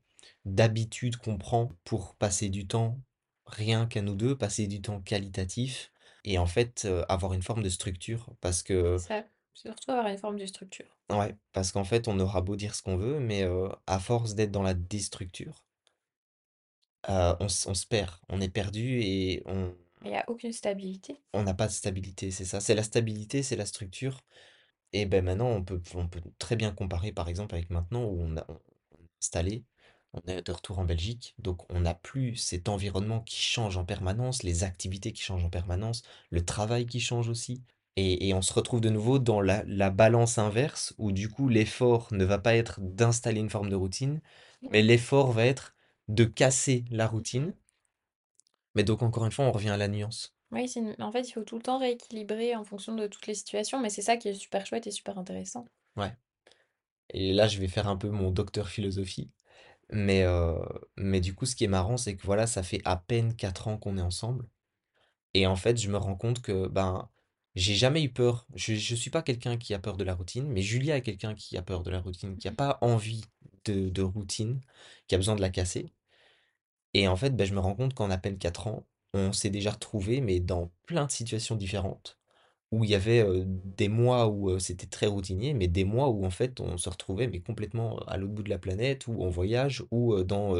d'habitude 0.46 1.18
qu'on 1.18 1.38
prend 1.38 1.72
pour 1.86 2.16
passer 2.16 2.50
du 2.50 2.68
temps 2.68 3.02
rien 3.46 3.88
qu'à 3.88 4.02
nous 4.02 4.16
2, 4.16 4.38
passer 4.38 4.68
du 4.68 4.82
temps 4.82 5.02
qualitatif 5.02 5.92
et 6.24 6.38
en 6.40 6.46
fait, 6.48 6.86
heu, 6.86 7.04
avoir 7.12 7.34
une 7.34 7.42
forme 7.44 7.64
de 7.64 7.70
structure 7.70 8.36
parce 8.42 8.64
que 8.64 8.98
C'est 8.98 9.08
ça, 9.08 9.28
surtout 9.56 9.90
avoir 9.90 10.06
une 10.10 10.20
forme 10.20 10.38
de 10.38 10.46
structure. 10.46 10.96
ouais, 11.12 11.38
parce 11.54 11.72
qu'en 11.72 11.84
fait, 11.84 12.08
on 12.08 12.20
aura 12.20 12.42
beau 12.42 12.56
dire 12.56 12.74
ce 12.76 12.82
qu'on 12.82 12.98
veut, 12.98 13.20
mais 13.20 13.44
heu, 13.44 13.70
à 13.88 14.00
force 14.00 14.34
d'être 14.36 14.50
dans 14.52 14.64
la 14.64 14.74
déstructure, 14.74 15.64
heu, 17.08 17.36
on 17.40 17.46
s 17.48 17.68
on 17.68 17.74
se 17.76 17.86
perd, 17.88 18.12
on 18.30 18.42
est 18.42 18.50
perdu 18.50 19.02
et 19.02 19.44
on 19.46 19.76
Il 20.04 20.12
y 20.12 20.16
a 20.16 20.26
aucune 20.28 20.52
stabilité. 20.52 21.22
on 21.34 21.44
n'a 21.44 21.54
pas 21.54 21.68
de 21.68 21.72
stabilité, 21.72 22.32
c'est 22.32 22.46
ça. 22.46 22.60
C'est 22.60 22.76
la 22.76 22.84
stabilité, 22.84 23.44
c'est 23.44 23.56
la 23.56 23.66
structure 23.66 24.22
et 24.94 25.06
beh, 25.06 25.22
maintenant 25.22 25.50
on 25.50 25.64
peut 25.64 25.82
on 25.96 26.08
peut 26.10 26.22
très 26.40 26.56
bien 26.58 26.72
comparer, 26.74 27.12
par 27.14 27.30
exemple, 27.30 27.56
avec 27.56 27.70
maintenant 27.72 28.06
où 28.06 28.20
on 28.22 28.38
a 28.38 28.46
on 28.50 28.60
installé, 29.22 29.66
on 30.14 30.22
est 30.28 30.42
de 30.44 30.52
retour 30.54 30.80
en 30.80 30.86
Belgique, 30.86 31.36
donc 31.40 31.72
on 31.74 31.82
n'a 31.82 31.96
plus 31.96 32.36
cet 32.38 32.70
environnement 32.70 33.22
qui 33.22 33.38
change 33.42 33.78
en 33.78 33.86
permanence, 33.86 34.44
les 34.44 34.64
activités 34.66 35.14
qui 35.14 35.24
changent 35.24 35.46
en 35.46 35.50
permanence, 35.52 36.04
le 36.32 36.46
travail 36.46 36.86
qui 36.88 37.00
change 37.02 37.30
aussi 37.30 37.64
et 37.98 38.30
et 38.30 38.34
on 38.36 38.42
se 38.44 38.54
retrouve 38.54 38.82
de 38.82 38.90
nouveau 38.90 39.20
dans 39.20 39.42
la 39.42 39.64
la 39.68 39.90
balance 39.92 40.38
inverse 40.40 40.94
où 41.00 41.12
du 41.14 41.30
coup 41.30 41.50
l'effort 41.50 42.10
ne 42.14 42.26
va 42.26 42.40
pas 42.40 42.56
être 42.56 42.80
d'installer 42.82 43.40
une 43.42 43.50
forme 43.52 43.70
de 43.70 43.76
routine, 43.76 44.22
mais 44.72 44.82
l'effort 44.84 45.32
va 45.34 45.46
être 45.46 45.76
de 46.10 46.26
casser 46.26 46.86
la 46.92 47.08
routine. 47.08 47.54
Mais 48.80 48.86
donc 48.86 49.04
encore 49.04 49.26
une 49.26 49.32
fois, 49.34 49.44
on 49.44 49.52
revient 49.52 49.72
à 49.72 49.76
la 49.76 49.90
nuance. 49.90 50.34
Oui, 50.52 50.70
c'est 50.70 50.80
une 50.80 50.96
en 51.00 51.12
fait, 51.12 51.28
il 51.28 51.34
faut 51.34 51.44
tout 51.44 51.58
le 51.58 51.62
temps 51.62 51.80
rééquilibrer 51.80 52.56
en 52.56 52.64
fonction 52.64 52.96
de 52.96 53.08
toutes 53.08 53.28
les 53.28 53.34
situations, 53.34 53.78
mais 53.78 53.90
c'est 53.90 54.02
ça 54.02 54.16
qui 54.16 54.30
est 54.30 54.34
super 54.34 54.66
chouette 54.66 54.88
et 54.88 54.92
super 54.92 55.20
intéressant. 55.20 55.66
Ouais 55.98 56.16
et 57.12 57.34
là, 57.34 57.48
je 57.48 57.60
vais 57.60 57.68
faire 57.68 57.88
un 57.88 57.98
peu 57.98 58.10
mon 58.10 58.32
docteur 58.32 58.70
philosophie, 58.70 59.32
mais 59.92 60.24
heu, 60.24 60.56
mais 60.98 61.22
du 61.22 61.36
coup, 61.36 61.46
ce 61.46 61.56
qui 61.56 61.64
est 61.66 61.68
marrant, 61.70 61.98
c'est 61.98 62.16
que 62.16 62.24
voilà, 62.26 62.48
ça 62.48 62.64
fait 62.64 62.82
à 62.86 62.98
peine 62.98 63.36
4 63.36 63.68
ans 63.68 63.78
qu'on 63.78 63.98
est 63.98 64.02
ensemble 64.02 64.48
et 65.34 65.48
en 65.48 65.56
fait, 65.56 65.78
je 65.80 65.90
me 65.90 65.98
rends 65.98 66.16
compte 66.16 66.42
que, 66.42 66.68
ben, 66.68 67.10
j'ai 67.56 67.76
jamais 67.76 68.04
eu 68.04 68.12
peur. 68.14 68.48
Je 68.56 68.76
je 68.76 68.96
suis 68.96 69.12
pas 69.12 69.24
quelqu'un 69.24 69.58
qui 69.58 69.74
a 69.74 69.80
peur 69.80 69.98
de 69.98 70.04
la 70.04 70.16
routine, 70.16 70.48
mais 70.50 70.62
Julia 70.62 70.98
est 70.98 71.02
quelqu'un 71.04 71.36
qui 71.36 71.58
a 71.58 71.62
peur 71.64 71.84
de 71.84 71.92
la 71.92 72.02
routine, 72.02 72.38
qui 72.38 72.48
a 72.48 72.52
pas 72.54 72.78
envie 72.82 73.24
de 73.66 73.90
de 73.90 74.02
routine, 74.04 74.62
qui 75.08 75.16
a 75.16 75.18
besoin 75.20 75.36
de 75.36 75.42
la 75.42 75.50
casser 75.52 75.94
Et 76.94 77.08
en 77.08 77.16
fait, 77.16 77.36
bah, 77.36 77.46
je 77.46 77.54
me 77.54 77.60
rends 77.60 77.76
compte 77.76 77.94
qu'en 77.94 78.10
à 78.12 78.18
peine 78.18 78.38
4 78.38 78.68
ans, 78.68 78.88
on 79.14 79.32
s'est 79.34 79.50
déjà 79.50 79.72
retrouvés, 79.72 80.22
mais 80.22 80.40
dans 80.40 80.72
plein 80.86 81.06
de 81.06 81.12
situations 81.12 81.56
différentes, 81.56 82.20
où 82.72 82.84
il 82.84 82.92
y 82.92 82.96
avait 82.96 83.24
des 83.46 83.90
mois 83.90 84.28
où 84.30 84.60
c'était 84.60 84.88
très 84.88 85.08
routinier, 85.08 85.54
mais 85.54 85.68
des 85.68 85.86
mois 85.86 86.10
où 86.10 86.26
en 86.26 86.30
fait 86.32 86.60
on 86.62 86.78
se 86.78 86.90
retrouvait 86.90 87.28
mais 87.28 87.42
complètement 87.42 87.98
à 88.08 88.18
l'autre 88.18 88.34
bout 88.34 88.44
de 88.44 88.50
la 88.52 88.60
planète, 88.60 89.08
ou 89.08 89.24
en 89.24 89.30
voyage, 89.30 89.84
ou 89.92 90.24
dans, 90.24 90.56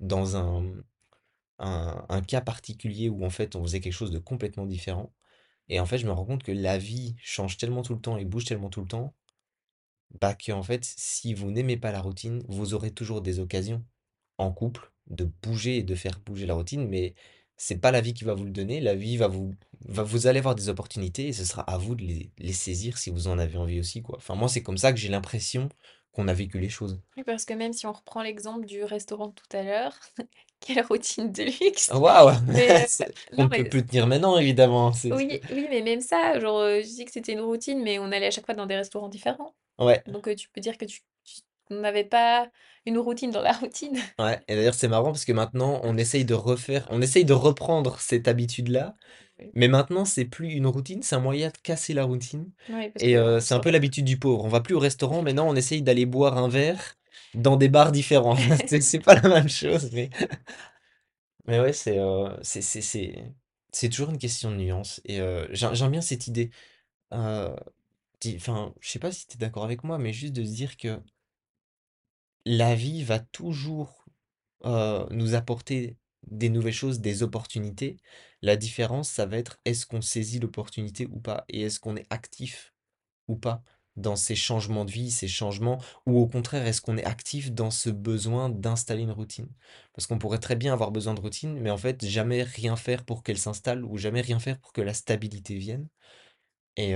dans 0.00 0.36
un, 0.36 0.72
un, 1.58 2.06
un 2.08 2.22
cas 2.22 2.40
particulier 2.40 3.08
où 3.08 3.24
en 3.24 3.30
fait 3.30 3.56
on 3.56 3.62
faisait 3.64 3.80
quelque 3.80 3.92
chose 3.92 4.10
de 4.10 4.18
complètement 4.18 4.66
différent. 4.66 5.14
Et 5.68 5.80
en 5.80 5.86
fait, 5.86 5.98
je 5.98 6.06
me 6.06 6.12
rends 6.12 6.26
compte 6.26 6.42
que 6.44 6.52
la 6.52 6.78
vie 6.78 7.16
change 7.22 7.58
tellement 7.58 7.82
tout 7.82 7.94
le 7.94 8.00
temps 8.00 8.18
et 8.18 8.24
bouge 8.26 8.46
tellement 8.46 8.70
tout 8.70 8.82
le 8.82 8.88
temps, 8.88 9.14
bah 10.20 10.34
que 10.34 10.52
en 10.52 10.62
fait, 10.62 10.84
si 10.84 11.34
vous 11.34 11.50
n'aimez 11.50 11.76
pas 11.76 11.92
la 11.92 12.00
routine, 12.00 12.42
vous 12.48 12.74
aurez 12.74 12.90
toujours 12.92 13.20
des 13.22 13.40
occasions 13.40 13.84
en 14.38 14.52
couple 14.52 14.92
de 15.10 15.24
bouger 15.42 15.78
et 15.78 15.82
de 15.82 15.94
faire 15.94 16.18
bouger 16.24 16.46
la 16.46 16.54
routine, 16.54 16.86
mais 16.88 17.14
c'est 17.56 17.78
pas 17.80 17.90
la 17.90 18.00
vie 18.00 18.14
qui 18.14 18.24
va 18.24 18.34
vous 18.34 18.44
le 18.44 18.50
donner. 18.50 18.80
La 18.80 18.94
vie 18.94 19.16
va 19.16 19.28
vous, 19.28 19.54
va, 19.86 20.02
vous 20.02 20.26
allez 20.26 20.38
avoir 20.38 20.54
des 20.54 20.68
opportunités 20.68 21.28
et 21.28 21.32
ce 21.32 21.44
sera 21.44 21.62
à 21.62 21.78
vous 21.78 21.94
de 21.94 22.02
les, 22.04 22.30
les 22.38 22.52
saisir 22.52 22.98
si 22.98 23.10
vous 23.10 23.28
en 23.28 23.38
avez 23.38 23.56
envie 23.58 23.80
aussi, 23.80 24.02
quoi. 24.02 24.16
Enfin, 24.18 24.34
moi, 24.34 24.48
c'est 24.48 24.62
comme 24.62 24.78
ça 24.78 24.92
que 24.92 24.98
j'ai 24.98 25.08
l'impression 25.08 25.68
qu'on 26.12 26.28
a 26.28 26.34
vécu 26.34 26.58
les 26.60 26.68
choses. 26.68 27.00
Oui, 27.16 27.24
parce 27.24 27.44
que 27.44 27.52
même 27.54 27.72
si 27.72 27.86
on 27.86 27.92
reprend 27.92 28.22
l'exemple 28.22 28.64
du 28.66 28.84
restaurant 28.84 29.30
tout 29.30 29.44
à 29.56 29.62
l'heure, 29.62 29.98
quelle 30.60 30.84
routine 30.84 31.32
de 31.32 31.42
luxe! 31.44 31.92
Waouh! 31.92 32.32
Mais 32.46 32.86
C'est- 32.86 33.12
euh, 33.32 33.36
non, 33.36 33.44
ne 33.44 33.48
peut 33.48 33.64
mais 33.64 33.68
plus 33.68 33.84
tenir 33.86 34.06
maintenant, 34.06 34.36
évidemment. 34.38 34.92
Oui, 35.10 35.40
oui, 35.50 35.66
mais 35.70 35.80
même 35.82 36.00
ça, 36.02 36.38
genre, 36.38 36.58
euh, 36.60 36.80
je 36.82 36.86
dis 36.88 37.04
que 37.06 37.10
c'était 37.10 37.32
une 37.32 37.40
routine, 37.40 37.82
mais 37.82 37.98
on 37.98 38.12
allait 38.12 38.26
à 38.26 38.30
chaque 38.30 38.44
fois 38.44 38.54
dans 38.54 38.66
des 38.66 38.76
restaurants 38.76 39.08
différents. 39.08 39.54
ouais. 39.78 40.02
Donc 40.06 40.28
euh, 40.28 40.34
tu 40.34 40.48
peux 40.50 40.60
dire 40.60 40.76
que 40.78 40.84
tu, 40.84 41.00
tu- 41.24 41.40
on 41.70 41.76
n'avait 41.80 42.04
pas 42.04 42.50
une 42.88 42.98
routine 42.98 43.30
dans 43.30 43.42
la 43.42 43.52
routine. 43.52 43.98
Ouais, 44.18 44.40
et 44.48 44.56
d'ailleurs 44.56 44.74
c'est 44.74 44.88
marrant 44.88 45.12
parce 45.12 45.24
que 45.24 45.32
maintenant 45.32 45.80
on 45.84 45.96
essaye 45.96 46.24
de 46.24 46.34
refaire, 46.34 46.86
on 46.90 47.00
essaye 47.00 47.24
de 47.24 47.32
reprendre 47.32 48.00
cette 48.00 48.26
habitude-là, 48.26 48.96
Oui, 49.38 49.54
mais 49.54 49.68
maintenant 49.68 50.04
c'est 50.04 50.24
plus 50.24 50.50
une 50.52 50.66
routine, 50.66 51.02
c'est 51.02 51.16
un 51.16 51.20
moyen 51.20 51.48
de 51.50 51.58
casser 51.62 51.94
la 51.94 52.04
routine. 52.04 52.50
Oui, 52.68 52.90
parce 52.90 53.02
Et 53.02 53.12
que 53.12 53.18
euh, 53.18 53.40
c'est 53.40 53.54
un 53.54 53.60
peu 53.60 53.70
l'habitude 53.70 54.04
du 54.06 54.18
pauvre. 54.18 54.44
On 54.44 54.48
va 54.48 54.60
plus 54.60 54.74
au 54.74 54.80
restaurant, 54.80 55.22
maintenant 55.22 55.48
on 55.48 55.56
essaye 55.56 55.82
d'aller 55.82 56.06
boire 56.06 56.38
un 56.38 56.48
verre 56.48 56.96
dans 57.34 57.56
des 57.56 57.68
bars 57.68 57.92
différents. 57.92 58.36
C'est 58.80 59.00
pas 59.00 59.14
la 59.16 59.28
même 59.28 59.48
chose, 59.48 59.90
mais, 59.92 60.10
mais 61.46 61.60
ouais, 61.60 61.72
c'est 61.72 61.98
euh, 61.98 62.36
c'est 62.42 62.60
c'est 63.72 63.88
toujours 63.90 64.10
une 64.10 64.18
question 64.18 64.50
de 64.50 64.56
nuance. 64.56 65.00
Et 65.04 65.20
euh, 65.20 65.46
j'aime 65.52 65.90
bien 65.90 66.00
cette 66.00 66.26
idée. 66.26 66.50
Enfin, 68.36 68.74
je 68.80 68.90
sais 68.90 68.98
pas 68.98 69.12
si 69.12 69.26
tu 69.26 69.34
es 69.36 69.38
d'accord 69.38 69.64
avec 69.64 69.84
moi, 69.84 69.98
mais 69.98 70.12
juste 70.12 70.32
de 70.34 70.44
se 70.44 70.50
dire 70.50 70.76
que 70.76 71.00
la 72.48 72.74
vie 72.74 73.04
va 73.04 73.20
toujours 73.20 74.06
nous 74.64 75.34
apporter 75.34 75.96
des 76.26 76.48
nouvelles 76.50 76.72
choses, 76.72 77.00
des 77.00 77.22
opportunités. 77.22 77.96
La 78.42 78.56
différence, 78.56 79.08
ça 79.08 79.26
va 79.26 79.38
être 79.38 79.60
est-ce 79.64 79.86
qu'on 79.86 80.00
saisit 80.02 80.40
l'opportunité 80.40 81.06
ou 81.10 81.20
pas, 81.20 81.44
et 81.48 81.62
est-ce 81.62 81.80
qu'on 81.80 81.96
est 81.96 82.06
actif 82.10 82.74
ou 83.28 83.36
pas 83.36 83.62
dans 83.96 84.16
ces 84.16 84.36
changements 84.36 84.84
de 84.84 84.92
vie, 84.92 85.10
ces 85.10 85.28
changements, 85.28 85.80
ou 86.06 86.18
au 86.20 86.28
contraire, 86.28 86.66
est-ce 86.66 86.80
qu'on 86.80 86.96
est 86.98 87.04
actif 87.04 87.52
dans 87.52 87.70
ce 87.70 87.90
besoin 87.90 88.48
d'installer 88.50 89.02
une 89.02 89.12
routine? 89.12 89.48
Parce 89.94 90.06
qu'on 90.06 90.18
pourrait 90.18 90.38
très 90.38 90.56
bien 90.56 90.72
avoir 90.72 90.92
besoin 90.92 91.14
de 91.14 91.20
routine, 91.20 91.58
mais 91.60 91.70
en 91.70 91.78
fait, 91.78 92.04
jamais 92.06 92.42
rien 92.44 92.76
faire 92.76 93.04
pour 93.04 93.22
qu'elle 93.24 93.38
s'installe, 93.38 93.84
ou 93.84 93.98
jamais 93.98 94.22
rien 94.22 94.38
faire 94.40 94.58
pour 94.60 94.72
que 94.72 94.82
la 94.82 94.94
stabilité 94.94 95.56
vienne. 95.58 95.88
Et, 96.76 96.94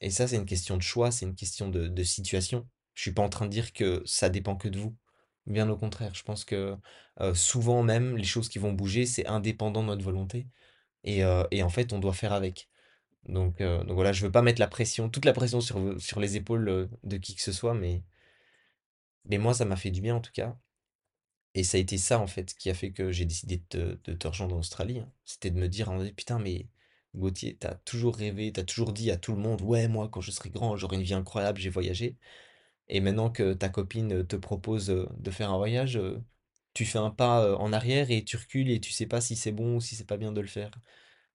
et 0.00 0.10
ça, 0.10 0.28
c'est 0.28 0.36
une 0.36 0.46
question 0.46 0.76
de 0.76 0.82
choix, 0.82 1.10
c'est 1.12 1.26
une 1.26 1.34
question 1.36 1.68
de, 1.68 1.88
de 1.88 2.04
situation. 2.04 2.68
Je 2.94 3.02
suis 3.02 3.12
pas 3.12 3.22
en 3.22 3.28
train 3.28 3.46
de 3.46 3.50
dire 3.50 3.72
que 3.72 4.02
ça 4.06 4.28
dépend 4.28 4.56
que 4.56 4.68
de 4.68 4.78
vous. 4.78 4.94
Bien 5.46 5.68
au 5.68 5.76
contraire, 5.76 6.14
je 6.14 6.22
pense 6.22 6.44
que 6.44 6.76
souvent 7.34 7.82
même, 7.82 8.16
les 8.16 8.24
choses 8.24 8.48
qui 8.48 8.58
vont 8.58 8.72
bouger, 8.72 9.06
c'est 9.06 9.26
indépendant 9.26 9.82
de 9.82 9.88
notre 9.88 10.04
volonté. 10.04 10.46
Et, 11.04 11.22
et 11.50 11.62
en 11.62 11.68
fait, 11.68 11.92
on 11.92 11.98
doit 11.98 12.12
faire 12.12 12.32
avec. 12.32 12.68
Donc, 13.28 13.60
voilà, 13.88 14.12
je 14.12 14.24
veux 14.24 14.32
pas 14.32 14.42
mettre 14.42 14.60
la 14.60 14.68
pression, 14.68 15.08
toute 15.10 15.24
la 15.24 15.32
pression 15.32 15.60
sur, 15.60 16.20
les 16.20 16.36
épaules 16.36 16.88
de 17.04 17.16
qui 17.18 17.34
que 17.34 17.42
ce 17.42 17.52
soit, 17.52 17.74
mais, 17.74 18.02
mais 19.24 19.38
moi, 19.38 19.54
ça 19.54 19.64
m'a 19.64 19.76
fait 19.76 19.90
du 19.90 20.00
bien 20.00 20.14
en 20.16 20.20
tout 20.20 20.32
cas. 20.32 20.56
Et 21.54 21.64
ça 21.64 21.76
a 21.76 21.80
été 21.80 21.98
ça 21.98 22.18
en 22.18 22.26
fait 22.26 22.54
qui 22.54 22.70
a 22.70 22.74
fait 22.74 22.92
que 22.92 23.12
j'ai 23.12 23.24
décidé 23.26 23.62
de 23.70 23.94
te, 24.14 24.28
rejoindre 24.28 24.56
en 24.56 24.58
Australie. 24.60 25.00
hein. 25.00 25.10
C'était 25.24 25.50
de 25.50 25.58
me 25.58 25.68
dire, 25.68 25.92
putain, 26.16 26.38
mais 26.38 26.66
Gauthier, 27.14 27.56
t'as 27.58 27.74
toujours 27.74 28.16
rêvé, 28.16 28.52
t'as 28.52 28.64
toujours 28.64 28.92
dit 28.92 29.10
à 29.10 29.16
tout 29.18 29.32
le 29.32 29.38
monde, 29.38 29.60
ouais, 29.62 29.88
moi, 29.88 30.08
quand 30.08 30.20
je 30.22 30.30
serai 30.30 30.50
grand, 30.50 30.76
j'aurai 30.76 30.96
une 30.96 31.02
vie 31.02 31.14
incroyable, 31.14 31.60
j'ai 31.60 31.68
voyagé. 31.70 32.16
Et 32.88 33.00
maintenant 33.00 33.30
que 33.30 33.54
ta 33.54 33.68
copine 33.68 34.26
te 34.26 34.36
propose 34.36 34.86
de 34.88 35.30
faire 35.30 35.50
un 35.52 35.56
voyage, 35.58 36.00
tu 36.74 36.84
fais 36.86 36.98
un 36.98 37.10
pas 37.10 37.56
en 37.58 37.72
arrière 37.72 38.10
et 38.10 38.24
tu 38.24 38.36
recules 38.36 38.70
et 38.70 38.80
tu 38.80 38.92
sais 38.92 39.06
pas 39.06 39.20
si 39.20 39.36
c'est 39.36 39.52
bon 39.52 39.76
ou 39.76 39.80
si 39.80 39.96
c'est 39.96 40.06
pas 40.06 40.16
bien 40.16 40.32
de 40.32 40.40
le 40.40 40.46
faire. 40.48 40.70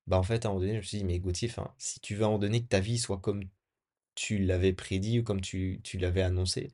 Bah 0.08 0.18
en 0.20 0.24
fait, 0.24 0.46
à 0.46 0.50
un 0.50 0.52
moment 0.54 0.62
donné, 0.62 0.74
je 0.74 0.78
me 0.80 0.84
suis 0.84 0.98
dit, 1.00 1.06
mais 1.06 1.20
Gauthier, 1.20 1.50
enfin, 1.50 1.74
si 1.78 2.00
tu 2.02 2.16
veux 2.16 2.24
à 2.24 2.26
un 2.26 2.30
moment 2.30 2.40
donné 2.40 2.64
que 2.64 2.68
ta 2.68 2.80
vie 2.80 2.98
soit 3.00 3.20
comme 3.20 3.44
tu 4.16 4.40
l'avais 4.40 4.74
prédit 4.74 5.20
ou 5.20 5.24
comme 5.24 5.42
tu, 5.42 5.80
tu 5.84 5.98
l'avais 5.98 6.22
annoncé, 6.24 6.74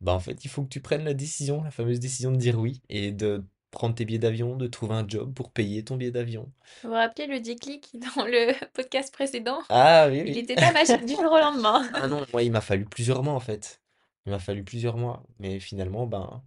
bah 0.00 0.14
en 0.14 0.20
fait, 0.20 0.44
il 0.44 0.48
faut 0.50 0.64
que 0.64 0.68
tu 0.70 0.80
prennes 0.82 1.04
la 1.04 1.14
décision, 1.14 1.62
la 1.64 1.70
fameuse 1.72 2.00
décision 2.00 2.32
de 2.32 2.36
dire 2.38 2.58
oui 2.60 2.82
et 2.90 3.12
de 3.12 3.44
prendre 3.72 3.94
tes 3.94 4.04
billets 4.06 4.18
d'avion, 4.20 4.56
de 4.56 4.66
trouver 4.68 4.94
un 4.94 5.08
job 5.08 5.34
pour 5.34 5.52
payer 5.52 5.84
ton 5.84 5.96
billet 5.96 6.10
d'avion. 6.12 6.52
Vous 6.82 6.88
vous 6.90 6.94
rappelez 6.94 7.26
le 7.26 7.40
déclic 7.40 7.90
dans 8.16 8.24
le 8.26 8.52
podcast 8.74 9.12
précédent? 9.12 9.60
Ah 9.68 10.08
oui, 10.10 10.22
Il 10.24 10.32
oui. 10.32 10.34
n'était 10.34 10.56
pas 10.56 10.72
magique 10.72 11.04
du 11.06 11.14
jour 11.16 11.32
au 11.32 11.38
lendemain. 11.38 11.82
Ah 11.92 12.08
non, 12.08 12.26
moi, 12.32 12.42
il 12.42 12.52
m'a 12.52 12.60
fallu 12.60 12.84
plusieurs 12.86 13.22
mois 13.22 13.34
en 13.34 13.40
fait. 13.40 13.82
Il 14.26 14.30
m'a 14.32 14.38
fallu 14.38 14.64
plusieurs 14.64 14.96
mois. 14.96 15.24
Mais 15.38 15.60
finalement, 15.60 16.06
ben 16.06 16.44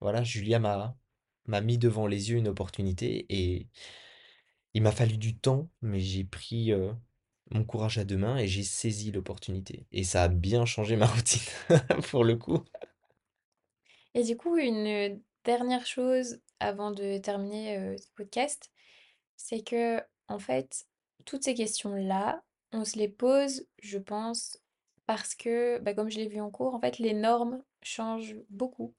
voilà, 0.00 0.22
Julia 0.24 0.58
m'a 0.58 0.96
m'a 1.46 1.60
mis 1.60 1.78
devant 1.78 2.06
les 2.06 2.30
yeux 2.30 2.38
une 2.38 2.48
opportunité 2.48 3.26
et 3.28 3.68
il 4.74 4.82
m'a 4.82 4.92
fallu 4.92 5.16
du 5.16 5.36
temps, 5.36 5.70
mais 5.80 6.00
j'ai 6.00 6.24
pris 6.24 6.72
euh, 6.72 6.92
mon 7.50 7.64
courage 7.64 7.98
à 7.98 8.04
deux 8.04 8.16
mains 8.16 8.36
et 8.36 8.46
j'ai 8.46 8.62
saisi 8.62 9.12
l'opportunité. 9.12 9.86
Et 9.92 10.04
ça 10.04 10.24
a 10.24 10.28
bien 10.28 10.64
changé 10.64 10.96
ma 10.96 11.06
routine 11.06 11.42
pour 12.10 12.24
le 12.24 12.36
coup. 12.36 12.62
Et 14.14 14.22
du 14.22 14.36
coup, 14.36 14.56
une 14.56 15.20
dernière 15.44 15.86
chose 15.86 16.40
avant 16.60 16.90
de 16.90 17.18
terminer 17.18 17.76
euh, 17.76 17.96
ce 17.96 18.08
podcast, 18.14 18.70
c'est 19.36 19.62
que, 19.62 20.00
en 20.28 20.38
fait, 20.38 20.86
toutes 21.24 21.44
ces 21.44 21.54
questions-là, 21.54 22.42
on 22.72 22.84
se 22.84 22.98
les 22.98 23.08
pose, 23.08 23.66
je 23.82 23.98
pense, 23.98 24.58
parce 25.06 25.34
que, 25.34 25.78
bah, 25.78 25.94
comme 25.94 26.10
je 26.10 26.18
l'ai 26.18 26.28
vu 26.28 26.40
en 26.40 26.50
cours, 26.50 26.74
en 26.74 26.80
fait, 26.80 26.98
les 26.98 27.14
normes 27.14 27.62
changent 27.82 28.36
beaucoup. 28.50 28.94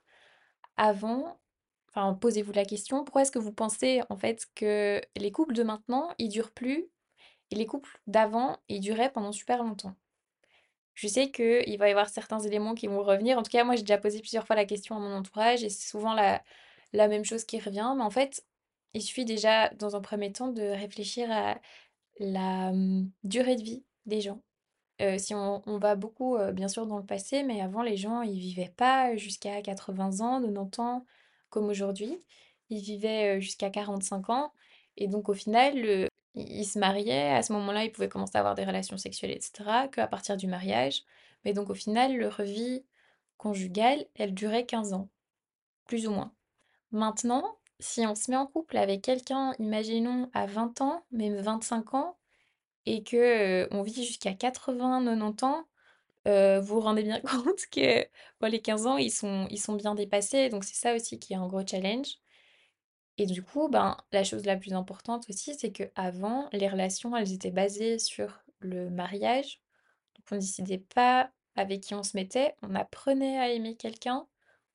Avant, 0.78 1.40
enfin, 1.90 2.14
posez-vous 2.16 2.54
la 2.54 2.66
question, 2.66 3.04
pourquoi 3.04 3.24
est-ce 3.24 3.32
que 3.32 3.40
vous 3.40 3.54
pensez, 3.54 4.02
en 4.10 4.18
fait, 4.18 4.48
que 4.56 5.02
les 5.18 5.32
couples 5.32 5.54
de 5.56 5.64
maintenant, 5.64 6.14
ils 6.20 6.30
durent 6.30 6.52
plus, 6.54 6.90
et 7.52 7.56
les 7.56 7.66
couples 7.66 8.00
d'avant, 8.08 8.58
ils 8.70 8.82
duraient 8.82 9.12
pendant 9.12 9.32
super 9.32 9.64
longtemps? 9.64 9.96
Je 10.98 11.08
sais 11.08 11.32
qu'il 11.32 11.78
va 11.78 11.88
y 11.88 11.92
avoir 11.92 12.10
certains 12.10 12.40
éléments 12.40 12.74
qui 12.74 12.88
vont 12.88 13.04
revenir. 13.04 13.38
En 13.38 13.44
tout 13.44 13.52
cas, 13.52 13.64
moi, 13.64 13.76
j'ai 13.76 13.84
déjà 13.84 14.00
posé 14.00 14.20
plusieurs 14.20 14.48
fois 14.48 14.56
la 14.56 14.66
question 14.66 14.96
à 14.98 15.00
mon 15.00 15.16
entourage 15.16 15.64
et 15.64 15.70
c'est 15.70 15.88
souvent 15.88 16.14
la, 16.14 16.44
même 16.94 17.24
chose 17.26 17.46
qui 17.46 17.60
revient. 17.60 17.94
Mais 17.96 18.04
en 18.04 18.10
fait, 18.10 18.44
il 18.96 19.04
suffit 19.04 19.26
déjà, 19.26 19.70
dans 19.76 19.96
un 19.96 20.02
premier 20.02 20.32
temps, 20.32 20.48
de 20.48 20.64
réfléchir 20.64 21.32
à 21.32 21.60
la 22.20 22.70
hum, 22.72 23.12
durée 23.24 23.56
de 23.56 23.64
vie 23.64 23.86
des 24.08 24.22
gens. 24.22 24.42
Si 25.18 25.36
on, 25.36 25.62
va 25.78 25.96
beaucoup, 25.96 26.38
bien 26.54 26.68
sûr, 26.68 26.88
dans 26.88 26.98
le 26.98 27.06
passé, 27.06 27.44
mais 27.44 27.62
avant, 27.62 27.84
les 27.84 27.98
gens, 27.98 28.22
ils 28.24 28.40
vivaient 28.40 28.74
pas 28.76 29.16
jusqu'à 29.16 29.62
80 29.62 30.22
ans, 30.22 30.42
90 30.42 30.80
ans, 30.80 31.06
comme 31.50 31.66
aujourd'hui. 31.66 32.20
Ils 32.70 32.82
vivaient 32.82 33.40
jusqu'à 33.40 33.70
45 33.70 34.30
ans. 34.30 34.52
Et 34.98 35.08
donc, 35.08 35.30
au 35.30 35.34
final, 35.34 36.10
ils 36.36 36.66
se 36.66 36.80
mariaient. 36.80 37.30
À 37.32 37.44
ce 37.44 37.54
moment-là, 37.54 37.84
ils 37.84 37.92
pouvaient 37.92 38.10
commencer 38.10 38.38
à 38.38 38.40
avoir 38.40 38.56
des 38.56 38.66
relations 38.66 38.98
sexuelles, 38.98 39.32
etc., 39.32 39.88
qu'à 39.92 40.08
partir 40.08 40.36
du 40.38 40.48
mariage. 40.48 41.04
Mais 41.46 41.54
donc, 41.54 41.70
au 41.70 41.76
final, 41.76 42.18
leur 42.18 42.42
vie 42.42 42.84
conjugale, 43.38 44.06
elle 44.16 44.34
durait 44.34 44.66
15 44.66 44.94
ans, 44.94 45.10
plus 45.86 46.08
ou 46.08 46.12
moins. 46.12 46.34
Maintenant, 46.92 47.58
si 47.80 48.06
on 48.08 48.16
se 48.16 48.32
met 48.32 48.38
en 48.38 48.48
couple 48.48 48.78
avec 48.78 49.02
quelqu'un, 49.04 49.54
imaginons 49.60 50.30
à 50.34 50.46
20 50.48 50.82
ans, 50.82 51.04
même 51.12 51.38
25 51.38 51.94
ans, 51.94 52.18
et 52.88 53.04
que 53.04 53.68
on 53.72 53.82
vit 53.84 54.06
jusqu'à 54.06 54.34
80, 54.34 55.04
90 55.04 55.44
ans, 55.44 55.66
vous 56.26 56.76
vous 56.76 56.80
rendez 56.82 57.04
bien 57.04 57.20
compte 57.22 57.66
que 57.72 58.06
les 58.48 58.62
15 58.62 58.88
ans, 58.88 58.98
ils 58.98 59.12
sont, 59.12 59.48
ils 59.52 59.60
sont 59.60 59.76
bien 59.76 59.94
dépassés. 59.96 60.50
Donc 60.50 60.64
c'est 60.64 60.76
ça 60.76 60.96
aussi 60.96 61.20
qui 61.20 61.34
est 61.34 61.38
un 61.38 61.48
gros 61.48 61.66
challenge. 61.68 62.18
Et 63.18 63.26
du 63.26 63.44
coup, 63.44 63.68
ben, 63.70 63.98
la 64.12 64.24
chose 64.24 64.46
la 64.46 64.58
plus 64.58 64.74
importante 64.74 65.26
aussi, 65.30 65.56
c'est 65.56 65.72
que 65.72 65.84
avant, 65.96 66.50
les 66.54 66.68
relations, 66.70 67.16
elles 67.16 67.34
étaient 67.34 67.52
basées 67.52 68.00
sur 68.00 68.42
le 68.60 68.90
mariage. 68.90 69.62
Donc 70.16 70.26
on 70.32 70.36
décidait 70.38 70.78
pas 70.78 71.32
avec 71.56 71.82
qui 71.82 71.96
on 71.96 72.04
se 72.04 72.16
mettait, 72.16 72.56
on 72.62 72.76
apprenait 72.76 73.38
à 73.40 73.50
aimer 73.50 73.76
quelqu'un 73.76 74.28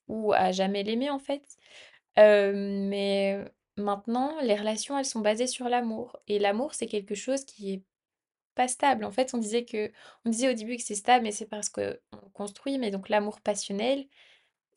ou 0.08 0.32
à 0.32 0.52
jamais 0.52 0.82
l'aimer 0.82 1.10
en 1.10 1.18
fait. 1.18 1.44
Mais 2.16 3.42
maintenant, 3.76 4.34
les 4.42 4.56
relations, 4.56 4.98
elles 4.98 5.04
sont 5.06 5.20
basées 5.20 5.46
sur 5.46 5.68
l'amour. 5.68 6.18
Et 6.28 6.38
l'amour, 6.38 6.74
c'est 6.74 6.86
quelque 6.86 7.14
chose 7.14 7.44
qui 7.44 7.74
est 7.74 7.82
pas 8.54 8.68
stable. 8.68 9.04
En 9.04 9.10
fait, 9.12 9.34
on 9.34 9.38
disait 9.38 9.64
que, 9.64 9.90
on 10.24 10.30
disait 10.30 10.50
au 10.50 10.54
début 10.54 10.76
que 10.76 10.82
c'est 10.82 10.94
stable, 10.94 11.24
mais 11.24 11.32
c'est 11.32 11.46
parce 11.46 11.68
que 11.68 12.00
on 12.12 12.30
construit. 12.30 12.78
Mais 12.78 12.90
donc 12.90 13.08
l'amour 13.08 13.40
passionnel, 13.40 14.06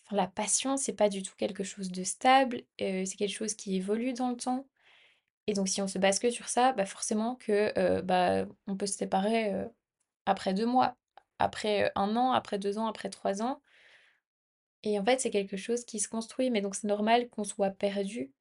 enfin, 0.05 0.15
la 0.17 0.27
passion, 0.27 0.77
c'est 0.77 0.93
pas 0.93 1.09
du 1.09 1.23
tout 1.23 1.35
quelque 1.37 1.63
chose 1.63 1.91
de 1.91 2.03
stable, 2.03 2.63
c'est 2.79 3.05
quelque 3.17 3.29
chose 3.35 3.55
qui 3.55 3.75
évolue 3.77 4.13
dans 4.13 4.29
le 4.31 4.37
temps 4.37 4.67
et 5.47 5.53
donc 5.53 5.69
si 5.69 5.81
on 5.81 5.87
se 5.87 5.99
base 5.99 6.19
que 6.19 6.29
sur 6.31 6.49
ça, 6.49 6.73
bah, 6.73 6.85
forcément 6.85 7.35
que, 7.35 8.01
bah, 8.01 8.47
on 8.67 8.77
peut 8.77 8.87
se 8.87 8.97
séparer, 8.97 9.53
après 10.25 10.53
2 10.53 10.65
mois, 10.65 10.95
après, 11.39 11.91
1 11.95 12.15
an, 12.17 12.31
après 12.33 12.59
2 12.59 12.77
ans, 12.79 12.87
après 12.87 13.09
3 13.09 13.41
ans 13.43 13.61
et 14.83 14.99
en 14.99 15.05
fait, 15.05 15.19
c'est 15.19 15.31
quelque 15.31 15.57
chose 15.57 15.85
qui 15.85 15.99
se 15.99 16.07
construit 16.07 16.49
mais 16.51 16.61
donc 16.61 16.75
c'est 16.75 16.87
normal 16.87 17.29
qu'on 17.29 17.43
soit 17.43 17.71
perdu 17.71 18.31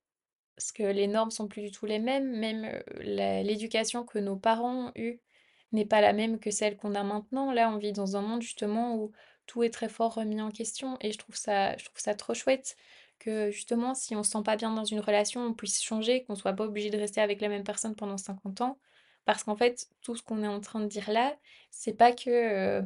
parce 0.57 0.73
que 0.73 0.83
les 0.83 1.07
normes 1.07 1.31
sont 1.31 1.49
plus 1.49 1.63
du 1.63 1.71
tout 1.71 1.87
les 1.87 1.99
mêmes, 1.99 2.31
même, 2.39 2.83
l'éducation 3.01 4.05
que 4.05 4.19
nos 4.19 4.37
parents 4.37 4.89
ont 4.89 4.93
eue 4.97 5.21
n'est 5.73 5.85
pas 5.87 6.01
la 6.01 6.13
même 6.13 6.39
que 6.39 6.51
celle 6.51 6.77
qu'on 6.77 6.95
a 6.95 7.03
maintenant. 7.03 7.53
Là, 7.53 7.71
on 7.71 7.79
vit 7.79 7.93
dans 7.93 8.17
un 8.17 8.23
monde 8.23 8.43
justement 8.43 8.97
où 8.97 9.13
tout 9.47 9.63
est 9.63 9.71
très 9.71 9.89
fort 9.89 10.15
remis 10.15 10.41
en 10.41 10.51
question 10.51 10.97
et 11.01 11.13
je 11.13 11.19
trouve 11.19 11.37
ça 11.37 11.77
je 11.77 11.85
trouve 11.85 11.99
ça 12.01 12.15
trop 12.15 12.35
chouette 12.35 12.77
que 13.19 13.51
justement, 13.51 13.95
si 13.95 14.15
on 14.17 14.23
se 14.23 14.31
sent 14.31 14.43
pas 14.45 14.57
bien 14.57 14.73
dans 14.73 14.85
une 14.85 15.01
relation, 15.01 15.41
on 15.43 15.55
puisse 15.55 15.83
changer, 15.83 16.25
qu'on 16.25 16.35
soit 16.35 16.53
pas 16.53 16.65
obligé 16.65 16.91
de 16.91 16.99
rester 16.99 17.21
avec 17.21 17.41
la 17.41 17.49
même 17.49 17.65
personne 17.65 17.95
pendant 17.95 18.19
50 18.19 18.61
ans. 18.61 18.79
Parce 19.25 19.45
qu'en 19.45 19.57
fait, 19.57 19.89
tout 20.03 20.17
ce 20.17 20.23
qu'on 20.23 20.43
est 20.43 20.49
en 20.49 20.61
train 20.61 20.81
de 20.81 20.87
dire 20.87 21.11
là, 21.11 21.37
c'est 21.71 21.95
pas 21.95 22.13
que, 22.13 22.83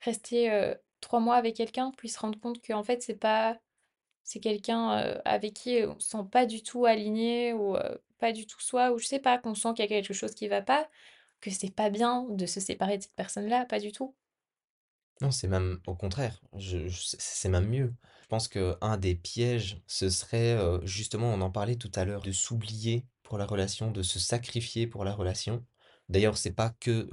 rester, 0.00 0.74
3 1.00 1.20
mois 1.20 1.36
avec 1.36 1.56
quelqu'un, 1.56 1.92
puis 1.96 2.08
se 2.08 2.18
rendre 2.18 2.38
compte 2.40 2.64
qu'en 2.64 2.84
fait, 2.84 3.02
c'est 3.02 3.18
pas 3.18 3.58
c'est 4.24 4.40
quelqu'un, 4.40 4.88
avec 5.24 5.54
qui, 5.54 5.84
on 5.84 5.98
se 5.98 6.10
sent 6.10 6.24
pas 6.30 6.46
du 6.46 6.62
tout 6.62 6.84
aligné 6.84 7.52
ou, 7.52 7.76
pas 8.18 8.32
du 8.32 8.46
tout 8.46 8.60
soi 8.60 8.92
ou 8.92 8.98
je 8.98 9.06
sais 9.06 9.18
pas, 9.18 9.38
qu'on 9.38 9.54
sent 9.54 9.70
qu'il 9.74 9.84
y 9.84 9.86
a 9.86 9.88
quelque 9.88 10.14
chose 10.14 10.34
qui 10.34 10.48
va 10.48 10.62
pas, 10.62 10.88
que 11.40 11.50
c'est 11.50 11.74
pas 11.74 11.90
bien 11.90 12.26
de 12.30 12.46
se 12.46 12.60
séparer 12.60 12.98
de 12.98 13.02
cette 13.02 13.16
personne-là, 13.16 13.66
pas 13.66 13.80
du 13.80 13.90
tout. 13.90 14.14
Non, 15.20 15.30
c'est 15.30 15.48
même 15.48 15.80
au 15.86 15.94
contraire, 15.94 16.40
je 16.56 16.88
c'est 16.88 17.48
même 17.48 17.68
mieux. 17.68 17.94
Je 18.22 18.26
pense 18.28 18.48
qu'un 18.48 18.96
des 18.96 19.14
pièges, 19.14 19.80
ce 19.86 20.08
serait, 20.08 20.58
justement, 20.84 21.32
on 21.32 21.40
en 21.40 21.50
parlait 21.50 21.76
tout 21.76 21.90
à 21.94 22.04
l'heure, 22.04 22.22
de 22.22 22.32
s'oublier 22.32 23.04
pour 23.22 23.38
la 23.38 23.44
relation, 23.44 23.90
de 23.90 24.02
se 24.02 24.18
sacrifier 24.18 24.86
pour 24.86 25.04
la 25.04 25.12
relation. 25.12 25.64
D'ailleurs, 26.08 26.36
c'est 26.36 26.52
pas 26.52 26.70
que, 26.70 27.08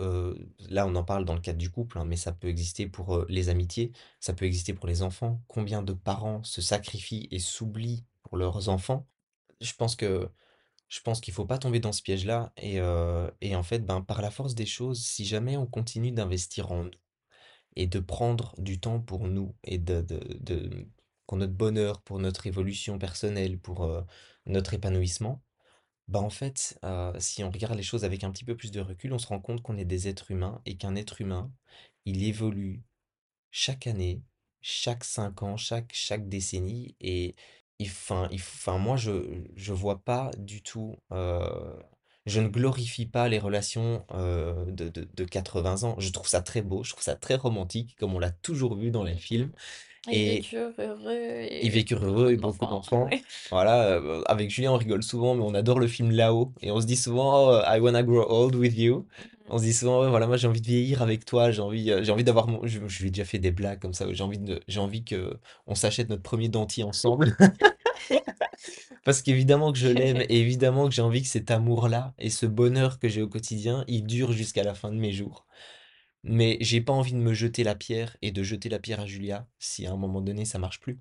là, 0.69 0.85
on 0.87 0.95
en 0.95 1.03
parle 1.03 1.25
dans 1.25 1.35
le 1.35 1.41
cadre 1.41 1.57
du 1.57 1.69
couple, 1.71 1.99
hein, 1.99 2.05
mais 2.05 2.17
ça 2.17 2.33
peut 2.33 2.47
exister 2.47 2.87
pour, 2.87 3.25
les 3.29 3.49
amitiés, 3.49 3.91
ça 4.19 4.33
peut 4.33 4.45
exister 4.45 4.73
pour 4.73 4.87
les 4.87 5.01
enfants. 5.03 5.41
Combien 5.47 5.81
de 5.83 5.93
parents 5.93 6.43
se 6.43 6.61
sacrifient 6.61 7.27
et 7.31 7.39
s'oublient 7.39 8.05
pour 8.23 8.37
leurs 8.37 8.69
enfants? 8.69 9.07
Je 9.61 9.73
pense 9.73 9.95
que 9.95 10.29
je 10.89 11.01
pense 11.01 11.21
qu'il 11.21 11.33
faut 11.33 11.45
pas 11.45 11.59
tomber 11.59 11.79
dans 11.79 11.91
ce 11.91 12.01
piège-là 12.01 12.51
et 12.57 12.79
et 13.41 13.55
en 13.55 13.63
fait, 13.63 13.79
ben, 13.85 14.01
par 14.01 14.21
la 14.21 14.31
force 14.31 14.55
des 14.55 14.65
choses, 14.65 15.01
si 15.03 15.25
jamais 15.25 15.57
on 15.57 15.67
continue 15.67 16.11
d'investir 16.11 16.71
en 16.71 16.85
nous 16.85 16.91
et 17.75 17.87
de 17.87 17.99
prendre 17.99 18.53
du 18.57 18.79
temps 18.79 18.99
pour 18.99 19.27
nous 19.27 19.55
et 19.63 19.77
de 19.77 20.01
de 20.01 20.19
de 20.41 20.87
pour 21.27 21.37
notre 21.37 21.53
bonheur, 21.53 22.01
pour 22.01 22.19
notre 22.19 22.47
évolution 22.47 22.97
personnelle, 22.99 23.59
pour, 23.59 23.87
notre 24.47 24.73
épanouissement, 24.73 25.43
bah, 26.09 26.19
en 26.19 26.29
fait, 26.31 26.79
heu, 26.85 27.13
si 27.19 27.43
on 27.43 27.51
regarde 27.51 27.75
les 27.77 27.83
choses 27.83 28.05
avec 28.05 28.23
un 28.25 28.31
petit 28.31 28.45
peu 28.45 28.57
plus 28.57 28.71
de 28.71 28.81
recul, 28.81 29.13
on 29.13 29.19
se 29.19 29.27
rend 29.27 29.39
compte 29.41 29.61
qu'on 29.63 29.77
est 29.77 29.85
des 29.85 30.07
êtres 30.09 30.31
humains 30.31 30.61
et 30.65 30.77
qu'un 30.77 30.95
être 30.95 31.21
humain, 31.21 31.51
il 32.05 32.23
évolue 32.23 32.83
chaque 33.51 33.87
année, 33.87 34.23
chaque 34.61 35.03
5 35.05 35.43
ans, 35.43 35.57
chaque 35.57 35.91
chaque 35.93 36.29
décennie 36.29 36.95
et 37.01 37.35
moi 38.77 38.97
je 38.97 39.43
je 39.55 39.73
vois 39.73 40.03
pas 40.03 40.31
du 40.37 40.61
tout, 40.61 40.95
heu, 41.11 41.39
je 42.25 42.39
ne 42.41 42.47
glorifie 42.47 43.05
pas 43.05 43.29
les 43.29 43.39
relations, 43.39 44.05
heu, 44.13 44.65
de 44.71 44.89
de 44.89 45.07
de 45.13 45.23
80 45.25 45.83
ans. 45.83 45.95
Je 45.99 46.09
trouve 46.11 46.27
ça 46.27 46.41
très 46.41 46.61
beau, 46.61 46.83
je 46.83 46.91
trouve 46.91 47.03
ça 47.03 47.15
très 47.15 47.35
romantique 47.35 47.95
comme 47.97 48.13
on 48.15 48.19
l'a 48.19 48.31
toujours 48.31 48.75
vu 48.75 48.91
dans 48.91 49.03
les 49.03 49.15
films 49.17 49.51
Ils 50.07 50.15
et 50.17 50.35
vécurent 50.35 50.73
heureux 50.79 51.47
ils 51.61 51.67
et 51.67 51.69
vécurent 51.69 52.03
heureux 52.05 52.31
et 52.31 52.37
beaucoup 52.37 52.59
beaucoup 52.59 52.65
d'enfants, 52.67 53.05
ouais. 53.05 53.23
Voilà, 53.51 53.97
heu, 53.99 54.23
avec 54.27 54.49
Julien, 54.49 54.71
on 54.73 54.77
rigole 54.77 55.03
souvent, 55.03 55.35
mais 55.35 55.43
on 55.43 55.53
adore 55.53 55.79
le 55.79 55.87
film 55.87 56.11
Là-haut 56.11 56.53
et 56.61 56.71
on 56.71 56.79
se 56.81 56.85
dit 56.85 56.95
souvent: 56.95 57.49
«Oh, 57.59 57.61
I 57.65 57.79
wanna 57.79 58.03
grow 58.03 58.25
old 58.29 58.55
with 58.55 58.77
you». 58.77 59.07
On 59.47 59.57
se 59.57 59.63
dit 59.63 59.73
souvent: 59.73 60.01
«Ouais, 60.03 60.09
voilà, 60.09 60.27
moi 60.27 60.37
j'ai 60.37 60.47
envie 60.47 60.61
de 60.61 60.67
vieillir 60.67 61.01
avec 61.01 61.25
toi, 61.25 61.51
j'ai 61.51 61.61
envie, 61.61 61.89
heu, 61.91 62.03
j'ai 62.03 62.11
envie 62.11 62.23
d'avoir 62.23 62.47
mon» 62.47 62.65
je 62.65 62.79
je 62.87 63.01
lui 63.01 63.07
ai 63.09 63.11
déjà 63.11 63.25
fait 63.25 63.39
des 63.39 63.51
blagues 63.51 63.79
comme 63.79 63.93
ça, 63.93 64.05
j'ai 64.13 64.23
envie 64.23 64.37
de 64.39 64.59
j'ai 64.67 64.79
envie 64.79 65.03
que 65.03 65.39
on 65.67 65.75
s'achète 65.75 66.09
notre 66.09 66.21
premier 66.23 66.49
dentier 66.49 66.83
ensemble. 66.83 67.35
Parce 69.03 69.21
qu'évidemment 69.21 69.71
que 69.71 69.77
je 69.79 69.87
l'aime 69.87 70.21
et 70.21 70.39
évidemment 70.39 70.87
que 70.87 70.93
j'ai 70.93 71.01
envie 71.01 71.21
que 71.21 71.27
cet 71.27 71.51
amour-là 71.51 72.13
et 72.19 72.29
ce 72.29 72.45
bonheur 72.45 72.99
que 72.99 73.07
j'ai 73.09 73.21
au 73.21 73.27
quotidien, 73.29 73.83
il 73.87 74.05
dure 74.05 74.31
jusqu'à 74.31 74.63
la 74.63 74.73
fin 74.75 74.89
de 74.91 74.97
mes 74.97 75.11
jours. 75.11 75.45
Mais 76.23 76.57
j'ai 76.61 76.81
pas 76.81 76.93
envie 76.93 77.13
de 77.13 77.17
me 77.17 77.33
jeter 77.33 77.63
la 77.63 77.75
pierre 77.75 78.17
et 78.21 78.31
de 78.31 78.43
jeter 78.43 78.69
la 78.69 78.79
pierre 78.79 78.99
à 79.01 79.05
Julia 79.05 79.47
si 79.59 79.85
à 79.87 79.91
un 79.91 79.97
moment 79.97 80.21
donné 80.21 80.45
ça 80.45 80.59
marche 80.59 80.79
plus. 80.79 80.99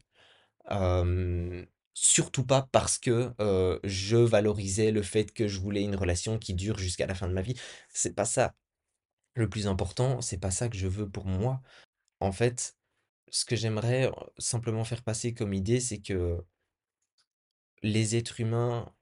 Surtout 1.94 2.44
pas 2.46 2.68
parce 2.72 2.98
que, 2.98 3.32
je 3.84 4.16
valorisais 4.16 4.92
le 4.92 5.02
fait 5.02 5.32
que 5.32 5.48
je 5.48 5.60
voulais 5.60 5.82
une 5.82 5.96
relation 5.96 6.38
qui 6.38 6.54
dure 6.54 6.78
jusqu'à 6.78 7.06
la 7.06 7.14
fin 7.14 7.28
de 7.28 7.32
ma 7.32 7.42
vie. 7.42 7.56
C'est 7.92 8.14
pas 8.14 8.24
ça. 8.24 8.54
Le 9.34 9.48
plus 9.48 9.66
important, 9.66 10.20
c'est 10.20 10.38
pas 10.38 10.50
ça 10.50 10.68
que 10.68 10.76
je 10.76 10.88
veux 10.88 11.08
pour 11.08 11.26
moi. 11.26 11.62
En 12.20 12.32
fait, 12.32 12.76
ce 13.30 13.44
que 13.44 13.56
j'aimerais, 13.56 14.10
simplement 14.38 14.84
faire 14.84 15.02
passer 15.02 15.34
comme 15.34 15.54
idée, 15.54 15.80
c'est 15.80 16.00
que 16.00 16.44
les 17.82 18.16
êtres 18.16 18.40
humains 18.40 18.92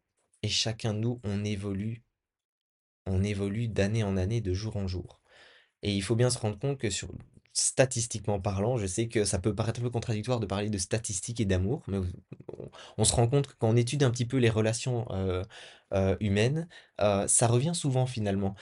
et 0.42 0.48
chacun 0.48 0.94
de 0.94 1.00
nous, 1.00 1.20
on 1.24 1.44
évolue 1.44 2.02
on 3.06 3.22
évolue 3.22 3.68
d'année 3.68 4.02
en 4.02 4.16
année, 4.16 4.40
de 4.40 4.52
jour 4.52 4.76
en 4.76 4.86
jour. 4.86 5.20
Et 5.86 5.92
il 5.94 6.02
faut 6.02 6.16
bien 6.16 6.30
se 6.30 6.38
rendre 6.38 6.58
compte 6.60 6.78
que 6.78 6.88
statistiquement 7.54 8.40
parlant, 8.40 8.78
je 8.78 8.86
sais 8.86 9.08
que 9.08 9.24
ça 9.24 9.38
peut 9.40 9.54
paraître 9.54 9.80
un 9.80 9.84
peu 9.84 9.90
contradictoire 9.90 10.40
de 10.40 10.46
parler 10.46 10.70
de 10.70 10.78
statistiques 10.78 11.40
et 11.40 11.46
d'amour, 11.46 11.82
mais 11.88 11.98
on 12.98 13.04
se 13.04 13.14
rend 13.14 13.28
compte 13.28 13.46
que 13.46 13.54
quand 13.58 13.70
on 13.70 13.76
étudie 13.76 14.04
un 14.04 14.10
petit 14.10 14.26
peu 14.26 14.38
les 14.38 14.50
relations, 14.50 15.06
heu 15.12 15.42
heu, 15.94 16.16
humaines, 16.20 16.68
heu, 17.00 17.26
ça 17.28 17.46
revient 17.46 17.74
souvent 17.74 18.06
finalement. 18.06 18.56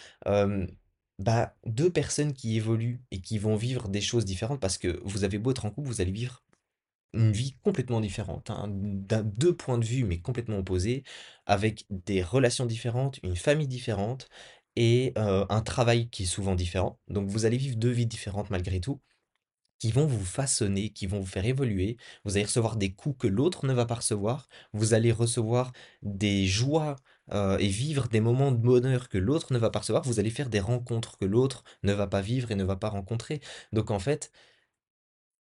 Bah, 1.21 1.55
2 1.65 1.91
personnes 1.91 2.33
qui 2.33 2.57
évoluent 2.57 3.01
et 3.13 3.21
qui 3.21 3.39
vont 3.39 3.55
vivre 3.57 3.89
des 3.89 4.01
choses 4.01 4.25
différentes 4.25 4.61
parce 4.61 4.79
que 4.79 5.01
vous 5.05 5.23
avez 5.25 5.39
beau 5.39 5.53
être 5.53 5.65
en 5.65 5.71
couple, 5.71 5.87
vous 5.89 6.01
allez 6.01 6.11
vivre 6.11 6.43
une 7.15 7.33
vie 7.33 7.57
complètement 7.63 8.01
différente, 8.01 8.51
hein, 8.51 8.69
2 8.71 9.57
points 9.57 9.79
de 9.79 9.85
vue, 9.87 10.05
mais 10.05 10.21
complètement 10.21 10.59
opposés, 10.59 11.05
avec 11.47 11.87
des 11.91 12.23
relations 12.23 12.67
différentes, 12.67 13.21
une 13.25 13.37
famille 13.37 13.69
différente 13.69 14.29
et 14.77 15.13
un 15.17 15.61
travail 15.63 16.09
qui 16.11 16.25
est 16.25 16.27
souvent 16.27 16.55
différent. 16.55 16.99
Donc 17.09 17.29
vous 17.29 17.47
allez 17.47 17.57
vivre 17.57 17.77
2 17.77 17.91
vies 17.91 18.07
différentes 18.07 18.51
malgré 18.51 18.81
tout, 18.81 19.01
qui 19.79 19.91
vont 19.93 20.07
vous 20.07 20.25
façonner, 20.25 20.91
qui 20.91 21.07
vont 21.07 21.21
vous 21.21 21.27
faire 21.27 21.45
évoluer. 21.45 21.97
Vous 22.25 22.37
allez 22.37 22.47
recevoir 22.47 22.77
des 22.77 22.95
coups 22.95 23.19
que 23.19 23.27
l'autre 23.27 23.67
ne 23.67 23.75
va 23.75 23.87
pas 23.87 23.97
recevoir. 23.97 24.49
Vous 24.73 24.95
allez 24.95 25.13
recevoir 25.13 25.73
des 26.03 26.47
joies, 26.47 26.97
et 27.33 27.69
vivre 27.69 28.09
des 28.09 28.21
moments 28.21 28.53
de 28.53 28.59
bonheur 28.59 29.09
que 29.09 29.17
l'autre 29.17 29.53
ne 29.55 29.59
va 29.59 29.71
pas 29.71 29.79
recevoir. 29.79 30.05
Vous 30.05 30.21
allez 30.21 30.31
faire 30.31 30.51
des 30.51 30.61
rencontres 30.61 31.17
que 31.17 31.25
l'autre 31.25 31.65
ne 31.83 31.95
va 31.95 32.07
pas 32.07 32.21
vivre 32.21 32.51
et 32.51 32.55
ne 32.55 32.65
va 32.65 32.77
pas 32.77 32.91
rencontrer. 32.91 33.41
Donc 33.73 33.91
en 33.91 33.99
fait 33.99 34.31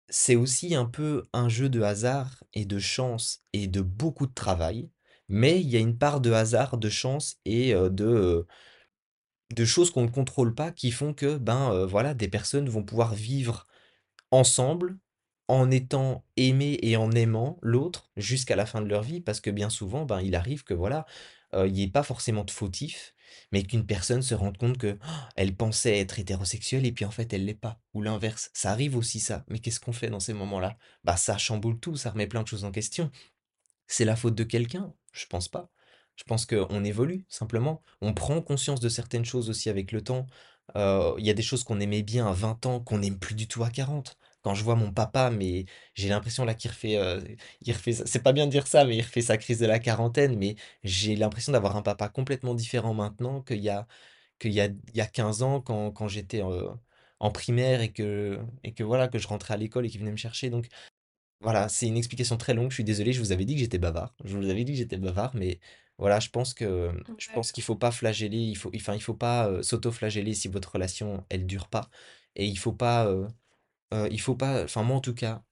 c'est 0.09 0.35
aussi 0.35 0.75
un 0.75 0.85
peu 0.85 1.27
un 1.33 1.49
jeu 1.49 1.69
de 1.69 1.81
hasard 1.81 2.43
et 2.53 2.65
de 2.65 2.79
chance 2.79 3.43
et 3.53 3.67
de 3.67 3.81
beaucoup 3.81 4.27
de 4.27 4.33
travail, 4.33 4.89
mais 5.27 5.59
il 5.59 5.67
y 5.67 5.75
a 5.75 5.79
une 5.79 5.97
part 5.97 6.21
de 6.21 6.31
hasard, 6.31 6.77
de 6.77 6.89
chance 6.89 7.37
et 7.45 7.73
de, 7.73 8.47
de 9.55 9.65
choses 9.65 9.91
qu'on 9.91 10.03
ne 10.03 10.09
contrôle 10.09 10.53
pas 10.55 10.71
qui 10.71 10.91
font 10.91 11.13
que, 11.13 11.37
ben, 11.37 11.71
heu, 11.73 11.85
voilà, 11.85 12.13
des 12.13 12.27
personnes 12.27 12.69
vont 12.69 12.83
pouvoir 12.83 13.13
vivre 13.15 13.67
ensemble, 14.31 14.97
en 15.49 15.71
étant 15.71 16.25
aimés 16.37 16.77
et 16.81 16.97
en 16.97 17.11
aimant 17.11 17.57
l'autre 17.61 18.11
jusqu'à 18.17 18.55
la 18.57 18.65
fin 18.65 18.81
de 18.81 18.87
leur 18.89 19.03
vie. 19.03 19.21
Parce 19.21 19.41
que 19.41 19.49
bien 19.49 19.69
souvent, 19.69 20.05
ben, 20.05 20.21
il 20.21 20.35
arrive 20.35 20.63
que 20.63 20.73
voilà, 20.73 21.05
heu, 21.55 21.67
il 21.67 21.77
y 21.77 21.83
ait 21.83 21.87
pas 21.89 22.03
forcément 22.03 22.43
de 22.43 22.51
fautif, 22.51 23.13
mais 23.51 23.63
qu'une 23.63 23.85
personne 23.85 24.21
se 24.21 24.35
rende 24.35 24.57
compte 24.57 24.77
que, 24.77 24.97
oh, 25.05 25.11
elle 25.35 25.55
pensait 25.55 25.99
être 25.99 26.19
hétérosexuelle 26.19 26.85
et 26.85 26.91
puis 26.91 27.05
en 27.05 27.11
fait 27.11 27.31
elle 27.33 27.45
l'est 27.45 27.53
pas 27.53 27.79
ou 27.93 28.01
l'inverse. 28.01 28.49
Ça 28.53 28.71
arrive 28.71 28.95
aussi 28.97 29.19
ça, 29.19 29.45
mais 29.49 29.59
qu'est-ce 29.59 29.79
qu'on 29.79 29.93
fait 29.93 30.09
dans 30.09 30.19
ces 30.19 30.33
moments-là? 30.33 30.77
Bah, 31.03 31.17
ça 31.17 31.37
chamboule 31.37 31.79
tout, 31.79 31.95
ça 31.97 32.11
remet 32.11 32.27
plein 32.27 32.43
de 32.43 32.47
choses 32.47 32.65
en 32.65 32.71
question. 32.71 33.11
C'est 33.87 34.05
la 34.05 34.15
faute 34.15 34.35
de 34.35 34.43
quelqu'un? 34.45 34.93
Je 35.13 35.25
pense 35.27 35.47
pas. 35.49 35.69
Je 36.17 36.23
pense 36.25 36.45
qu'on 36.47 36.83
évolue 36.83 37.25
simplement. 37.29 37.81
On 38.01 38.13
prend 38.13 38.41
conscience 38.41 38.79
de 38.81 38.89
certaines 38.89 39.25
choses 39.25 39.49
aussi 39.49 39.69
avec 39.69 39.91
le 39.93 40.01
temps. 40.03 40.27
Heu, 40.75 41.15
il 41.19 41.25
y 41.25 41.29
a 41.29 41.33
des 41.33 41.43
choses 41.43 41.63
qu'on 41.63 41.79
aimait 41.79 42.03
bien 42.03 42.27
à 42.27 42.33
20 42.33 42.65
ans, 42.65 42.79
qu'on 42.81 42.99
n'aime 42.99 43.19
plus 43.19 43.35
du 43.35 43.47
tout 43.47 43.63
à 43.63 43.69
40. 43.69 44.17
Quand 44.43 44.55
je 44.55 44.63
vois 44.63 44.75
mon 44.75 44.91
papa, 44.93 45.29
mais 45.31 45.65
j'ai 45.95 46.09
l'impression 46.09 46.45
là 46.45 46.53
qu'il 46.55 46.71
refait, 46.71 46.97
il 47.61 47.73
refait 47.73 47.93
c'est 47.93 48.23
pas 48.23 48.33
bien 48.33 48.45
de 48.47 48.51
dire 48.51 48.67
ça, 48.67 48.85
mais 48.85 48.97
il 48.97 49.01
refait 49.01 49.21
sa 49.21 49.37
crise 49.37 49.59
de 49.59 49.65
la 49.67 49.79
quarantaine, 49.79 50.37
mais 50.37 50.55
j'ai 50.83 51.15
l'impression 51.15 51.51
d'avoir 51.51 51.75
un 51.77 51.81
papa 51.81 52.09
complètement 52.09 52.55
différent 52.55 52.93
maintenant 52.93 53.41
qu'il 53.41 53.59
y 53.59 53.69
a 53.69 53.87
y 54.43 54.49
y 54.95 55.01
a 55.01 55.07
15 55.07 55.43
ans 55.43 55.61
quand 55.61 55.91
quand 55.91 56.07
j'étais, 56.09 56.41
heu, 56.43 56.69
en 57.19 57.31
primaire 57.31 57.81
et 57.81 57.91
que 57.93 58.39
et 58.63 58.73
que 58.73 58.83
voilà, 58.83 59.07
que 59.09 59.19
je 59.19 59.27
rentrais 59.27 59.53
à 59.55 59.57
l'école 59.57 59.85
et 59.85 59.89
qu'il 59.89 59.99
venait 60.01 60.11
me 60.11 60.17
chercher 60.17 60.49
donc 60.49 60.67
voilà, 61.41 61.69
c'est 61.69 61.87
une 61.87 61.97
explication 61.97 62.37
très 62.37 62.53
longue, 62.53 62.71
je 62.71 62.75
suis 62.75 62.83
désolé, 62.83 63.13
je 63.13 63.19
vous 63.19 63.31
avais 63.31 63.45
dit 63.45 63.53
que 63.55 63.59
j'étais 63.61 63.77
bavard. 63.77 64.15
Je 64.23 64.35
vous 64.37 64.49
avais 64.49 64.63
dit 64.63 64.71
que 64.73 64.77
j'étais 64.79 64.97
bavard, 64.97 65.35
mais 65.35 65.59
voilà, 65.97 66.19
je 66.19 66.29
pense 66.29 66.53
que 66.53 66.91
je 67.17 67.27
Ouais, 67.27 67.33
pense 67.33 67.51
qu'il 67.51 67.63
faut 67.63 67.75
pas 67.75 67.91
flageller, 67.91 68.37
il 68.37 68.55
faut 68.57 68.71
enfin, 68.75 68.95
il 68.95 69.01
faut 69.01 69.13
pas, 69.15 69.61
s'auto-flageller 69.63 70.33
si 70.33 70.47
votre 70.47 70.73
relation, 70.73 71.25
elle 71.29 71.45
dure 71.47 71.69
pas 71.69 71.89
et 72.35 72.45
il 72.47 72.57
faut 72.57 72.73
pas, 72.73 73.11
il 74.11 74.21
faut 74.21 74.35
pas 74.35 74.63
enfin 74.63 74.83
moi 74.83 74.97
en 74.97 75.01
tout 75.01 75.13
cas, 75.15 75.43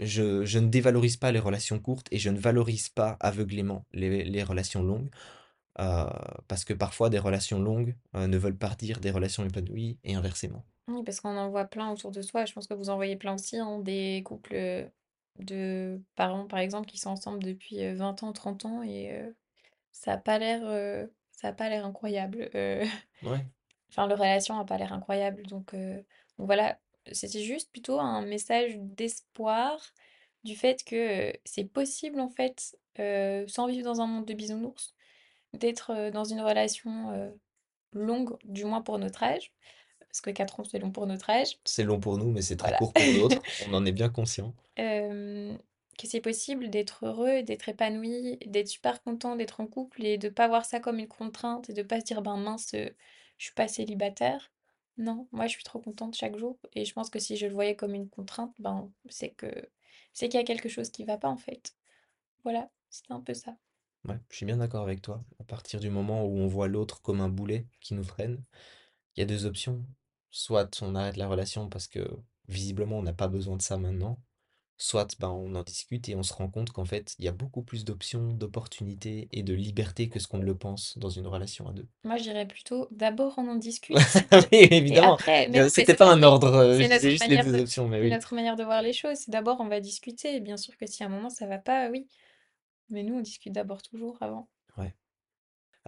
je, 0.00 0.44
je 0.46 0.58
ne 0.60 0.68
dévalorise 0.68 1.16
pas 1.18 1.32
les 1.32 1.40
relations 1.40 1.78
courtes 1.80 2.08
et 2.12 2.18
je 2.18 2.30
ne 2.30 2.38
valorise 2.38 2.88
pas 2.90 3.16
aveuglément 3.20 3.86
les, 3.92 4.24
les 4.24 4.44
relations 4.44 4.82
longues. 4.84 5.10
parce 6.48 6.64
que 6.64 6.74
parfois 6.74 7.10
des 7.10 7.18
relations 7.20 7.60
longues 7.62 7.96
ne 8.14 8.36
veulent 8.38 8.58
pas 8.58 8.74
dire 8.76 9.00
des 9.00 9.10
relations 9.10 9.44
épanouies 9.46 9.98
et 10.04 10.14
inversement. 10.14 10.64
Oui, 10.88 11.02
parce 11.04 11.20
qu'on 11.20 11.36
en 11.36 11.48
voit 11.50 11.64
plein 11.66 11.90
autour 11.92 12.10
de 12.10 12.22
soi. 12.22 12.44
Je 12.44 12.52
pense 12.52 12.66
que 12.66 12.74
vous 12.74 12.90
en 12.90 12.96
voyez 12.96 13.16
plein 13.16 13.34
aussi, 13.34 13.56
hein, 13.56 13.78
des 13.80 14.22
couples 14.24 14.90
de 15.38 16.02
parents, 16.16 16.46
par 16.46 16.58
exemple, 16.58 16.88
qui 16.88 16.98
sont 16.98 17.10
ensemble 17.10 17.42
depuis 17.42 17.82
euh, 17.84 17.94
20 17.94 18.22
ans, 18.22 18.32
30 18.32 18.64
ans 18.64 18.82
et 18.82 19.12
ça 19.92 20.14
a 20.14 20.18
pas 20.18 20.38
l'air 20.38 21.08
ça 21.30 21.48
a 21.48 21.52
pas 21.52 21.68
l'air 21.68 21.84
incroyable. 21.86 22.50
Ouais, 23.22 23.44
Enfin, 23.90 24.06
leur 24.06 24.18
relation 24.18 24.58
a 24.58 24.64
pas 24.64 24.78
l'air 24.78 24.92
incroyable. 24.92 25.42
Donc, 25.46 25.74
donc 25.74 26.46
voilà, 26.46 26.78
c'était 27.12 27.42
juste 27.42 27.70
plutôt 27.70 28.00
un 28.00 28.22
message 28.22 28.76
d'espoir 28.78 29.78
du 30.44 30.56
fait 30.56 30.82
que 30.84 31.32
c'est 31.44 31.64
possible 31.64 32.18
en 32.20 32.30
fait, 32.30 32.76
sans 33.48 33.66
vivre 33.66 33.84
dans 33.84 34.00
un 34.00 34.06
monde 34.06 34.24
de 34.26 34.34
bisounours, 34.34 34.94
d'être 35.52 36.10
dans 36.10 36.24
une 36.24 36.40
relation 36.40 37.32
longue, 37.92 38.36
du 38.44 38.64
moins 38.64 38.80
pour 38.82 38.98
notre 38.98 39.22
âge, 39.22 39.52
parce 40.00 40.20
que 40.22 40.30
4 40.30 40.60
ans 40.60 40.64
c'est 40.64 40.78
long 40.78 40.90
pour 40.90 41.06
notre 41.06 41.28
âge. 41.30 41.58
c'est 41.64 41.84
long 41.84 42.00
pour 42.00 42.16
nous, 42.18 42.30
mais 42.32 42.42
c'est 42.42 42.56
très 42.56 42.68
Voilà. 42.68 42.78
court 42.78 42.92
pour 42.92 43.04
d'autres. 43.12 43.42
On 43.68 43.74
en 43.74 43.84
est 43.86 43.92
bien 43.92 44.08
conscient. 44.08 44.54
Hem, 44.76 45.58
que 46.02 46.08
c'est 46.08 46.20
possible 46.20 46.70
d'être 46.70 47.06
heureux, 47.06 47.42
d'être 47.42 47.68
épanoui, 47.68 48.38
d'être 48.46 48.68
super 48.68 49.02
content 49.02 49.36
d'être 49.36 49.60
en 49.60 49.66
couple 49.66 50.04
et 50.04 50.18
de 50.18 50.28
pas 50.28 50.48
voir 50.48 50.64
ça 50.64 50.80
comme 50.80 50.98
une 50.98 51.08
contrainte 51.08 51.70
et 51.70 51.72
de 51.74 51.82
pas 51.82 52.00
se 52.00 52.04
dire: 52.06 52.22
«Ben 52.22 52.36
mince, 52.36 52.74
heu, 52.74 52.94
je 53.38 53.44
suis 53.46 53.54
pas 53.54 53.68
célibataire». 53.68 54.52
Non, 54.98 55.28
moi 55.32 55.46
je 55.46 55.52
suis 55.52 55.64
trop 55.64 55.80
contente 55.80 56.14
chaque 56.16 56.36
jour 56.36 56.58
et 56.74 56.84
je 56.84 56.92
pense 56.92 57.10
que 57.10 57.18
si 57.18 57.36
je 57.36 57.46
le 57.46 57.54
voyais 57.54 57.76
comme 57.76 57.94
une 57.94 58.08
contrainte, 58.10 58.54
ben, 58.58 58.92
c'est 59.08 59.30
que 59.30 59.50
c'est 60.12 60.28
qu'il 60.28 60.38
y 60.38 60.42
a 60.42 60.46
quelque 60.46 60.68
chose 60.68 60.90
qui 60.90 61.04
va 61.04 61.16
pas 61.18 61.28
en 61.30 61.38
fait. 61.38 61.74
Voilà, 62.44 62.70
c'était 62.90 63.12
un 63.12 63.20
peu 63.20 63.34
ça. 63.34 63.56
Ouais, 64.04 64.18
je 64.30 64.36
suis 64.36 64.46
bien 64.46 64.56
d'accord 64.58 64.82
avec 64.82 65.00
toi. 65.02 65.24
À 65.40 65.44
partir 65.44 65.80
du 65.80 65.88
moment 65.90 66.24
où 66.24 66.38
on 66.38 66.46
voit 66.48 66.68
l'autre 66.68 67.00
comme 67.02 67.20
un 67.20 67.28
boulet 67.28 67.66
qui 67.80 67.94
nous 67.94 68.04
freine, 68.04 68.42
il 69.16 69.20
y 69.20 69.22
a 69.22 69.26
deux 69.26 69.46
options. 69.46 69.84
Soit 70.30 70.82
on 70.82 70.94
arrête 70.94 71.16
la 71.16 71.28
relation 71.28 71.68
parce 71.68 71.86
que 71.88 72.06
visiblement 72.48 72.98
on 72.98 73.02
n'a 73.02 73.12
pas 73.12 73.28
besoin 73.28 73.56
de 73.56 73.62
ça 73.62 73.78
maintenant, 73.78 74.18
soit 74.82 75.16
ben, 75.20 75.28
on 75.30 75.54
en 75.54 75.62
discute 75.62 76.08
et 76.08 76.16
on 76.16 76.22
se 76.22 76.32
rend 76.34 76.48
compte 76.48 76.72
qu'en 76.72 76.84
fait 76.84 77.14
il 77.18 77.24
y 77.24 77.28
a 77.28 77.32
beaucoup 77.32 77.62
plus 77.62 77.84
d'options, 77.84 78.32
d'opportunités 78.32 79.28
et 79.32 79.42
de 79.42 79.54
liberté 79.54 80.08
que 80.08 80.18
ce 80.18 80.26
qu'on 80.28 80.38
ne 80.38 80.44
le 80.44 80.56
pense 80.56 80.98
dans 80.98 81.10
une 81.10 81.26
relation 81.26 81.68
à 81.68 81.72
deux. 81.72 81.86
Moi 82.04 82.16
je 82.16 82.22
dirais 82.24 82.46
plutôt: 82.46 82.88
«D'abord 82.90 83.34
on 83.38 83.48
en 83.48 83.54
discute 83.56 83.96
Oui, 84.32 84.68
évidemment. 84.70 85.14
après» 85.14 85.48
mais 85.48 85.58
Euh, 85.60 85.62
non, 85.64 85.64
mais 85.64 85.70
C'était 85.70 85.94
pas 85.94 86.10
un 86.12 86.22
ordre, 86.22 86.52
euh, 86.54 86.78
c'est 86.98 87.10
juste 87.10 87.28
les 87.28 87.38
deux 87.38 87.52
de 87.52 87.60
options, 87.60 87.88
mais 87.88 87.98
c'est 87.98 88.04
oui. 88.04 88.10
notre 88.10 88.34
manière 88.34 88.56
de 88.56 88.64
voir 88.64 88.82
les 88.82 88.92
choses. 88.92 89.18
C'est 89.18 89.30
d'abord 89.30 89.60
on 89.60 89.68
va 89.68 89.80
discuter 89.80 90.36
et 90.36 90.40
bien 90.40 90.56
sûr 90.56 90.76
que 90.76 90.86
si 90.86 91.02
à 91.02 91.06
un 91.06 91.10
moment 91.10 91.30
ça 91.30 91.46
va 91.46 91.58
pas, 91.58 91.88
oui, 91.90 92.08
mais 92.90 93.02
nous 93.04 93.14
on 93.16 93.20
discute 93.20 93.52
d'abord 93.52 93.82
toujours 93.82 94.18
avant. 94.22 94.48
Ouais. 94.76 94.94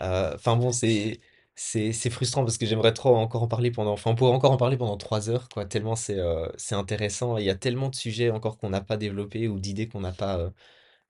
Euh, 0.02 0.34
Enfin 0.34 0.56
bon, 0.56 0.72
c'est 0.72 1.20
c'est 1.56 1.92
c'est 1.92 2.10
frustrant 2.10 2.44
parce 2.44 2.58
que 2.58 2.66
j'aimerais 2.66 2.92
trop 2.94 3.16
encore 3.16 3.42
en 3.42 3.48
parler 3.48 3.70
pendant. 3.70 3.92
Enfin, 3.92 4.10
on 4.12 4.14
pourrait 4.16 4.32
encore 4.32 4.52
en 4.52 4.56
parler 4.56 4.76
pendant 4.76 4.96
trois 4.96 5.30
heures, 5.30 5.48
quoi. 5.48 5.64
Tellement 5.66 5.96
c'est 5.96 6.18
euh, 6.18 6.48
c'est 6.56 6.74
intéressant. 6.74 7.38
Il 7.38 7.44
y 7.44 7.50
a 7.50 7.54
tellement 7.56 7.88
de 7.90 7.94
sujets 7.94 8.30
encore 8.30 8.58
qu'on 8.58 8.70
n'a 8.70 8.80
pas 8.82 8.96
développés 8.96 9.48
ou 9.48 9.60
d'idées 9.60 9.88
qu'on 9.88 10.00
n'a 10.00 10.12
pas. 10.12 10.38
euh, 10.38 10.50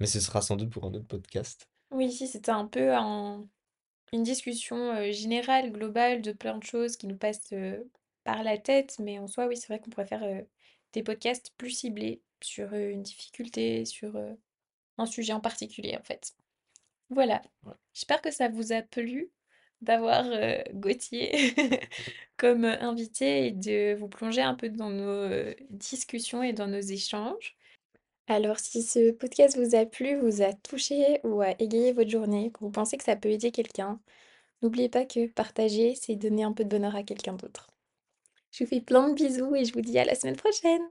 Mais 0.01 0.07
ce 0.07 0.21
sera 0.21 0.43
sans 0.43 0.57
doute 0.57 0.71
pour 0.71 0.85
un 0.87 0.95
autre 0.95 1.07
podcast. 1.09 1.69
Oui, 1.91 2.07
ici, 2.07 2.27
c'était 2.29 2.51
un 2.51 2.67
peu 2.67 2.93
un- 2.95 3.49
une 4.13 4.23
discussion 4.25 4.77
euh, 4.97 5.13
générale, 5.13 5.73
globale, 5.73 6.23
de 6.23 6.33
plein 6.33 6.59
de 6.59 6.65
choses 6.65 6.97
qui 6.97 7.07
nous 7.09 7.17
passent 7.19 7.55
par 8.25 8.43
la 8.45 8.59
tête, 8.59 8.99
mais 9.01 9.19
en 9.19 9.29
soi, 9.29 9.47
oui, 9.47 9.57
c'est 9.57 9.69
vrai 9.69 9.81
qu'on 9.81 9.91
préfère 9.91 10.25
euh, 10.25 10.43
des 10.95 11.03
podcasts 11.03 11.53
plus 11.59 11.71
ciblés 11.73 12.23
sur 12.43 12.75
une 12.75 13.03
difficulté, 13.03 13.85
sur 13.87 14.17
un 14.99 15.07
sujet 15.07 15.33
en 15.35 15.41
particulier, 15.41 15.97
en 15.99 16.05
fait. 16.05 16.35
Voilà. 17.11 17.43
Ouais. 17.65 17.75
J'espère 17.95 18.23
que 18.23 18.31
ça 18.33 18.49
vous 18.49 18.73
a 18.73 18.83
plu 18.83 19.31
d'avoir 19.85 20.25
euh, 20.27 20.59
Gauthier 20.73 21.55
comme 22.37 22.65
euh, 22.65 22.81
invité 22.81 23.47
et 23.47 23.51
de 23.53 23.95
vous 23.95 24.09
plonger 24.09 24.43
un 24.43 24.55
peu 24.55 24.69
dans 24.69 24.91
nos 24.91 25.05
euh, 25.05 25.55
discussions 25.71 26.43
et 26.43 26.53
dans 26.53 26.67
nos 26.67 26.81
échanges. 26.81 27.57
Alors, 28.27 28.59
si 28.59 28.83
ce 28.83 29.11
podcast 29.11 29.59
vous 29.59 29.75
a 29.77 29.85
plu, 29.85 30.17
vous 30.17 30.43
a 30.43 30.53
touché 30.53 31.21
ou 31.25 31.43
a 31.43 31.51
égayé 31.61 31.93
votre 31.93 32.11
journée, 32.11 32.51
que 32.53 32.61
vous 32.61 32.71
pensez 32.71 32.97
que 32.97 33.05
ça 33.05 33.17
peut 33.17 33.29
aider 33.29 33.51
quelqu'un, 33.51 34.01
n'oubliez 34.63 34.89
pas 34.89 35.05
que 35.05 35.27
partager, 35.27 35.95
c'est 35.95 36.17
donner 36.17 36.43
un 36.45 36.53
peu 36.53 36.65
de 36.65 36.71
bonheur 36.71 36.97
à 36.97 37.03
quelqu'un 37.03 37.35
d'autre. 37.35 37.71
Je 38.51 38.65
vous 38.65 38.71
fais 38.71 38.81
plein 38.81 39.11
de 39.11 39.15
bisous 39.15 39.55
et 39.55 39.65
je 39.65 39.75
vous 39.75 39.83
dis 39.83 39.99
à 39.99 40.05
la 40.05 40.15
semaine 40.15 40.37
prochaine. 40.37 40.83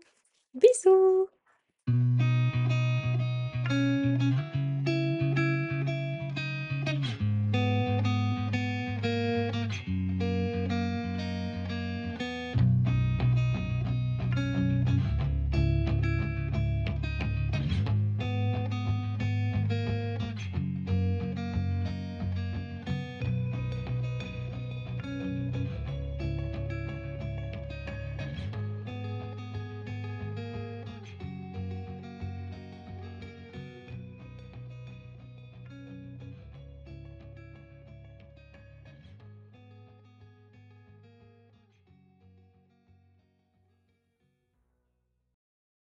Bisous! 0.53 2.32